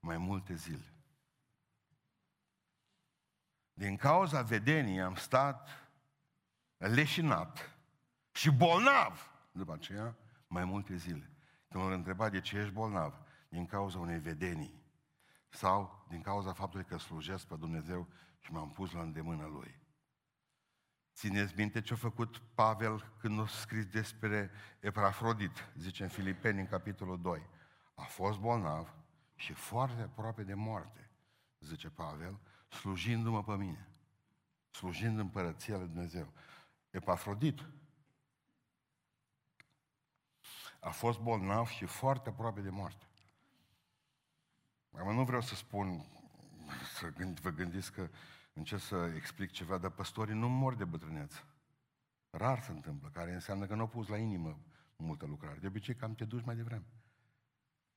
mai 0.00 0.18
multe 0.18 0.54
zile. 0.54 0.92
Din 3.72 3.96
cauza 3.96 4.42
vedeniei 4.42 5.00
am 5.00 5.14
stat 5.14 5.68
leșinat 6.76 7.76
și 8.32 8.50
bolnav 8.50 9.30
după 9.52 9.72
aceea 9.72 10.16
mai 10.46 10.64
multe 10.64 10.96
zile. 10.96 11.30
Când 11.76 11.88
l 11.88 11.92
întrebat 11.92 12.30
de 12.30 12.40
ce 12.40 12.58
ești 12.58 12.72
bolnav, 12.72 13.18
din 13.48 13.66
cauza 13.66 13.98
unei 13.98 14.18
vedenii 14.18 14.82
sau 15.48 16.06
din 16.08 16.20
cauza 16.22 16.52
faptului 16.52 16.86
că 16.86 16.96
slujesc 16.96 17.46
pe 17.46 17.56
Dumnezeu 17.56 18.08
și 18.38 18.52
m-am 18.52 18.72
pus 18.72 18.92
la 18.92 19.00
îndemână 19.00 19.46
Lui. 19.46 19.80
Țineți 21.14 21.54
minte 21.56 21.80
ce 21.80 21.92
a 21.92 21.96
făcut 21.96 22.42
Pavel 22.54 23.12
când 23.18 23.40
a 23.40 23.46
scris 23.46 23.86
despre 23.86 24.50
Epafrodit, 24.80 25.70
zice 25.74 26.02
în 26.02 26.08
Filipeni, 26.08 26.60
în 26.60 26.66
capitolul 26.66 27.20
2. 27.20 27.46
A 27.94 28.02
fost 28.02 28.38
bolnav 28.38 28.94
și 29.34 29.52
foarte 29.52 30.02
aproape 30.02 30.42
de 30.42 30.54
moarte, 30.54 31.10
zice 31.60 31.90
Pavel, 31.90 32.40
slujindu-mă 32.68 33.44
pe 33.44 33.56
mine, 33.56 33.88
slujind 34.70 35.18
împărăția 35.18 35.76
lui 35.76 35.86
Dumnezeu. 35.86 36.32
Epafrodit 36.90 37.68
a 40.86 40.90
fost 40.90 41.18
bolnav 41.18 41.66
și 41.66 41.84
foarte 41.84 42.28
aproape 42.28 42.60
de 42.60 42.70
moarte. 42.70 43.06
Acum 44.92 45.14
nu 45.14 45.24
vreau 45.24 45.40
să 45.40 45.54
spun, 45.54 46.06
să 46.98 47.08
gând, 47.08 47.40
vă 47.40 47.50
gândiți 47.50 47.92
că 47.92 48.08
încerc 48.52 48.80
să 48.80 49.12
explic 49.14 49.50
ceva, 49.50 49.78
dar 49.78 49.90
păstorii 49.90 50.34
nu 50.34 50.48
mor 50.48 50.74
de 50.74 50.84
bătrânețe. 50.84 51.44
Rar 52.30 52.62
se 52.62 52.70
întâmplă, 52.70 53.08
care 53.08 53.32
înseamnă 53.32 53.66
că 53.66 53.74
nu 53.74 53.80
au 53.80 53.88
pus 53.88 54.08
la 54.08 54.16
inimă 54.16 54.58
multă 54.96 55.26
lucrare. 55.26 55.58
De 55.58 55.66
obicei 55.66 55.94
cam 55.94 56.14
te 56.14 56.24
duci 56.24 56.44
mai 56.44 56.56
devreme. 56.56 56.86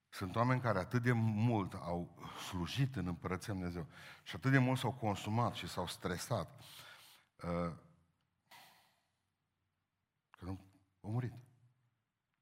Sunt 0.09 0.35
oameni 0.35 0.61
care 0.61 0.79
atât 0.79 1.01
de 1.01 1.11
mult 1.11 1.73
au 1.73 2.29
slujit 2.49 2.95
în 2.95 3.07
Împărăția 3.07 3.53
Dumnezeu 3.53 3.87
și 4.23 4.35
atât 4.35 4.51
de 4.51 4.57
mult 4.57 4.79
s-au 4.79 4.93
consumat 4.93 5.53
și 5.53 5.67
s-au 5.67 5.87
stresat 5.87 6.61
uh, 7.43 7.73
că 10.29 10.45
nu, 10.45 10.59
au 11.01 11.11
murit. 11.11 11.48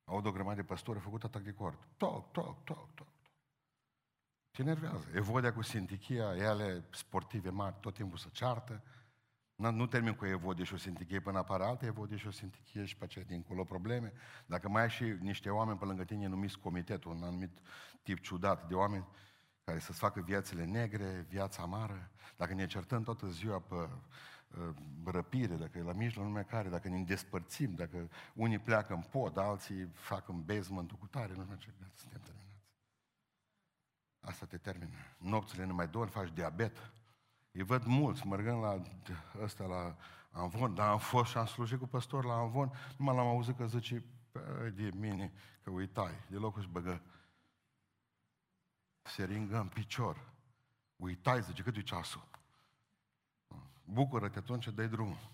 Au 0.09 0.21
o 0.25 0.31
grămadă 0.31 0.55
de 0.55 0.63
păstori, 0.63 0.97
au 0.97 1.03
făcut 1.03 1.23
atac 1.23 1.41
de 1.41 1.51
cord. 1.51 1.77
Toc, 1.97 2.31
toc, 2.31 2.63
toc, 2.63 2.95
toc. 2.95 3.07
Te 4.51 4.61
enervează. 4.61 5.07
Evodia 5.13 5.53
cu 5.53 5.61
Sintichia, 5.61 6.35
ele 6.35 6.83
sportive 6.91 7.49
mari, 7.49 7.75
tot 7.79 7.93
timpul 7.93 8.17
se 8.17 8.29
ceartă. 8.31 8.83
Nu, 9.55 9.71
nu 9.71 9.87
termin 9.87 10.13
cu 10.13 10.25
Evodie 10.25 10.63
și 10.63 10.73
o 10.73 10.77
Sintichie 10.77 11.19
până 11.19 11.37
apare 11.37 11.63
altă 11.63 11.85
Evodie 11.85 12.17
și 12.17 12.27
o 12.27 12.31
Sintichie 12.31 12.85
și 12.85 12.97
pe 12.97 13.03
aceea 13.03 13.25
dincolo 13.25 13.63
probleme. 13.63 14.13
Dacă 14.45 14.69
mai 14.69 14.81
ai 14.81 14.89
și 14.89 15.03
niște 15.03 15.49
oameni 15.49 15.77
pe 15.77 15.85
lângă 15.85 16.03
tine 16.03 16.27
numiți 16.27 16.59
comitetul, 16.59 17.11
un 17.11 17.23
anumit 17.23 17.57
tip 18.03 18.19
ciudat 18.19 18.67
de 18.67 18.73
oameni 18.73 19.07
care 19.63 19.79
să-ți 19.79 19.99
facă 19.99 20.21
viețile 20.21 20.65
negre, 20.65 21.25
viața 21.29 21.61
amară, 21.61 22.11
dacă 22.37 22.53
ne 22.53 22.65
certăm 22.65 23.03
toată 23.03 23.27
ziua 23.27 23.59
pe 23.59 23.75
uh, 23.75 23.89
răpire, 25.03 25.55
dacă 25.55 25.77
e 25.77 25.81
la 25.81 25.93
mijloc 25.93 26.25
lumea 26.25 26.43
care, 26.43 26.69
dacă 26.69 26.87
ne 26.87 27.03
despărțim, 27.03 27.75
dacă 27.75 28.09
unii 28.33 28.59
pleacă 28.59 28.93
în 28.93 29.01
pod, 29.01 29.37
alții 29.37 29.85
fac 29.93 30.27
în 30.27 30.43
basement 30.43 30.91
cu 30.91 31.07
tare, 31.07 31.33
nu 31.33 31.43
știu 31.43 31.57
ce, 31.57 31.71
suntem 31.95 32.21
terminați. 32.21 32.65
Asta 34.19 34.45
te 34.45 34.57
termină. 34.57 34.91
Nopțile 35.17 35.65
nu 35.65 35.73
mai 35.73 35.87
dormi, 35.87 36.11
faci 36.11 36.33
diabet. 36.33 36.91
Îi 37.51 37.63
văd 37.63 37.83
mulți, 37.83 38.27
mergând 38.27 38.61
la 38.61 38.81
ăsta, 39.41 39.65
la 39.65 39.97
Anvon, 40.31 40.75
dar 40.75 40.89
am 40.89 40.99
fost 40.99 41.29
și 41.29 41.37
am 41.37 41.45
slujit 41.45 41.79
cu 41.79 41.87
păstor 41.87 42.25
la 42.25 42.33
Anvon, 42.33 42.71
numai 42.97 43.15
l-am 43.15 43.27
auzit 43.27 43.57
că 43.57 43.67
zice, 43.67 44.03
de 44.73 44.91
mine, 44.93 45.33
că 45.63 45.69
uitai, 45.69 46.11
de 46.29 46.35
locul 46.37 46.59
își 46.59 46.69
băgă 46.69 47.01
seringă 49.01 49.59
în 49.59 49.67
picior. 49.67 50.33
Uitai, 50.95 51.41
zice, 51.41 51.63
cât 51.63 51.75
e 51.75 51.81
ceasul? 51.81 52.27
Bucură-te 53.89 54.37
atunci, 54.37 54.67
dai 54.67 54.87
drumul 54.87 55.31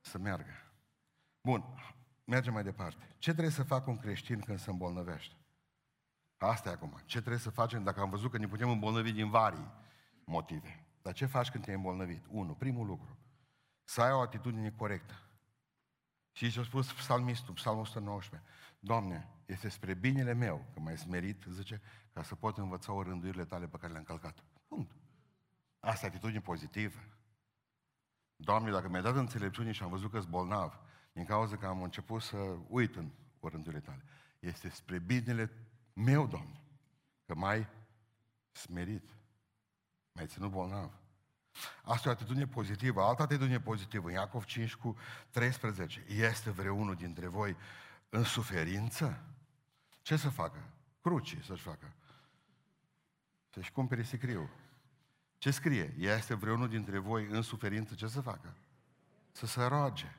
să 0.00 0.18
meargă. 0.18 0.52
Bun, 1.40 1.64
mergem 2.24 2.52
mai 2.52 2.62
departe. 2.62 3.14
Ce 3.18 3.30
trebuie 3.30 3.52
să 3.52 3.62
facă 3.62 3.90
un 3.90 3.98
creștin 3.98 4.40
când 4.40 4.58
se 4.58 4.70
îmbolnăvește? 4.70 5.36
Asta 6.36 6.68
e 6.68 6.72
acum. 6.72 7.00
Ce 7.04 7.18
trebuie 7.18 7.40
să 7.40 7.50
facem 7.50 7.82
dacă 7.82 8.00
am 8.00 8.10
văzut 8.10 8.30
că 8.30 8.38
ne 8.38 8.48
putem 8.48 8.70
îmbolnăvi 8.70 9.12
din 9.12 9.30
vari 9.30 9.70
motive? 10.24 10.86
Dar 11.02 11.12
ce 11.12 11.26
faci 11.26 11.50
când 11.50 11.64
te-ai 11.64 11.76
îmbolnăvit? 11.76 12.24
Unu, 12.28 12.54
primul 12.54 12.86
lucru. 12.86 13.16
Să 13.84 14.02
ai 14.02 14.12
o 14.12 14.20
atitudine 14.20 14.70
corectă. 14.70 15.22
Și 16.32 16.50
ce 16.50 16.60
a 16.60 16.62
spus 16.62 16.92
psalmistul, 16.92 17.54
psalmul 17.54 17.82
119. 17.82 18.48
Doamne, 18.78 19.28
este 19.46 19.68
spre 19.68 19.94
binele 19.94 20.32
meu 20.32 20.64
că 20.74 20.80
m-ai 20.80 20.98
smerit, 20.98 21.44
zice, 21.48 21.80
ca 22.12 22.22
să 22.22 22.34
pot 22.34 22.58
învăța 22.58 22.92
o 22.92 23.02
rânduirile 23.02 23.44
tale 23.44 23.66
pe 23.66 23.76
care 23.76 23.92
le-am 23.92 24.04
călcat. 24.04 24.44
Punct. 24.68 24.92
Asta 25.80 26.06
e 26.06 26.08
atitudine 26.08 26.40
pozitivă. 26.40 26.98
Doamne, 28.44 28.70
dacă 28.70 28.88
mi-ai 28.88 29.02
dat 29.02 29.16
înțelepciune 29.16 29.72
și 29.72 29.82
am 29.82 29.90
văzut 29.90 30.10
că-s 30.10 30.24
bolnav, 30.24 30.80
din 31.12 31.24
cauza 31.24 31.56
că 31.56 31.66
am 31.66 31.82
început 31.82 32.22
să 32.22 32.36
uit 32.68 32.96
în 32.96 33.10
rândurile 33.40 33.80
tale, 33.80 34.04
este 34.38 34.68
spre 34.68 34.98
binele 34.98 35.50
meu, 35.92 36.26
Doamne, 36.26 36.60
că 37.26 37.34
mai 37.34 37.66
smerit, 38.52 39.10
mai 40.12 40.26
ținut 40.26 40.50
bolnav. 40.50 40.90
Asta 41.82 42.08
e 42.08 42.10
o 42.10 42.14
atitudine 42.14 42.46
pozitivă. 42.46 43.02
Alta 43.02 43.22
atitudine 43.22 43.60
pozitivă, 43.60 44.08
în 44.08 44.14
Iacov 44.14 44.44
5 44.44 44.74
cu 44.74 44.96
13. 45.30 46.04
Este 46.08 46.50
vreunul 46.50 46.94
dintre 46.94 47.26
voi 47.26 47.56
în 48.08 48.24
suferință? 48.24 49.24
Ce 50.02 50.16
să 50.16 50.30
facă? 50.30 50.58
Cruci 51.00 51.38
să-și 51.44 51.62
facă. 51.62 51.92
Să-și 53.50 53.72
cumpere 53.72 54.02
sicriu. 54.02 54.50
Ce 55.42 55.50
scrie? 55.50 55.94
Este 55.98 56.34
vreunul 56.34 56.68
dintre 56.68 56.98
voi 56.98 57.26
în 57.26 57.42
suferință? 57.42 57.94
Ce 57.94 58.06
să 58.06 58.20
facă? 58.20 58.54
Să 59.32 59.46
se 59.46 59.64
roage. 59.64 60.16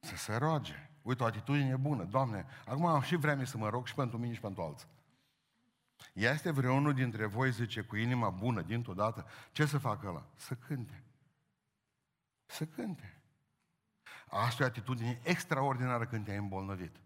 Să 0.00 0.16
se 0.16 0.36
roage. 0.36 0.90
Uite, 1.02 1.22
o 1.22 1.26
atitudine 1.26 1.76
bună. 1.76 2.04
Doamne, 2.04 2.46
acum 2.66 2.86
am 2.86 3.00
și 3.00 3.16
vreme 3.16 3.44
să 3.44 3.56
mă 3.56 3.68
rog 3.68 3.86
și 3.86 3.94
pentru 3.94 4.18
mine 4.18 4.34
și 4.34 4.40
pentru 4.40 4.62
alții. 4.62 4.88
Este 6.12 6.50
vreunul 6.50 6.94
dintre 6.94 7.26
voi, 7.26 7.52
zice, 7.52 7.80
cu 7.82 7.96
inima 7.96 8.30
bună, 8.30 8.62
dintr-o 8.62 8.94
dată, 8.94 9.26
ce 9.52 9.66
să 9.66 9.78
facă 9.78 10.08
ăla? 10.08 10.26
Să 10.34 10.54
cânte. 10.54 11.02
Să 12.46 12.66
cânte. 12.66 13.20
Asta 14.28 14.62
e 14.62 14.66
o 14.66 14.68
atitudine 14.68 15.20
extraordinară 15.22 16.06
când 16.06 16.24
te-ai 16.24 16.36
îmbolnăvit. 16.36 16.96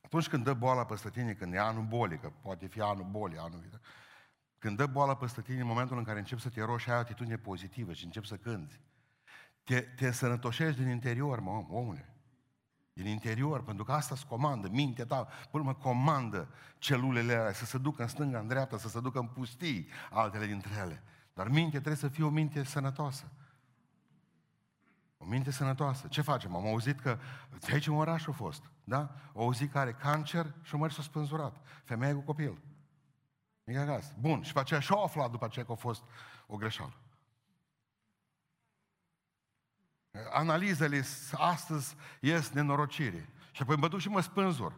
Atunci 0.00 0.28
când 0.28 0.44
dă 0.44 0.54
boala 0.54 0.86
peste 0.86 1.10
tine, 1.10 1.34
când 1.34 1.54
e 1.54 1.58
anul 1.58 1.84
bolii, 1.84 2.18
că 2.18 2.30
poate 2.30 2.66
fi 2.66 2.80
anul 2.80 3.06
bolii, 3.10 3.38
anul 3.38 3.58
viitor, 3.58 3.80
când 4.66 4.78
dă 4.78 4.86
boala 4.86 5.16
peste 5.16 5.40
tine, 5.40 5.60
în 5.60 5.66
momentul 5.66 5.98
în 5.98 6.04
care 6.04 6.18
începi 6.18 6.40
să 6.40 6.48
te 6.48 6.62
roși, 6.62 6.90
ai 6.90 6.96
o 6.96 6.98
atitudine 6.98 7.36
pozitivă 7.36 7.92
și 7.92 8.04
începi 8.04 8.26
să 8.26 8.36
cânti. 8.36 8.80
Te, 9.64 9.80
te 9.80 10.10
sănătoșești 10.10 10.80
din 10.80 10.90
interior, 10.90 11.40
mă, 11.40 11.50
omule. 11.68 12.14
Din 12.92 13.06
interior, 13.06 13.64
pentru 13.64 13.84
că 13.84 13.92
asta 13.92 14.14
îți 14.14 14.26
comandă, 14.26 14.68
mintea 14.68 15.06
ta, 15.06 15.28
până 15.50 15.64
mă 15.64 15.74
comandă 15.74 16.48
celulele 16.78 17.34
alea 17.34 17.52
să 17.52 17.64
se 17.64 17.78
ducă 17.78 18.02
în 18.02 18.08
stânga, 18.08 18.38
în 18.38 18.46
dreapta, 18.46 18.78
să 18.78 18.88
se 18.88 19.00
ducă 19.00 19.18
în 19.18 19.26
pustii, 19.26 19.88
altele 20.10 20.46
dintre 20.46 20.70
ele. 20.80 21.02
Dar 21.34 21.48
mintea 21.48 21.80
trebuie 21.80 21.96
să 21.96 22.08
fie 22.08 22.24
o 22.24 22.28
minte 22.30 22.64
sănătoasă. 22.64 23.32
O 25.16 25.24
minte 25.24 25.50
sănătoasă. 25.50 26.08
Ce 26.08 26.20
facem? 26.20 26.56
Am 26.56 26.66
auzit 26.66 27.00
că, 27.00 27.18
de 27.60 27.72
aici 27.72 27.86
în 27.86 27.94
oraș 27.94 28.26
a 28.26 28.32
fost, 28.32 28.70
da? 28.84 29.14
O 29.32 29.42
auzit 29.42 29.70
că 29.70 29.78
are 29.78 29.92
cancer 29.92 30.54
și 30.62 30.74
o 30.74 30.78
mers 30.78 30.94
s-a 30.94 31.02
spânzurat. 31.02 31.56
Femeia 31.84 32.14
cu 32.14 32.20
copil. 32.20 32.60
E 33.66 33.78
acasă. 33.78 34.12
Bun. 34.20 34.42
Și 34.42 34.52
pe 34.52 34.58
aceea 34.58 34.80
și-a 34.80 34.96
aflat 34.96 35.30
după 35.30 35.44
aceea 35.44 35.64
că 35.64 35.72
a 35.72 35.74
fost 35.74 36.02
o 36.46 36.56
greșeală. 36.56 36.92
Analizele 40.32 41.02
astăzi 41.32 41.96
ies 42.20 42.50
nenorocire. 42.50 43.28
Și 43.50 43.62
apoi 43.62 43.76
mă 43.76 43.88
duc 43.88 44.00
și 44.00 44.08
mă 44.08 44.20
spânzur. 44.20 44.72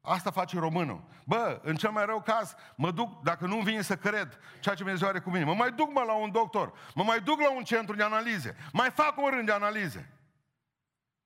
Asta 0.00 0.30
face 0.30 0.58
românul. 0.58 1.02
Bă, 1.24 1.60
în 1.62 1.76
cel 1.76 1.90
mai 1.90 2.06
rău 2.06 2.22
caz, 2.22 2.54
mă 2.76 2.90
duc, 2.90 3.22
dacă 3.22 3.46
nu 3.46 3.60
vine 3.60 3.82
să 3.82 3.96
cred 3.96 4.38
ceea 4.60 4.74
ce 4.74 4.82
Dumnezeu 4.82 5.08
are 5.08 5.20
cu 5.20 5.30
mine, 5.30 5.44
mă 5.44 5.54
mai 5.54 5.72
duc 5.72 5.92
mă 5.92 6.02
la 6.02 6.14
un 6.14 6.30
doctor, 6.30 6.72
mă 6.94 7.02
mai 7.02 7.20
duc 7.20 7.40
la 7.40 7.50
un 7.50 7.64
centru 7.64 7.96
de 7.96 8.02
analize, 8.02 8.56
mai 8.72 8.90
fac 8.90 9.16
un 9.16 9.28
rând 9.30 9.46
de 9.46 9.52
analize. 9.52 10.12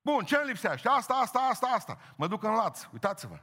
Bun, 0.01 0.23
ce 0.23 0.35
îmi 0.35 0.47
lipsește? 0.47 0.87
Asta, 0.87 1.13
asta, 1.13 1.39
asta, 1.39 1.67
asta. 1.67 1.97
Mă 2.15 2.27
duc 2.27 2.43
în 2.43 2.53
laț. 2.53 2.83
Uitați-vă. 2.91 3.39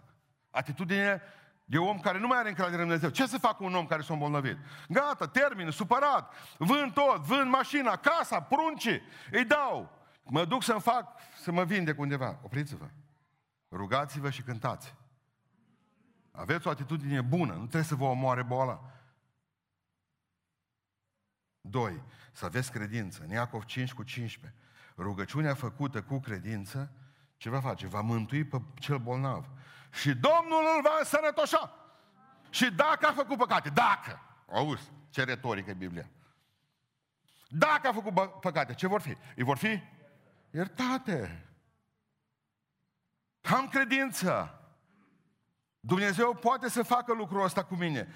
Atitudine 0.51 1.23
de 1.71 1.79
om 1.79 2.01
care 2.01 2.19
nu 2.19 2.27
mai 2.27 2.39
are 2.39 2.49
încredere 2.49 2.83
în 2.83 2.89
Dumnezeu. 2.89 3.11
Ce 3.11 3.27
să 3.27 3.39
facă 3.39 3.65
un 3.65 3.75
om 3.75 3.87
care 3.87 4.03
s-a 4.03 4.13
îmbolnăvit? 4.13 4.57
Gata, 4.89 5.27
termin, 5.27 5.71
supărat, 5.71 6.35
vând 6.59 6.93
tot, 6.93 7.17
vând 7.17 7.51
mașina, 7.51 7.97
casa, 7.97 8.43
pruncii, 8.43 9.03
îi 9.31 9.45
dau. 9.45 9.99
Mă 10.25 10.45
duc 10.45 10.63
să-mi 10.63 10.81
fac, 10.81 11.19
să 11.43 11.53
mă 11.53 11.65
vindec 11.65 11.99
undeva. 11.99 12.39
Opriți-vă. 12.43 12.89
Rugați-vă 13.71 14.31
și 14.31 14.43
cântați. 14.43 14.95
Aveți 16.31 16.67
o 16.67 16.71
atitudine 16.71 17.21
bună, 17.21 17.53
nu 17.53 17.61
trebuie 17.61 17.83
să 17.83 17.95
vă 17.95 18.05
omoare 18.05 18.43
boala. 18.43 18.83
Doi, 21.61 22.03
să 22.33 22.45
aveți 22.45 22.73
credință. 22.73 23.23
În 23.23 23.31
Iacov 23.31 23.65
5 23.65 23.93
cu 23.93 24.03
15. 24.03 24.61
Rugăciunea 24.97 25.55
făcută 25.55 26.03
cu 26.03 26.19
credință, 26.19 26.93
ce 27.37 27.51
va 27.51 27.61
face? 27.61 27.87
Va 27.87 28.01
mântui 28.01 28.45
pe 28.45 28.61
cel 28.75 28.99
bolnav. 28.99 29.49
Și 29.91 30.15
Domnul 30.15 30.63
îl 30.77 30.83
va 30.83 30.97
însănătoșa. 30.99 31.75
Și 32.51 32.71
dacă 32.71 33.07
a 33.07 33.13
făcut 33.13 33.37
păcate, 33.37 33.69
dacă, 33.69 34.21
auzi, 34.53 34.91
ce 35.11 35.25
retorică 35.25 35.71
e 35.71 35.75
Biblia. 35.75 36.09
Dacă 37.49 37.89
a 37.89 37.93
făcut 37.93 38.41
păcate, 38.41 38.75
ce 38.75 38.87
vor 38.87 39.01
fi? 39.01 39.17
Îi 39.37 39.43
vor 39.43 39.57
fi 39.57 39.83
iertate. 40.51 41.45
Am 43.43 43.69
credință. 43.69 44.55
Dumnezeu 45.81 46.35
poate 46.35 46.69
să 46.69 46.83
facă 46.83 47.13
lucrul 47.13 47.45
ăsta 47.45 47.65
cu 47.65 47.75
mine. 47.75 48.09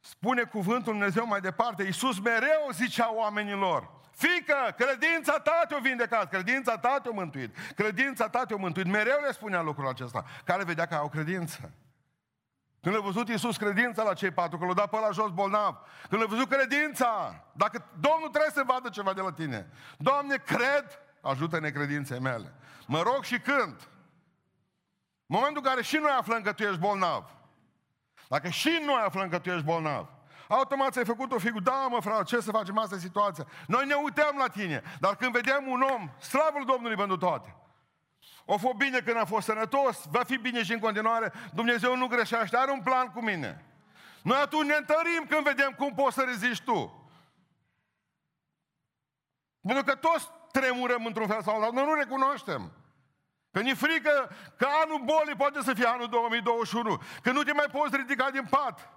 Spune 0.00 0.42
cuvântul 0.42 0.92
Dumnezeu 0.92 1.26
mai 1.26 1.40
departe, 1.40 1.82
Iisus 1.82 2.20
mereu 2.20 2.68
zicea 2.72 3.14
oamenilor, 3.14 3.90
Fică, 4.14 4.74
credința 4.76 5.38
ta 5.38 5.64
te-a 5.68 5.78
vindecat, 5.78 6.28
credința 6.28 6.78
ta 6.78 6.98
te-a 7.02 7.10
mântuit, 7.10 7.56
credința 7.76 8.28
ta 8.28 8.44
te-a 8.44 8.56
mântuit. 8.56 8.86
Mereu 8.86 9.20
le 9.20 9.32
spunea 9.32 9.62
lucrul 9.62 9.88
acesta, 9.88 10.24
care 10.44 10.64
vedea 10.64 10.86
că 10.86 10.94
au 10.94 11.08
credință. 11.08 11.72
Când 12.80 12.96
a 12.96 13.00
văzut 13.00 13.28
Iisus 13.28 13.56
credința 13.56 14.02
la 14.02 14.14
cei 14.14 14.30
patru, 14.30 14.58
că 14.58 14.64
l-a 14.64 14.74
dat 14.74 14.90
pe 14.90 14.96
la 14.96 15.10
jos 15.10 15.30
bolnav, 15.30 15.78
când 16.08 16.22
a 16.22 16.26
văzut 16.26 16.48
credința, 16.48 17.42
dacă 17.52 17.84
Domnul 18.00 18.28
trebuie 18.28 18.50
să 18.50 18.62
vadă 18.66 18.88
ceva 18.88 19.12
de 19.12 19.20
la 19.20 19.32
tine, 19.32 19.70
Doamne, 19.98 20.36
cred, 20.36 21.00
ajută-ne 21.20 21.70
credinței 21.70 22.20
mele. 22.20 22.54
Mă 22.86 23.02
rog 23.02 23.24
și 23.24 23.38
cânt. 23.38 23.88
Momentul 25.26 25.62
în 25.64 25.70
care 25.70 25.82
și 25.82 25.96
noi 25.96 26.16
aflăm 26.18 26.42
că 26.42 26.52
tu 26.52 26.62
ești 26.62 26.78
bolnav, 26.78 27.24
dacă 28.28 28.48
și 28.48 28.82
noi 28.86 29.02
aflăm 29.04 29.28
că 29.28 29.38
tu 29.38 29.50
ești 29.50 29.64
bolnav, 29.64 30.13
automat 30.48 30.92
ți-ai 30.92 31.04
făcut 31.04 31.32
o 31.32 31.38
figură, 31.38 31.62
da 31.62 31.86
mă 31.90 32.00
frate, 32.00 32.22
ce 32.24 32.40
să 32.40 32.50
facem, 32.50 32.78
asta 32.78 32.94
e 32.94 32.98
situația. 32.98 33.46
Noi 33.66 33.86
ne 33.86 33.94
uităm 33.94 34.36
la 34.38 34.48
tine, 34.48 34.82
dar 35.00 35.16
când 35.16 35.32
vedem 35.32 35.66
un 35.66 35.80
om, 35.80 36.10
slavul 36.20 36.64
Domnului 36.64 36.96
pentru 36.96 37.16
toate, 37.16 37.56
O 38.44 38.58
fost 38.58 38.74
bine 38.74 38.98
când 38.98 39.16
a 39.16 39.24
fost 39.24 39.46
sănătos, 39.46 40.04
va 40.10 40.22
fi 40.24 40.36
bine 40.36 40.62
și 40.62 40.72
în 40.72 40.78
continuare. 40.78 41.32
Dumnezeu 41.54 41.96
nu 41.96 42.06
greșește, 42.06 42.56
are 42.56 42.70
un 42.70 42.80
plan 42.82 43.06
cu 43.06 43.22
mine. 43.22 43.64
Noi 44.22 44.38
atunci 44.38 44.66
ne 44.66 44.74
întărim 44.74 45.26
când 45.28 45.44
vedem 45.44 45.70
cum 45.70 45.94
poți 45.94 46.14
să 46.14 46.22
reziști 46.22 46.64
tu. 46.64 47.08
Pentru 49.60 49.84
că 49.84 49.94
toți 49.94 50.28
tremurăm 50.52 51.06
într-un 51.06 51.26
fel 51.26 51.42
sau 51.42 51.54
altul, 51.54 51.74
noi 51.74 51.84
nu 51.84 51.94
recunoaștem. 51.94 52.72
Că 53.50 53.60
ni 53.60 53.74
frică 53.74 54.30
că 54.56 54.66
anul 54.82 55.00
bolii 55.04 55.36
poate 55.36 55.62
să 55.62 55.74
fie 55.74 55.86
anul 55.86 56.08
2021, 56.08 57.02
că 57.22 57.30
nu 57.32 57.42
te 57.42 57.52
mai 57.52 57.66
poți 57.72 57.96
ridica 57.96 58.30
din 58.30 58.46
pat. 58.50 58.88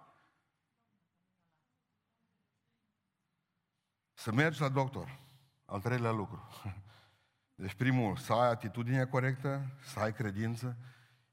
Să 4.27 4.33
mergi 4.33 4.61
la 4.61 4.69
doctor. 4.69 5.19
Al 5.65 5.81
treilea 5.81 6.11
lucru. 6.11 6.47
Deci 7.61 7.73
primul, 7.73 8.17
să 8.17 8.33
ai 8.33 8.49
atitudinea 8.49 9.07
corectă, 9.07 9.65
să 9.83 9.99
ai 9.99 10.13
credință 10.13 10.77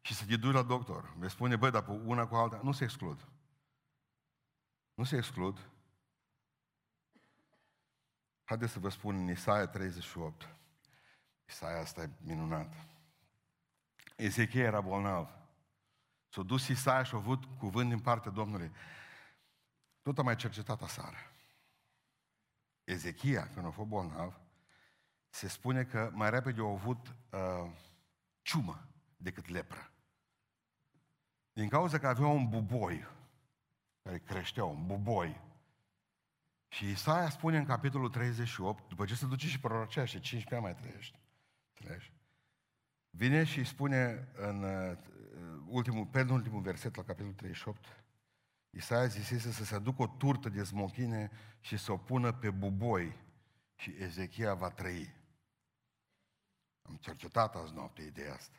și 0.00 0.14
să 0.14 0.24
te 0.24 0.36
duci 0.36 0.52
la 0.52 0.62
doctor. 0.62 1.14
Vei 1.16 1.30
spune, 1.30 1.56
băi, 1.56 1.70
dar 1.70 1.84
una 1.88 2.26
cu 2.26 2.34
alta, 2.34 2.60
nu 2.62 2.72
se 2.72 2.84
exclud. 2.84 3.28
Nu 4.94 5.04
se 5.04 5.16
exclud. 5.16 5.68
Haideți 8.44 8.72
să 8.72 8.78
vă 8.78 8.88
spun 8.88 9.16
în 9.16 9.30
Isaia 9.30 9.66
38. 9.66 10.48
Isaia 11.48 11.80
asta 11.80 12.02
e 12.02 12.10
minunat. 12.20 12.74
Ezechie 14.16 14.62
era 14.62 14.80
bolnav. 14.80 15.28
S-a 16.28 16.42
dus 16.42 16.68
Isaia 16.68 17.02
și 17.02 17.14
a 17.14 17.18
avut 17.18 17.44
cuvânt 17.58 17.88
din 17.88 18.00
partea 18.00 18.30
Domnului. 18.30 18.72
Tot 20.02 20.18
am 20.18 20.24
mai 20.24 20.36
cercetat 20.36 20.82
aseară. 20.82 21.33
Ezechia, 22.84 23.48
când 23.54 23.66
a 23.66 23.70
fost 23.70 23.88
bolnav, 23.88 24.40
se 25.28 25.48
spune 25.48 25.84
că 25.84 26.10
mai 26.12 26.30
repede 26.30 26.60
au 26.60 26.72
avut 26.72 27.16
uh, 27.30 27.70
ciumă 28.42 28.88
decât 29.16 29.48
lepră. 29.48 29.90
Din 31.52 31.68
cauza 31.68 31.98
că 31.98 32.06
avea 32.06 32.26
un 32.26 32.48
buboi 32.48 33.06
care 34.02 34.18
creștea, 34.18 34.64
un 34.64 34.86
buboi. 34.86 35.40
Și 36.68 36.90
Isaia 36.90 37.28
spune 37.28 37.56
în 37.58 37.64
capitolul 37.64 38.08
38, 38.10 38.88
după 38.88 39.04
ce 39.04 39.14
se 39.14 39.26
duce 39.26 39.46
și 39.46 39.60
prorocește, 39.60 40.18
15 40.18 40.54
ani 40.54 40.62
mai 40.62 40.74
trăiește. 40.74 41.18
trăiește. 41.72 42.12
Vine 43.10 43.44
și 43.44 43.64
spune 43.64 44.28
în 44.36 44.62
uh, 44.62 44.96
ultimul, 45.66 46.06
penultimul 46.06 46.60
verset 46.60 46.96
la 46.96 47.02
capitolul 47.02 47.34
38, 47.34 48.03
Isaia 48.76 49.06
zisese 49.06 49.52
să 49.52 49.64
se 49.64 49.74
aducă 49.74 50.02
o 50.02 50.06
turtă 50.06 50.48
de 50.48 50.64
smochine 50.64 51.30
și 51.60 51.76
să 51.76 51.92
o 51.92 51.96
pună 51.96 52.32
pe 52.32 52.50
buboi 52.50 53.16
și 53.74 53.94
Ezechia 53.98 54.54
va 54.54 54.70
trăi. 54.70 55.14
Am 56.82 56.96
cercetat 56.96 57.54
azi 57.54 57.74
noapte 57.74 58.02
ideea 58.02 58.34
asta. 58.34 58.58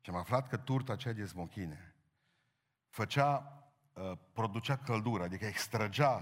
Și 0.00 0.10
am 0.10 0.16
aflat 0.16 0.48
că 0.48 0.56
turta 0.56 0.92
aceea 0.92 1.14
de 1.14 1.26
smochine 1.26 1.94
făcea, 2.88 3.62
uh, 3.92 4.18
producea 4.32 4.76
căldură, 4.76 5.22
adică 5.22 5.44
extragea 5.44 6.14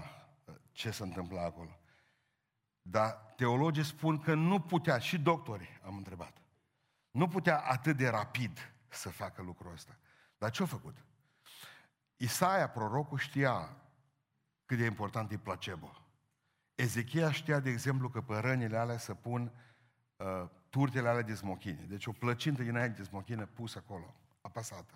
uh, 0.45 0.55
ce 0.71 0.91
se 0.91 1.03
întâmpla 1.03 1.43
acolo. 1.43 1.79
Dar 2.81 3.11
teologii 3.11 3.85
spun 3.85 4.19
că 4.19 4.33
nu 4.33 4.61
putea, 4.61 4.97
și 4.97 5.19
doctorii 5.19 5.79
am 5.85 5.97
întrebat, 5.97 6.37
nu 7.11 7.27
putea 7.27 7.59
atât 7.59 7.97
de 7.97 8.07
rapid 8.07 8.71
să 8.87 9.09
facă 9.09 9.41
lucrul 9.41 9.71
ăsta. 9.71 9.97
Dar 10.37 10.51
ce 10.51 10.63
a 10.63 10.65
făcut? 10.65 10.95
Isaia, 12.17 12.69
prorocul, 12.69 13.17
știa 13.17 13.77
cât 14.65 14.77
de 14.77 14.85
important 14.85 15.31
e 15.31 15.37
placebo. 15.37 15.91
Ezechia 16.75 17.31
știa, 17.31 17.59
de 17.59 17.69
exemplu, 17.69 18.09
că 18.09 18.21
pe 18.21 18.37
rănile 18.37 18.77
alea 18.77 18.97
să 18.97 19.13
pun 19.13 19.51
uh, 20.15 20.49
turtele 20.69 21.07
alea 21.07 21.21
de 21.21 21.35
smochine. 21.35 21.85
Deci 21.87 22.05
o 22.05 22.11
plăcintă 22.11 22.63
dinainte 22.63 22.97
de 22.97 23.03
smochine 23.03 23.45
pusă 23.45 23.77
acolo, 23.77 24.15
apăsată. 24.41 24.93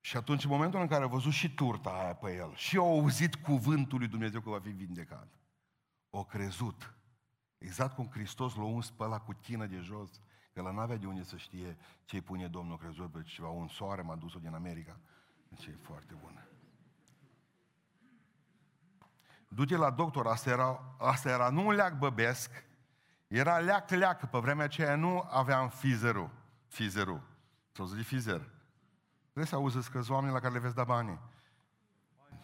Și 0.00 0.16
atunci, 0.16 0.44
în 0.44 0.50
momentul 0.50 0.80
în 0.80 0.86
care 0.86 1.04
a 1.04 1.06
văzut 1.06 1.32
și 1.32 1.54
turta 1.54 1.90
aia 1.90 2.14
pe 2.14 2.34
el, 2.34 2.54
și 2.54 2.76
a 2.76 2.80
auzit 2.80 3.34
cuvântul 3.34 3.98
lui 3.98 4.08
Dumnezeu 4.08 4.40
că 4.40 4.50
va 4.50 4.60
fi 4.60 4.70
vindecat, 4.70 5.28
o 6.10 6.24
crezut. 6.24 6.94
Exact 7.58 7.94
cum 7.94 8.08
Hristos 8.08 8.54
l-a 8.54 8.62
uns 8.62 8.90
pe 8.90 9.02
ăla 9.02 9.20
cu 9.20 9.32
tină 9.32 9.66
de 9.66 9.78
jos, 9.78 10.20
că 10.52 10.62
la 10.62 10.70
n-avea 10.70 10.96
de 10.96 11.06
unde 11.06 11.22
să 11.22 11.36
știe 11.36 11.76
ce 12.04 12.16
îi 12.16 12.22
pune 12.22 12.48
Domnul 12.48 12.78
crezut 12.78 13.10
pe 13.10 13.22
ceva, 13.22 13.48
un 13.48 13.68
soare 13.68 14.02
m-a 14.02 14.16
dus-o 14.16 14.38
din 14.38 14.54
America. 14.54 15.00
Deci 15.50 15.66
e 15.66 15.76
foarte 15.82 16.14
bună. 16.22 16.40
Du-te 19.48 19.76
la 19.76 19.90
doctor, 19.90 20.26
asta 20.26 20.50
era, 20.50 20.94
asta 20.98 21.28
era 21.28 21.50
nu 21.50 21.66
un 21.66 21.74
leac 21.74 21.98
băbesc, 21.98 22.64
era 23.28 23.58
leac-leac, 23.58 24.30
pe 24.30 24.38
vremea 24.38 24.64
aceea 24.64 24.94
nu 24.96 25.28
aveam 25.30 25.68
fizerul. 25.68 26.30
Fizerul. 26.66 27.22
Sau 27.72 27.86
zi 27.86 28.02
fizer. 28.02 28.48
Trebuie 29.22 29.46
să 29.46 29.54
auziți 29.54 29.90
că 29.90 30.00
oameni 30.08 30.32
la 30.32 30.40
care 30.40 30.52
le 30.52 30.58
veți 30.58 30.74
da 30.74 30.84
banii. 30.84 31.20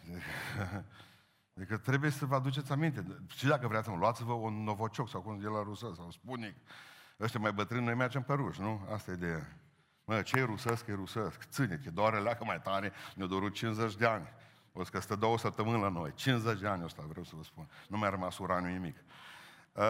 Adică 1.55 1.77
trebuie 1.77 2.09
să 2.09 2.25
vă 2.25 2.35
aduceți 2.35 2.71
aminte. 2.71 3.05
Și 3.27 3.45
dacă 3.45 3.67
vreți, 3.67 3.89
luați-vă 3.89 4.33
un 4.33 4.63
novocioc 4.63 5.09
sau 5.09 5.21
cum 5.21 5.39
de 5.39 5.47
la 5.47 5.63
rusă 5.63 5.91
sau 5.95 6.11
spunic. 6.11 6.55
Ăștia 7.19 7.39
mai 7.39 7.53
bătrâni, 7.53 7.85
noi 7.85 7.95
mergem 7.95 8.23
pe 8.23 8.33
ruși, 8.33 8.61
nu? 8.61 8.87
Asta 8.93 9.11
e 9.11 9.13
ideea. 9.13 9.57
Mă, 10.09 10.21
ce 10.21 10.37
e 10.37 10.43
rusesc, 10.43 10.87
e 10.87 10.93
rusesc. 10.93 11.43
Ține-te, 11.43 11.89
doare 11.89 12.19
leacă 12.19 12.43
mai 12.43 12.61
tare, 12.61 12.93
ne-a 13.15 13.27
dorut 13.27 13.53
50 13.53 13.95
de 13.95 14.05
ani. 14.05 14.27
O 14.73 14.83
să 14.83 14.91
că 14.91 14.99
stă 14.99 15.15
două 15.15 15.37
săptămâni 15.37 15.81
la 15.81 15.89
noi. 15.89 16.13
50 16.13 16.59
de 16.59 16.67
ani 16.67 16.83
ăsta, 16.83 17.03
vreau 17.07 17.23
să 17.23 17.35
vă 17.35 17.43
spun. 17.43 17.69
Nu 17.87 17.97
mi-a 17.97 18.09
rămas 18.09 18.37
uraniu 18.37 18.69
nimic. 18.69 18.97
Uh, 19.71 19.83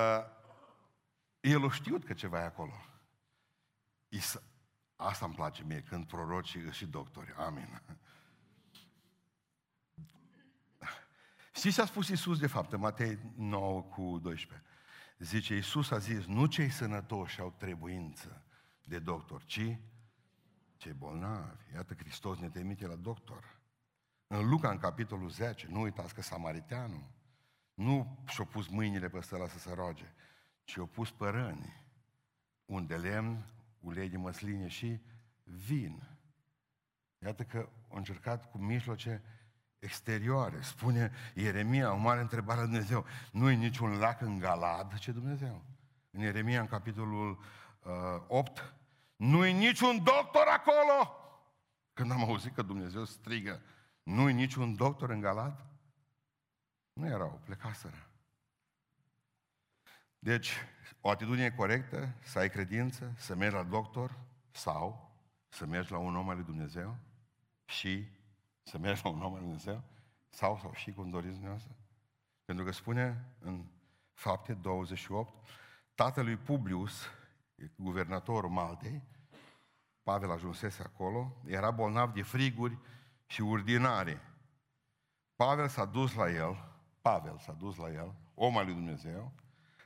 el 1.39 1.65
a 1.65 1.71
știut 1.71 2.03
că 2.03 2.13
ceva 2.13 2.39
e 2.39 2.43
acolo. 2.45 2.73
Isa... 4.07 4.41
Asta 4.95 5.25
îmi 5.25 5.35
place 5.35 5.63
mie, 5.63 5.81
când 5.81 6.05
proroci 6.05 6.57
și 6.71 6.85
doctori. 6.85 7.33
Amin. 7.37 7.81
Știți 11.55 11.75
ce 11.75 11.81
a 11.81 11.85
spus 11.85 12.07
Iisus 12.07 12.39
de 12.39 12.47
fapt 12.47 12.73
în 12.73 12.79
Matei 12.79 13.19
9 13.35 13.81
cu 13.81 14.19
12? 14.21 14.67
Zice, 15.17 15.53
Iisus 15.53 15.91
a 15.91 15.97
zis, 15.97 16.25
nu 16.25 16.45
cei 16.45 16.69
sănătoși 16.69 17.39
au 17.39 17.53
trebuință 17.57 18.41
de 18.83 18.99
doctor, 18.99 19.43
ci 19.43 19.77
cei 20.77 20.93
bolnavi. 20.93 21.73
Iată, 21.73 21.93
Hristos 21.93 22.37
ne 22.37 22.49
trimite 22.49 22.87
la 22.87 22.95
doctor. 22.95 23.59
În 24.27 24.49
Luca, 24.49 24.69
în 24.69 24.77
capitolul 24.77 25.29
10, 25.29 25.67
nu 25.69 25.81
uitați 25.81 26.13
că 26.13 26.21
samariteanul 26.21 27.15
nu 27.73 28.23
și-a 28.27 28.43
pus 28.43 28.67
mâinile 28.67 29.09
pe 29.09 29.21
stăla 29.21 29.47
să 29.47 29.59
se 29.59 29.73
roage, 29.73 30.13
ci 30.63 30.77
a 30.77 30.85
pus 30.85 31.11
pe 31.11 31.29
răni, 31.29 31.83
un 32.65 32.87
de 32.87 32.95
lemn, 32.95 33.45
ulei 33.79 34.09
de 34.09 34.17
măsline 34.17 34.67
și 34.67 34.99
vin. 35.43 36.07
Iată 37.19 37.43
că 37.43 37.69
a 37.89 37.97
încercat 37.97 38.51
cu 38.51 38.57
mijloace 38.57 39.21
exterioare. 39.79 40.61
Spune 40.61 41.11
Ieremia, 41.33 41.93
o 41.93 41.97
mare 41.97 42.21
întrebare 42.21 42.59
la 42.59 42.65
Dumnezeu. 42.65 43.05
Nu 43.31 43.49
e 43.49 43.53
niciun 43.53 43.97
lac 43.97 44.21
în 44.21 44.39
Galad, 44.39 44.97
ce 44.97 45.11
Dumnezeu? 45.11 45.63
În 46.11 46.19
Ieremia, 46.19 46.59
în 46.59 46.67
capitolul 46.67 47.39
uh, 47.83 48.23
8, 48.27 48.73
nu 49.17 49.45
e 49.45 49.51
niciun 49.51 50.03
doctor 50.03 50.45
acolo. 50.47 51.15
Când 51.93 52.11
am 52.11 52.23
auzit 52.23 52.53
că 52.53 52.61
Dumnezeu 52.61 53.05
strigă, 53.05 53.61
nu 54.03 54.29
e 54.29 54.31
niciun 54.31 54.75
doctor 54.75 55.09
în 55.09 55.19
Galad? 55.19 55.65
Nu 56.93 57.05
erau, 57.05 57.41
plecaseră. 57.43 58.09
Deci, 60.19 60.53
o 61.01 61.09
atitudine 61.09 61.51
corectă, 61.51 62.13
să 62.23 62.39
ai 62.39 62.49
credință, 62.49 63.13
să 63.17 63.35
mergi 63.35 63.55
la 63.55 63.63
doctor 63.63 64.17
sau 64.51 65.11
să 65.49 65.65
mergi 65.65 65.91
la 65.91 65.97
un 65.97 66.15
om 66.15 66.29
al 66.29 66.35
lui 66.35 66.45
Dumnezeu 66.45 66.97
și 67.65 68.07
să 68.63 68.77
mergi 68.77 69.01
la 69.03 69.09
un 69.09 69.21
om 69.21 69.25
al 69.25 69.31
lui 69.31 69.39
Dumnezeu 69.39 69.83
sau, 70.29 70.57
sau 70.61 70.73
și 70.73 70.93
cum 70.93 71.09
doriți 71.09 71.31
dumneavoastră. 71.31 71.75
Pentru 72.45 72.65
că 72.65 72.71
spune 72.71 73.25
în 73.39 73.65
fapte 74.13 74.53
28, 74.53 75.33
tatălui 75.95 76.37
Publius, 76.37 77.09
guvernatorul 77.75 78.49
Maltei, 78.49 79.03
Pavel 80.03 80.31
ajunsese 80.31 80.81
acolo, 80.81 81.41
era 81.45 81.71
bolnav 81.71 82.13
de 82.13 82.21
friguri 82.21 82.77
și 83.25 83.41
urdinare. 83.41 84.21
Pavel 85.35 85.67
s-a 85.67 85.85
dus 85.85 86.13
la 86.13 86.29
el, 86.29 86.79
Pavel 87.01 87.37
s-a 87.37 87.51
dus 87.51 87.75
la 87.75 87.89
el, 87.89 88.15
om 88.33 88.57
al 88.57 88.65
lui 88.65 88.73
Dumnezeu, 88.73 89.31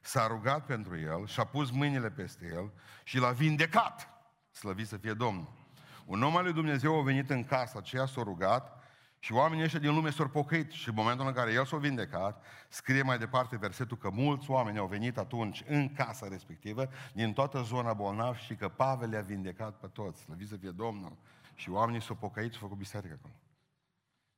s-a 0.01 0.27
rugat 0.27 0.65
pentru 0.65 0.97
el 0.97 1.25
și 1.27 1.39
a 1.39 1.45
pus 1.45 1.71
mâinile 1.71 2.11
peste 2.11 2.45
el 2.45 2.71
și 3.03 3.17
l-a 3.17 3.31
vindecat. 3.31 4.09
Slăvit 4.51 4.87
să 4.87 4.97
fie 4.97 5.13
Domnul. 5.13 5.51
Un 6.05 6.23
om 6.23 6.37
al 6.37 6.43
lui 6.43 6.53
Dumnezeu 6.53 6.99
a 6.99 7.03
venit 7.03 7.29
în 7.29 7.43
casa 7.43 7.79
aceea, 7.79 8.05
s-a 8.05 8.21
rugat 8.21 8.80
și 9.23 9.33
oamenii 9.33 9.63
ăștia 9.63 9.79
din 9.79 9.93
lume 9.93 10.09
s-au 10.09 10.27
pocăit 10.27 10.71
și 10.71 10.89
în 10.89 10.95
momentul 10.95 11.27
în 11.27 11.33
care 11.33 11.51
el 11.51 11.65
s-a 11.65 11.77
vindecat, 11.77 12.43
scrie 12.69 13.01
mai 13.01 13.17
departe 13.17 13.57
versetul 13.57 13.97
că 13.97 14.09
mulți 14.09 14.49
oameni 14.49 14.77
au 14.77 14.87
venit 14.87 15.17
atunci 15.17 15.63
în 15.67 15.93
casa 15.93 16.27
respectivă, 16.27 16.89
din 17.13 17.33
toată 17.33 17.61
zona 17.61 17.93
bolnav 17.93 18.35
și 18.35 18.55
că 18.55 18.67
Pavel 18.69 19.09
le-a 19.09 19.21
vindecat 19.21 19.77
pe 19.77 19.87
toți. 19.87 20.21
Slăvit 20.21 20.47
să 20.47 20.55
fie 20.55 20.69
Domnul. 20.69 21.17
Și 21.53 21.69
oamenii 21.69 22.01
s-au 22.01 22.15
pocăit 22.15 22.51
și 22.51 22.57
au 22.61 22.61
făcut 22.61 22.77
biserică 22.77 23.13
acolo. 23.19 23.33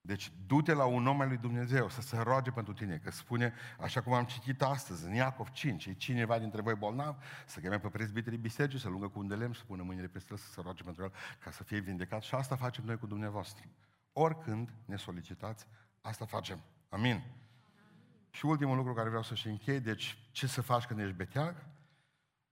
Deci 0.02 0.32
du-te 0.48 0.74
la 0.74 0.86
un 0.86 1.08
om 1.08 1.22
al 1.22 1.28
lui 1.28 1.38
Dumnezeu 1.38 1.90
să 1.90 2.02
se 2.02 2.18
roage 2.22 2.52
pentru 2.52 2.74
tine, 2.74 3.02
că 3.04 3.12
spune, 3.12 3.54
așa 3.80 4.02
cum 4.02 4.14
am 4.14 4.26
citit 4.26 4.62
astăzi, 4.62 5.06
în 5.06 5.14
Iacov 5.14 5.50
5, 5.50 5.86
e 5.86 5.94
cineva 5.94 6.40
dintre 6.40 6.62
voi 6.62 6.76
bolnav, 6.76 7.16
să 7.46 7.60
cheme 7.60 7.80
pe 7.80 7.88
prezbiterii 7.88 8.38
bisericii, 8.38 8.80
să 8.80 8.90
lungă 8.90 9.08
cu 9.08 9.20
un 9.20 9.28
de 9.28 9.36
lemn, 9.36 9.54
să 9.54 9.64
pună 9.68 9.84
mâinile 9.84 10.08
peste 10.08 10.28
el, 10.32 10.38
să 10.38 10.52
se 10.52 10.62
roage 10.62 10.84
pentru 10.84 11.04
el, 11.04 11.12
ca 11.44 11.52
să 11.52 11.64
fie 11.64 11.80
vindecat. 11.80 12.22
Și 12.22 12.36
asta 12.36 12.56
facem 12.56 12.84
noi 12.86 12.98
cu 12.98 13.06
dumneavoastră. 13.06 13.66
Oricând 14.14 14.74
ne 14.86 14.96
solicitați, 14.96 15.68
asta 16.02 16.26
facem. 16.26 16.60
Amin. 16.90 17.24
Și 18.30 18.46
ultimul 18.46 18.76
lucru 18.76 18.94
care 18.94 19.08
vreau 19.08 19.24
să-și 19.24 19.48
închei, 19.48 19.80
deci 19.80 20.18
ce 20.32 20.48
să 20.48 20.62
faci 20.62 20.86
când 20.86 21.00
ești 21.00 21.16
beteag? 21.16 21.66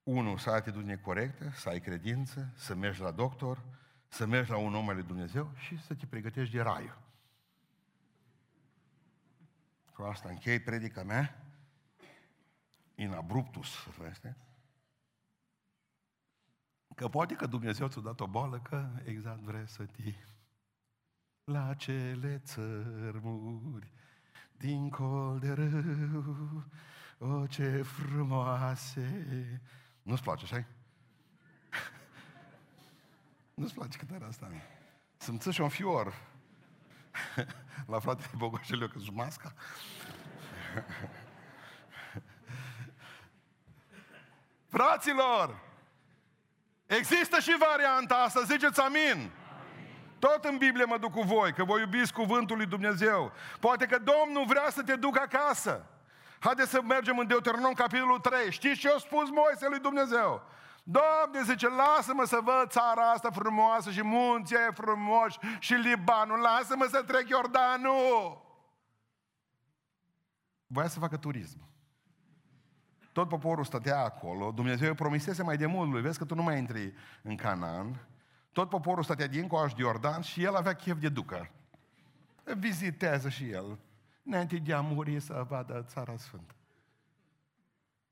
Unu, 0.04 0.38
să 0.38 0.50
ai 0.50 0.58
atitudine 0.58 0.98
corectă, 0.98 1.52
să 1.54 1.70
ai 1.70 1.80
credință, 1.80 2.52
să 2.56 2.76
mergi 2.76 3.02
la 3.02 3.12
doctor, 3.12 3.64
să 4.08 4.26
mergi 4.26 4.50
la 4.50 4.58
un 4.58 4.76
om 4.76 4.90
al 4.90 4.96
lui 4.96 5.04
Dumnezeu 5.04 5.52
și 5.56 5.82
să 5.82 5.94
te 5.96 6.06
pregătești 6.06 6.56
de 6.56 6.62
raiul. 6.62 6.98
Cu 9.94 10.02
asta 10.02 10.30
închei 10.30 10.60
predica 10.60 11.04
mea. 11.04 11.46
In 12.96 13.12
abruptus, 13.12 13.88
este. 14.10 14.38
Că 16.96 17.08
poate 17.08 17.36
că 17.36 17.46
Dumnezeu 17.46 17.88
ți-a 17.88 18.02
dat 18.02 18.20
o 18.20 18.28
boală, 18.28 18.60
că 18.60 18.90
exact 19.04 19.40
vrei 19.40 19.68
să 19.68 19.86
te 19.86 20.14
la 21.44 21.74
cele 21.74 22.42
țărmuri 22.44 23.92
dincol 24.58 25.40
de 25.40 25.52
râu, 25.54 26.64
o 27.18 27.48
ce 27.48 27.82
frumoase. 27.82 29.62
Nu-ți 30.04 30.22
place, 30.22 30.44
așa 30.44 30.66
Nu-ți 33.54 33.74
place 33.74 33.98
cântarea 33.98 34.28
asta? 34.28 34.52
Să-mi 35.18 35.40
și 35.52 35.62
un 35.62 35.70
fior 35.70 36.14
la 37.92 38.00
fratele 38.00 38.28
Bogoșeleu 38.38 38.88
că 38.88 39.00
masca. 39.12 39.54
Fraților, 44.70 45.62
există 46.86 47.40
și 47.40 47.56
varianta 47.60 48.16
asta, 48.16 48.42
ziceți 48.42 48.80
amin. 48.80 49.32
Tot 50.26 50.46
în 50.46 50.58
Biblie 50.58 50.86
mă 50.86 50.98
duc 50.98 51.12
cu 51.12 51.22
voi, 51.22 51.54
că 51.54 51.64
voi 51.64 51.80
iubiți 51.80 52.14
cuvântul 52.14 52.58
lui 52.58 52.66
Dumnezeu. 52.66 53.32
Poate 53.60 53.86
că 53.86 53.98
Domnul 53.98 54.46
vrea 54.48 54.70
să 54.70 54.84
te 54.84 54.96
ducă 54.96 55.20
acasă. 55.20 55.86
Haideți 56.40 56.70
să 56.70 56.82
mergem 56.82 57.18
în 57.18 57.28
Deuteronom, 57.28 57.74
capitolul 57.74 58.20
3. 58.20 58.52
Știți 58.52 58.80
ce 58.80 58.90
a 58.90 58.98
spus 58.98 59.30
Moise 59.30 59.68
lui 59.70 59.80
Dumnezeu? 59.80 60.42
Doamne, 60.84 61.42
zice, 61.44 61.68
lasă-mă 61.70 62.24
să 62.26 62.40
văd 62.44 62.70
țara 62.70 63.12
asta 63.12 63.30
frumoasă 63.30 63.92
și 63.92 64.04
munții 64.04 64.58
frumoși 64.74 65.38
și 65.60 65.74
Libanul. 65.74 66.40
Lasă-mă 66.40 66.88
să 66.90 67.04
trec 67.04 67.30
Iordanul. 67.30 68.42
Voia 70.68 70.88
să 70.88 71.00
facă 71.00 71.18
turism. 71.18 71.60
Tot 73.12 73.28
poporul 73.28 73.64
stătea 73.64 74.00
acolo. 74.00 74.52
Dumnezeu 74.52 74.90
îi 74.90 74.96
promisese 74.96 75.44
mai 75.44 75.58
de 75.58 75.66
mult 75.66 75.92
lui. 75.92 76.02
Vezi 76.02 76.18
că 76.18 76.26
tu 76.26 76.36
nu 76.36 76.44
mai 76.44 76.58
intri 76.58 76.94
în 77.22 77.36
Canaan. 77.36 78.11
Tot 78.52 78.70
poporul 78.70 79.04
stătea 79.04 79.28
din 79.28 79.48
coaș 79.48 79.74
de 79.74 79.82
Iordan 79.82 80.22
și 80.22 80.44
el 80.44 80.56
avea 80.56 80.74
chef 80.74 81.00
de 81.00 81.10
ducă. 81.10 81.52
Vizitează 82.58 83.30
și 83.30 83.50
el. 83.50 83.80
Înainte 84.24 84.58
de 84.58 84.74
a 84.74 84.82
muri 84.82 85.20
să 85.20 85.46
vadă 85.48 85.84
țara 85.88 86.18
sfântă. 86.18 86.56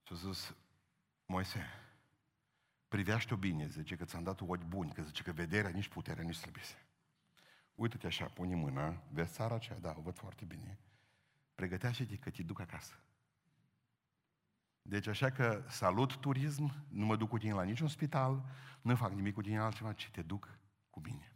Și 0.04 0.14
a 0.14 0.16
zis, 0.16 0.56
Moise, 1.26 1.66
privește-o 2.88 3.38
bine, 3.38 3.68
zice 3.68 3.96
că 3.96 4.06
ți-am 4.06 4.24
dat 4.24 4.42
ochi 4.42 4.64
buni, 4.64 4.92
că 4.92 5.02
zice 5.02 5.24
că 5.24 5.32
vederea 5.32 5.70
nici 5.70 5.88
puterea 5.88 6.24
nici 6.24 6.36
slăbise. 6.36 6.86
Uită-te 7.76 8.08
așa, 8.08 8.26
pune 8.26 8.56
mâna, 8.56 9.02
vezi 9.12 9.32
țara 9.32 9.56
aceea, 9.56 9.80
da, 9.80 9.96
o 9.98 10.02
văd 10.02 10.16
foarte 10.16 10.46
bine. 10.46 10.80
Pregătește-te 11.56 12.16
că 12.16 12.30
te 12.30 12.44
duc 12.44 12.60
acasă. 12.60 12.94
Deci 14.82 15.08
așa 15.08 15.30
că 15.30 15.64
salut 15.68 16.16
turism, 16.16 16.86
nu 16.88 17.06
mă 17.06 17.16
duc 17.16 17.30
cu 17.30 17.38
tine 17.38 17.54
la 17.54 17.64
niciun 17.64 17.88
spital, 17.88 18.46
nu 18.82 18.96
fac 18.96 19.12
nimic 19.12 19.34
cu 19.34 19.42
tine 19.42 19.60
altceva, 19.60 19.94
ci 19.94 20.10
te 20.10 20.22
duc 20.22 20.58
cu 20.90 21.00
mine. 21.04 21.34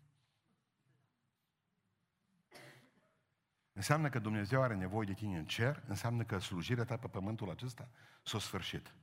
Înseamnă 3.74 4.10
că 4.10 4.20
Dumnezeu 4.20 4.62
are 4.62 4.76
nevoie 4.76 5.08
de 5.08 5.14
tine 5.14 5.38
în 5.38 5.46
cer, 5.46 5.84
înseamnă 5.88 6.24
că 6.24 6.38
slujirea 6.38 6.84
ta 6.84 6.98
pe 6.98 7.08
pământul 7.08 7.50
acesta 7.50 7.90
s-a 8.24 8.40
sfârșit. 8.40 8.94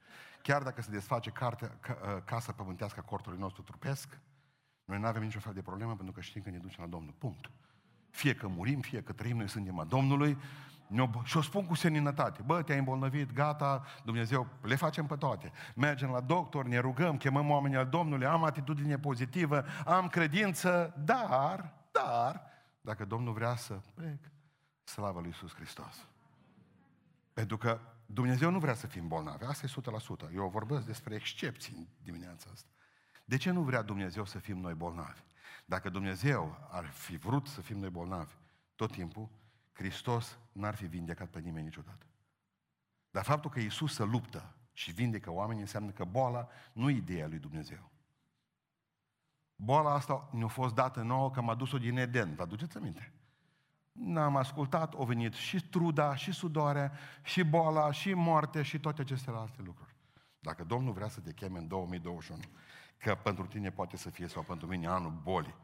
Chiar 0.43 0.63
dacă 0.63 0.83
se 0.83 0.91
desface 0.91 1.31
carte, 1.31 1.79
ca, 1.81 1.99
ă, 2.03 2.21
casa 2.21 2.53
pământească 2.53 3.01
a 3.01 3.03
cortului 3.03 3.39
nostru 3.39 3.63
trupesc, 3.63 4.21
noi 4.85 4.99
nu 4.99 5.07
avem 5.07 5.23
niciun 5.23 5.41
fel 5.41 5.53
de 5.53 5.63
problemă 5.63 5.95
pentru 5.97 6.13
că 6.13 6.21
știm 6.21 6.43
că 6.43 6.51
ne 6.51 6.59
ducem 6.59 6.83
la 6.85 6.89
Domnul. 6.89 7.15
Punct. 7.19 7.51
Fie 8.11 8.35
că 8.35 8.49
murim, 8.49 8.81
fie 8.81 9.03
că 9.03 9.13
trăim, 9.13 9.37
noi 9.37 9.49
suntem 9.49 9.79
a 9.79 9.85
Domnului. 9.85 10.39
Și 11.23 11.37
o 11.37 11.43
spun 11.43 11.67
cu 11.67 11.75
seninătate. 11.75 12.43
Bă, 12.43 12.63
te-ai 12.63 12.79
îmbolnăvit, 12.79 13.33
gata, 13.33 13.85
Dumnezeu, 14.05 14.47
le 14.63 14.75
facem 14.75 15.07
pe 15.07 15.17
toate. 15.17 15.53
Mergem 15.75 16.11
la 16.11 16.21
doctor, 16.21 16.65
ne 16.65 16.79
rugăm, 16.79 17.17
chemăm 17.17 17.51
oamenii 17.51 17.77
al 17.77 17.87
Domnului, 17.87 18.27
am 18.27 18.45
atitudine 18.45 18.99
pozitivă, 18.99 19.65
am 19.87 20.09
credință, 20.09 20.95
dar, 21.05 21.73
dar, 21.93 22.43
dacă 22.81 23.05
Domnul 23.05 23.33
vrea 23.33 23.57
să 23.57 23.81
plec, 23.95 24.19
slavă 24.85 25.19
lui 25.19 25.29
Iisus 25.29 25.55
Hristos. 25.55 26.09
Pentru 27.33 27.57
că 27.57 27.81
Dumnezeu 28.07 28.51
nu 28.51 28.59
vrea 28.59 28.75
să 28.75 28.87
fim 28.87 29.09
bolnavi, 29.09 29.45
asta 29.45 29.67
e 29.67 30.29
100%. 30.31 30.35
Eu 30.35 30.49
vorbesc 30.49 30.87
despre 30.87 31.15
excepții 31.15 31.75
în 31.77 31.87
dimineața 32.03 32.51
asta. 32.53 32.69
De 33.25 33.37
ce 33.37 33.51
nu 33.51 33.63
vrea 33.63 33.83
Dumnezeu 33.83 34.25
să 34.25 34.39
fim 34.39 34.59
noi 34.59 34.75
bolnavi? 34.75 35.21
Dacă 35.65 35.89
Dumnezeu 35.89 36.69
ar 36.71 36.87
fi 36.87 37.17
vrut 37.17 37.47
să 37.47 37.61
fim 37.61 37.79
noi 37.79 37.91
bolnavi 37.91 38.35
tot 38.77 38.93
timpul, 38.93 39.29
Hristos 39.73 40.39
n-ar 40.53 40.75
fi 40.75 40.87
vindecat 40.87 41.29
pe 41.29 41.41
nimeni 41.41 41.65
niciodată. 41.65 42.07
Dar 43.11 43.25
faptul 43.25 43.51
că 43.51 43.61
Iisus 43.61 43.95
se 43.95 44.05
luptă 44.05 44.55
și 44.73 44.93
vindecă 44.93 45.31
oamenii 45.31 45.63
înseamnă 45.63 45.91
că 45.91 46.05
boala 46.05 46.49
nu 46.73 46.91
e 46.91 46.97
ideea 46.97 47.27
lui 47.27 47.39
Dumnezeu. 47.39 47.91
Boala 49.55 49.95
asta 49.95 50.29
ne-a 50.33 50.47
fost 50.47 50.75
dată 50.75 51.03
nouă 51.03 51.31
că 51.31 51.41
m-a 51.41 51.55
dus-o 51.55 51.79
din 51.79 51.97
Eden. 51.97 52.35
Vă 52.35 52.43
aduceți 52.43 52.77
aminte? 52.77 53.13
N-am 53.93 54.37
ascultat, 54.37 54.95
au 54.95 55.05
venit 55.05 55.35
și 55.35 55.61
truda, 55.69 56.15
și 56.15 56.33
sudoarea, 56.33 56.93
și 57.23 57.43
boala, 57.43 57.91
și 57.91 58.15
moartea, 58.15 58.63
și 58.63 58.81
toate 58.81 59.01
aceste 59.01 59.31
alte 59.31 59.63
lucruri. 59.63 59.95
Dacă 60.39 60.65
Domnul 60.65 60.93
vrea 60.93 61.09
să 61.09 61.21
te 61.21 61.33
cheme 61.33 61.59
în 61.59 61.69
2021, 61.69 62.41
că 62.97 63.15
pentru 63.15 63.47
tine 63.47 63.71
poate 63.71 63.97
să 63.97 64.11
fie 64.11 64.27
sau 64.27 64.43
pentru 64.43 64.67
mine 64.67 64.87
anul 64.87 65.11
bolii, 65.23 65.55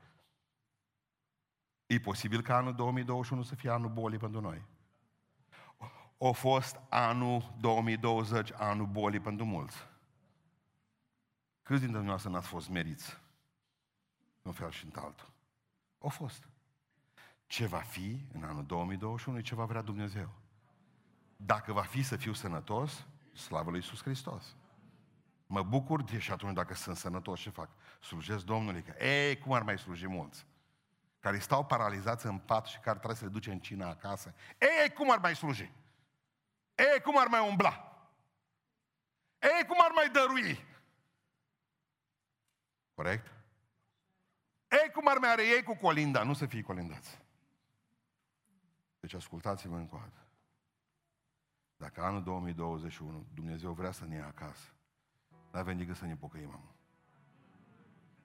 e 1.86 1.98
posibil 1.98 2.42
ca 2.42 2.56
anul 2.56 2.74
2021 2.74 3.42
să 3.42 3.54
fie 3.54 3.70
anul 3.70 3.90
bolii 3.90 4.18
pentru 4.18 4.40
noi. 4.40 4.62
O 6.18 6.32
fost 6.32 6.80
anul 6.88 7.54
2020 7.60 8.50
anul 8.52 8.86
bolii 8.86 9.20
pentru 9.20 9.44
mulți. 9.44 9.76
Câți 11.62 11.80
dintre 11.80 11.96
dumneavoastră 11.96 12.30
n-ați 12.30 12.48
fost 12.48 12.68
meriți? 12.68 13.18
În 14.42 14.52
fel 14.52 14.70
și 14.70 14.84
în 14.84 15.02
altul. 15.02 15.30
O 15.98 16.08
fost. 16.08 16.48
Ce 17.46 17.66
va 17.66 17.78
fi 17.78 18.26
în 18.32 18.42
anul 18.42 18.64
2021 18.64 19.38
e 19.38 19.40
ce 19.40 19.54
va 19.54 19.64
vrea 19.64 19.82
Dumnezeu. 19.82 20.28
Dacă 21.36 21.72
va 21.72 21.82
fi 21.82 22.02
să 22.02 22.16
fiu 22.16 22.32
sănătos, 22.32 23.06
slavă 23.32 23.70
lui 23.70 23.78
Iisus 23.78 24.02
Hristos. 24.02 24.56
Mă 25.46 25.62
bucur 25.62 26.02
de 26.02 26.18
și 26.18 26.32
atunci 26.32 26.54
dacă 26.54 26.74
sunt 26.74 26.96
sănătos 26.96 27.40
ce 27.40 27.50
fac? 27.50 27.68
Slujesc 28.00 28.44
Domnului. 28.44 28.82
Că, 28.82 29.04
ei, 29.04 29.38
cum 29.38 29.52
ar 29.52 29.62
mai 29.62 29.78
sluji 29.78 30.06
mulți? 30.06 30.46
Care 31.26 31.38
stau 31.38 31.64
paralizați 31.64 32.26
în 32.26 32.38
pat 32.38 32.66
și 32.66 32.78
care 32.78 32.96
trebuie 32.96 33.16
să 33.16 33.24
le 33.24 33.30
duce 33.30 33.52
în 33.52 33.58
cină 33.58 33.86
acasă. 33.86 34.34
Ei, 34.58 34.92
cum 34.92 35.10
ar 35.10 35.18
mai 35.18 35.36
sluji? 35.36 35.72
Ei, 36.74 37.00
cum 37.02 37.18
ar 37.18 37.26
mai 37.26 37.48
umbla? 37.48 37.98
Ei, 39.38 39.66
cum 39.66 39.76
ar 39.80 39.90
mai 39.94 40.10
dărui? 40.10 40.64
Corect? 42.94 43.26
Ei, 44.68 44.90
cum 44.92 45.08
ar 45.08 45.18
mai 45.18 45.30
are 45.30 45.46
ei 45.46 45.62
cu 45.62 45.76
colinda? 45.76 46.22
Nu 46.22 46.32
să 46.32 46.46
fie 46.46 46.62
colindați. 46.62 47.18
Deci 49.00 49.14
ascultați-mă 49.14 49.76
încă 49.76 49.94
o 49.94 49.98
dată. 49.98 50.26
Dacă 51.76 52.02
anul 52.02 52.22
2021 52.22 53.26
Dumnezeu 53.34 53.72
vrea 53.72 53.90
să 53.90 54.04
ne 54.04 54.14
ia 54.14 54.26
acasă, 54.26 54.68
nu 55.28 55.58
avem 55.58 55.76
decât 55.76 55.96
să 55.96 56.04
ne 56.04 56.16
pocăim, 56.16 56.50
am. 56.50 56.74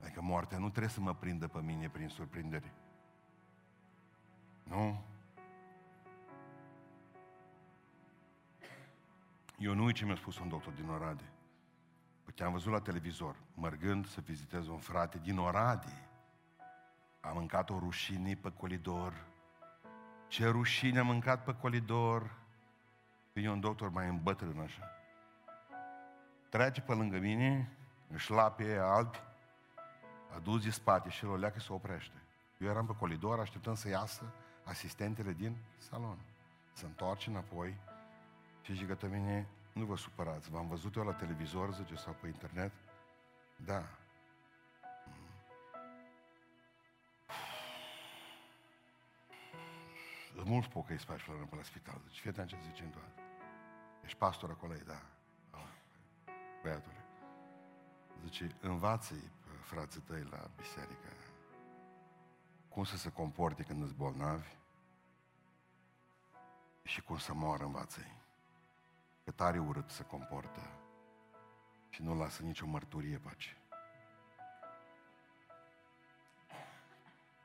Adică 0.01 0.21
moartea 0.21 0.57
nu 0.57 0.69
trebuie 0.69 0.91
să 0.91 0.99
mă 0.99 1.15
prindă 1.15 1.47
pe 1.47 1.61
mine 1.61 1.89
prin 1.89 2.07
surprindere. 2.07 2.73
Nu? 4.63 5.03
Eu 9.57 9.73
nu 9.73 9.83
uit 9.83 9.95
ce 9.95 10.05
mi-a 10.05 10.15
spus 10.15 10.39
un 10.39 10.49
doctor 10.49 10.73
din 10.73 10.89
Oradea. 10.89 11.31
Păi 12.23 12.33
te-am 12.33 12.51
văzut 12.51 12.71
la 12.71 12.79
televizor, 12.79 13.35
mărgând 13.53 14.07
să 14.07 14.21
vizitez 14.21 14.67
un 14.67 14.77
frate 14.77 15.19
din 15.23 15.37
Oradea. 15.37 16.09
Am 17.19 17.35
mâncat 17.35 17.69
o 17.69 17.79
rușine 17.79 18.35
pe 18.35 18.51
colidor, 18.51 19.13
ce 20.27 20.47
rușine 20.47 20.99
am 20.99 21.05
mâncat 21.05 21.43
pe 21.43 21.55
colidor. 21.55 22.35
Vine 23.33 23.51
un 23.51 23.59
doctor 23.59 23.89
mai 23.89 24.07
îmbătrân 24.07 24.59
așa. 24.59 24.91
Trece 26.49 26.81
pe 26.81 26.93
lângă 26.93 27.17
mine, 27.17 27.71
își 28.07 28.31
lapie 28.31 28.77
albi, 28.77 29.23
a 30.35 30.39
dus 30.39 30.63
de 30.63 30.69
spate 30.69 31.09
și 31.09 31.25
el 31.25 31.31
o 31.31 31.35
leacă 31.35 31.59
să 31.59 31.73
oprește. 31.73 32.21
Eu 32.57 32.69
eram 32.69 32.85
pe 32.85 32.95
colidor, 32.95 33.39
așteptăm 33.39 33.75
să 33.75 33.89
iasă, 33.89 34.33
asistentele 34.63 35.31
din 35.31 35.57
salon. 35.77 36.17
Se 36.73 36.85
întoarce 36.85 37.29
înapoi 37.29 37.77
și 38.61 38.73
zice 38.73 38.85
că 38.85 39.07
mine, 39.07 39.47
nu 39.73 39.85
vă 39.85 39.95
supărați, 39.95 40.49
v-am 40.49 40.67
văzut 40.67 40.95
eu 40.95 41.03
la 41.03 41.13
televizor, 41.13 41.73
zice, 41.73 41.95
sau 41.95 42.15
pe 42.21 42.27
internet? 42.27 42.71
Da. 43.55 43.85
Sunt 50.35 50.47
mulți 50.47 50.69
pocăi 50.69 50.99
spași 50.99 51.25
pe 51.25 51.55
la 51.55 51.63
spital. 51.63 52.01
Zice, 52.07 52.21
fii 52.21 52.29
atent 52.29 52.47
ce 52.47 52.57
zice 52.63 52.83
în 52.83 52.89
toate. 52.89 53.21
Ești 54.03 54.17
pastor 54.17 54.49
acolo? 54.49 54.73
Da. 54.85 55.01
Băiatule. 56.61 56.95
Zice, 58.23 58.55
învață-i 58.61 59.29
frații 59.61 60.01
tăi 60.01 60.23
la 60.23 60.49
biserică 60.57 61.07
cum 62.73 62.83
să 62.83 62.97
se 62.97 63.11
comporte 63.11 63.63
când 63.63 63.83
îți 63.83 63.93
bolnavi 63.93 64.47
și 66.83 67.01
cum 67.01 67.17
să 67.17 67.33
moară 67.33 67.63
învață-i. 67.63 68.19
Că 69.23 69.31
tare 69.31 69.59
urât 69.59 69.89
se 69.89 70.03
comportă 70.03 70.61
și 71.89 72.01
nu 72.01 72.15
lasă 72.15 72.43
nicio 72.43 72.65
mărturie 72.65 73.17
pace. 73.17 73.57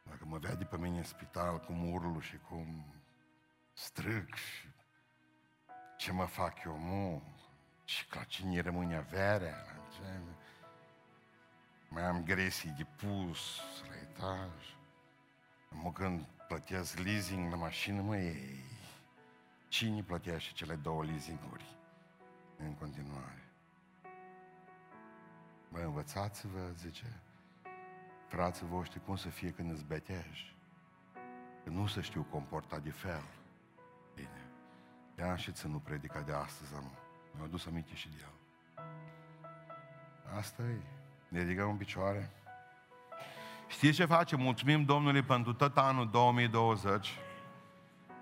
Dacă 0.03 0.25
mă 0.25 0.39
vede 0.39 0.65
pe 0.65 0.79
mine 0.79 0.99
în 0.99 1.05
spital 1.05 1.61
cum 1.61 1.93
urlu 1.93 2.21
și 2.21 2.39
cum 2.39 2.85
strâng 3.73 4.35
și 4.35 4.69
ce 5.97 6.13
mă 6.13 6.25
fac 6.25 6.65
eu, 6.65 6.77
mu, 6.77 7.23
și 7.85 8.07
la 8.15 8.25
cine 8.25 8.61
rămâne 8.61 8.97
averea, 8.97 9.65
ce... 9.93 10.21
mai 11.89 12.03
am 12.03 12.25
gresii 12.25 12.71
de 12.71 12.85
pus 12.85 13.61
la 13.89 13.97
etaj, 13.97 14.76
mă 15.83 15.93
când 15.93 16.27
plătesc 16.49 16.99
leasing 16.99 17.51
la 17.51 17.57
mașină, 17.57 18.03
mă, 18.03 18.17
ei, 18.17 18.65
cine 19.69 20.03
plătește 20.03 20.53
cele 20.53 20.75
două 20.75 21.05
leasinguri 21.05 21.65
în 22.59 22.75
continuare? 22.75 23.45
Bă, 25.73 25.79
învățați-vă, 25.79 26.71
zice, 26.77 27.21
frații 28.29 28.67
voștri, 28.67 29.05
cum 29.05 29.17
să 29.17 29.29
fie 29.29 29.51
când 29.51 29.71
îți 29.71 29.85
betești. 29.85 30.55
Că 31.65 31.71
nu 31.71 31.87
se 31.87 32.01
știu 32.01 32.27
comporta 32.31 32.79
de 32.79 32.91
fel. 32.91 33.23
Bine. 34.15 34.51
De-aia 35.15 35.37
și 35.37 35.53
ținut 35.53 35.83
predica 35.83 36.21
de 36.21 36.33
astăzi, 36.33 36.75
am, 36.75 36.91
mi-a 37.35 37.45
adus 37.45 37.67
aminte 37.67 37.95
și 37.95 38.09
de 38.09 38.17
el. 38.21 38.33
Asta 40.37 40.63
e. 40.63 40.81
Ne 41.29 41.43
ridicăm 41.43 41.71
în 41.71 41.77
picioare. 41.77 42.31
Știți 43.67 43.97
ce 43.97 44.05
facem? 44.05 44.41
Mulțumim 44.41 44.85
Domnului 44.85 45.23
pentru 45.23 45.53
tot 45.53 45.77
anul 45.77 46.09
2020, 46.11 47.19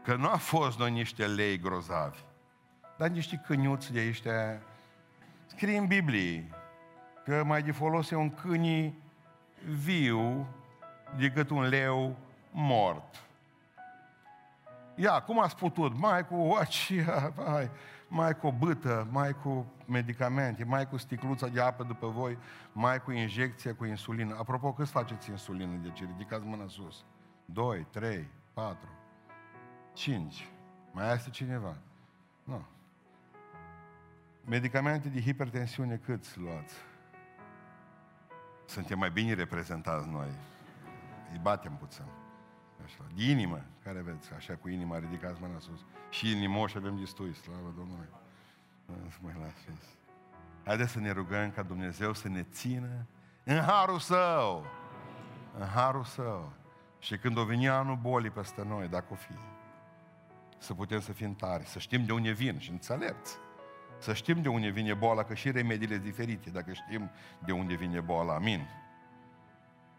că 0.03 0.15
nu 0.15 0.29
a 0.29 0.37
fost 0.37 0.79
noi 0.79 0.91
niște 0.91 1.27
lei 1.27 1.59
grozavi, 1.59 2.19
dar 2.97 3.09
niște 3.09 3.43
câniuți 3.47 3.93
de 3.93 4.07
ăștia. 4.09 4.61
Scrie 5.47 5.79
în 5.79 5.87
Biblie 5.87 6.51
că 7.25 7.45
mai 7.45 7.63
de 7.63 7.73
folos 7.73 8.11
e 8.11 8.15
un 8.15 8.31
câini 8.31 8.95
viu 9.65 10.47
decât 11.17 11.51
un 11.51 11.63
leu 11.63 12.17
mort. 12.51 13.23
Ia, 14.95 15.21
cum 15.21 15.41
ați 15.41 15.57
putut? 15.57 15.99
Mai 15.99 16.27
cu 16.27 16.57
aceea, 16.61 17.33
mai, 17.37 17.71
mai 18.09 18.37
cu 18.37 18.47
o 18.47 18.53
bâtă, 18.53 19.09
mai 19.11 19.33
cu 19.33 19.67
medicamente, 19.87 20.65
mai 20.65 20.89
cu 20.89 20.97
sticluța 20.97 21.47
de 21.47 21.61
apă 21.61 21.85
după 21.85 22.09
voi, 22.09 22.39
mai 22.73 23.03
cu 23.03 23.11
injecție, 23.11 23.73
cu 23.73 23.85
insulină. 23.85 24.37
Apropo, 24.39 24.73
cât 24.73 24.89
faceți 24.89 25.31
insulină? 25.31 25.77
Deci 25.83 26.01
ridicați 26.01 26.45
mâna 26.45 26.67
sus. 26.67 27.05
2, 27.45 27.87
3, 27.91 28.29
4, 28.53 28.89
5. 29.93 30.49
Mai 30.93 31.13
este 31.15 31.31
cineva? 31.31 31.77
Nu. 32.45 32.65
Medicamente 34.45 35.09
de 35.09 35.21
hipertensiune 35.21 35.97
cât 35.97 36.37
luați? 36.37 36.75
Suntem 38.67 38.99
mai 38.99 39.11
bine 39.11 39.33
reprezentați 39.33 40.09
noi. 40.09 40.29
Îi 41.33 41.39
batem 41.43 41.77
puțin. 41.77 42.05
Așa. 42.85 43.05
De 43.15 43.31
inimă, 43.31 43.65
care 43.85 44.01
veți, 44.01 44.33
așa 44.33 44.57
cu 44.57 44.69
inima, 44.69 44.99
ridicați 44.99 45.41
mâna 45.41 45.59
sus. 45.59 45.81
Și 46.11 46.31
inimoși 46.31 46.77
avem 46.77 46.97
destui, 46.99 47.35
slavă 47.35 47.75
Domnului. 47.77 48.09
Să 48.87 49.19
mai 49.21 49.35
las 49.41 49.77
Haideți 50.65 50.93
să 50.93 51.01
ne 51.01 51.11
rugăm 51.11 51.51
ca 51.51 51.63
Dumnezeu 51.63 52.13
să 52.13 52.29
ne 52.29 52.43
țină 52.43 53.07
în 53.45 53.61
harul 53.61 53.99
Său. 53.99 54.65
În 55.59 55.67
harul 55.67 56.05
Său. 56.05 56.53
Și 56.99 57.17
când 57.17 57.37
o 57.37 57.45
veni 57.45 57.69
anul 57.69 57.97
bolii 57.97 58.31
peste 58.31 58.65
noi, 58.65 58.89
dacă 58.89 59.07
o 59.11 59.15
fi, 59.15 59.33
să 60.59 60.75
putem 60.75 61.01
să 61.01 61.13
fim 61.13 61.35
tari, 61.35 61.65
să 61.67 61.79
știm 61.79 62.05
de 62.05 62.13
unde 62.13 62.31
vin 62.31 62.59
și 62.59 62.71
înțelepți. 62.71 63.37
Să 63.99 64.15
știm 64.15 64.43
de 64.43 64.49
unde 64.49 64.69
vine 64.69 64.95
boala, 64.95 65.23
că 65.23 65.35
și 65.35 65.51
remediile 65.51 65.99
diferite, 65.99 66.51
dacă 66.51 66.73
știm 66.73 67.11
de 67.45 67.53
unde 67.53 67.75
vine 67.75 68.01
boala. 68.01 68.35
Amin. 68.35 68.67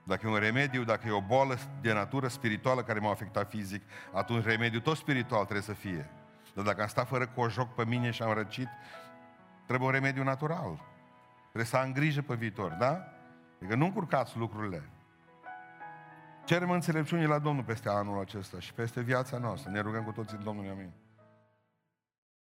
Dacă 0.08 0.28
e 0.28 0.30
un 0.30 0.38
remediu, 0.38 0.84
dacă 0.84 1.08
e 1.08 1.12
o 1.12 1.22
boală 1.22 1.58
de 1.82 1.93
natură 1.93 2.28
spirituală 2.28 2.84
care 2.84 2.99
m-a 2.99 3.10
afectat 3.10 3.49
fizic, 3.49 3.82
atunci 4.14 4.43
remediul 4.43 4.82
tot 4.82 4.97
spiritual 4.97 5.41
trebuie 5.41 5.62
să 5.62 5.74
fie. 5.74 6.10
Dar 6.53 6.66
dacă 6.66 6.82
am 6.82 6.88
stat 6.88 7.08
fără 7.08 7.28
cojoc 7.28 7.74
pe 7.74 7.86
mine 7.86 8.12
și 8.12 8.22
am 8.22 8.34
răcit, 8.34 8.68
trebuie 9.66 9.88
un 9.88 9.93
remediu 9.93 10.24
natural. 10.24 10.80
Trebuie 11.41 11.66
să 11.66 11.78
am 11.78 11.91
grijă 11.91 12.22
pe 12.22 12.36
viitor, 12.36 12.72
da? 12.72 13.08
Adică 13.58 13.76
nu 13.76 13.86
încurcați 13.86 14.38
lucrurile. 14.38 14.89
Cerem 16.45 16.70
înțelepciunii 16.70 17.28
la 17.28 17.39
Domnul 17.39 17.64
peste 17.64 17.89
anul 17.89 18.20
acesta 18.20 18.60
și 18.60 18.74
peste 18.74 19.01
viața 19.01 19.38
noastră. 19.38 19.72
Ne 19.72 19.80
rugăm 19.80 20.03
cu 20.03 20.12
toții 20.12 20.38
în 20.38 20.43
Domnul, 20.43 20.70
amin. 20.72 20.91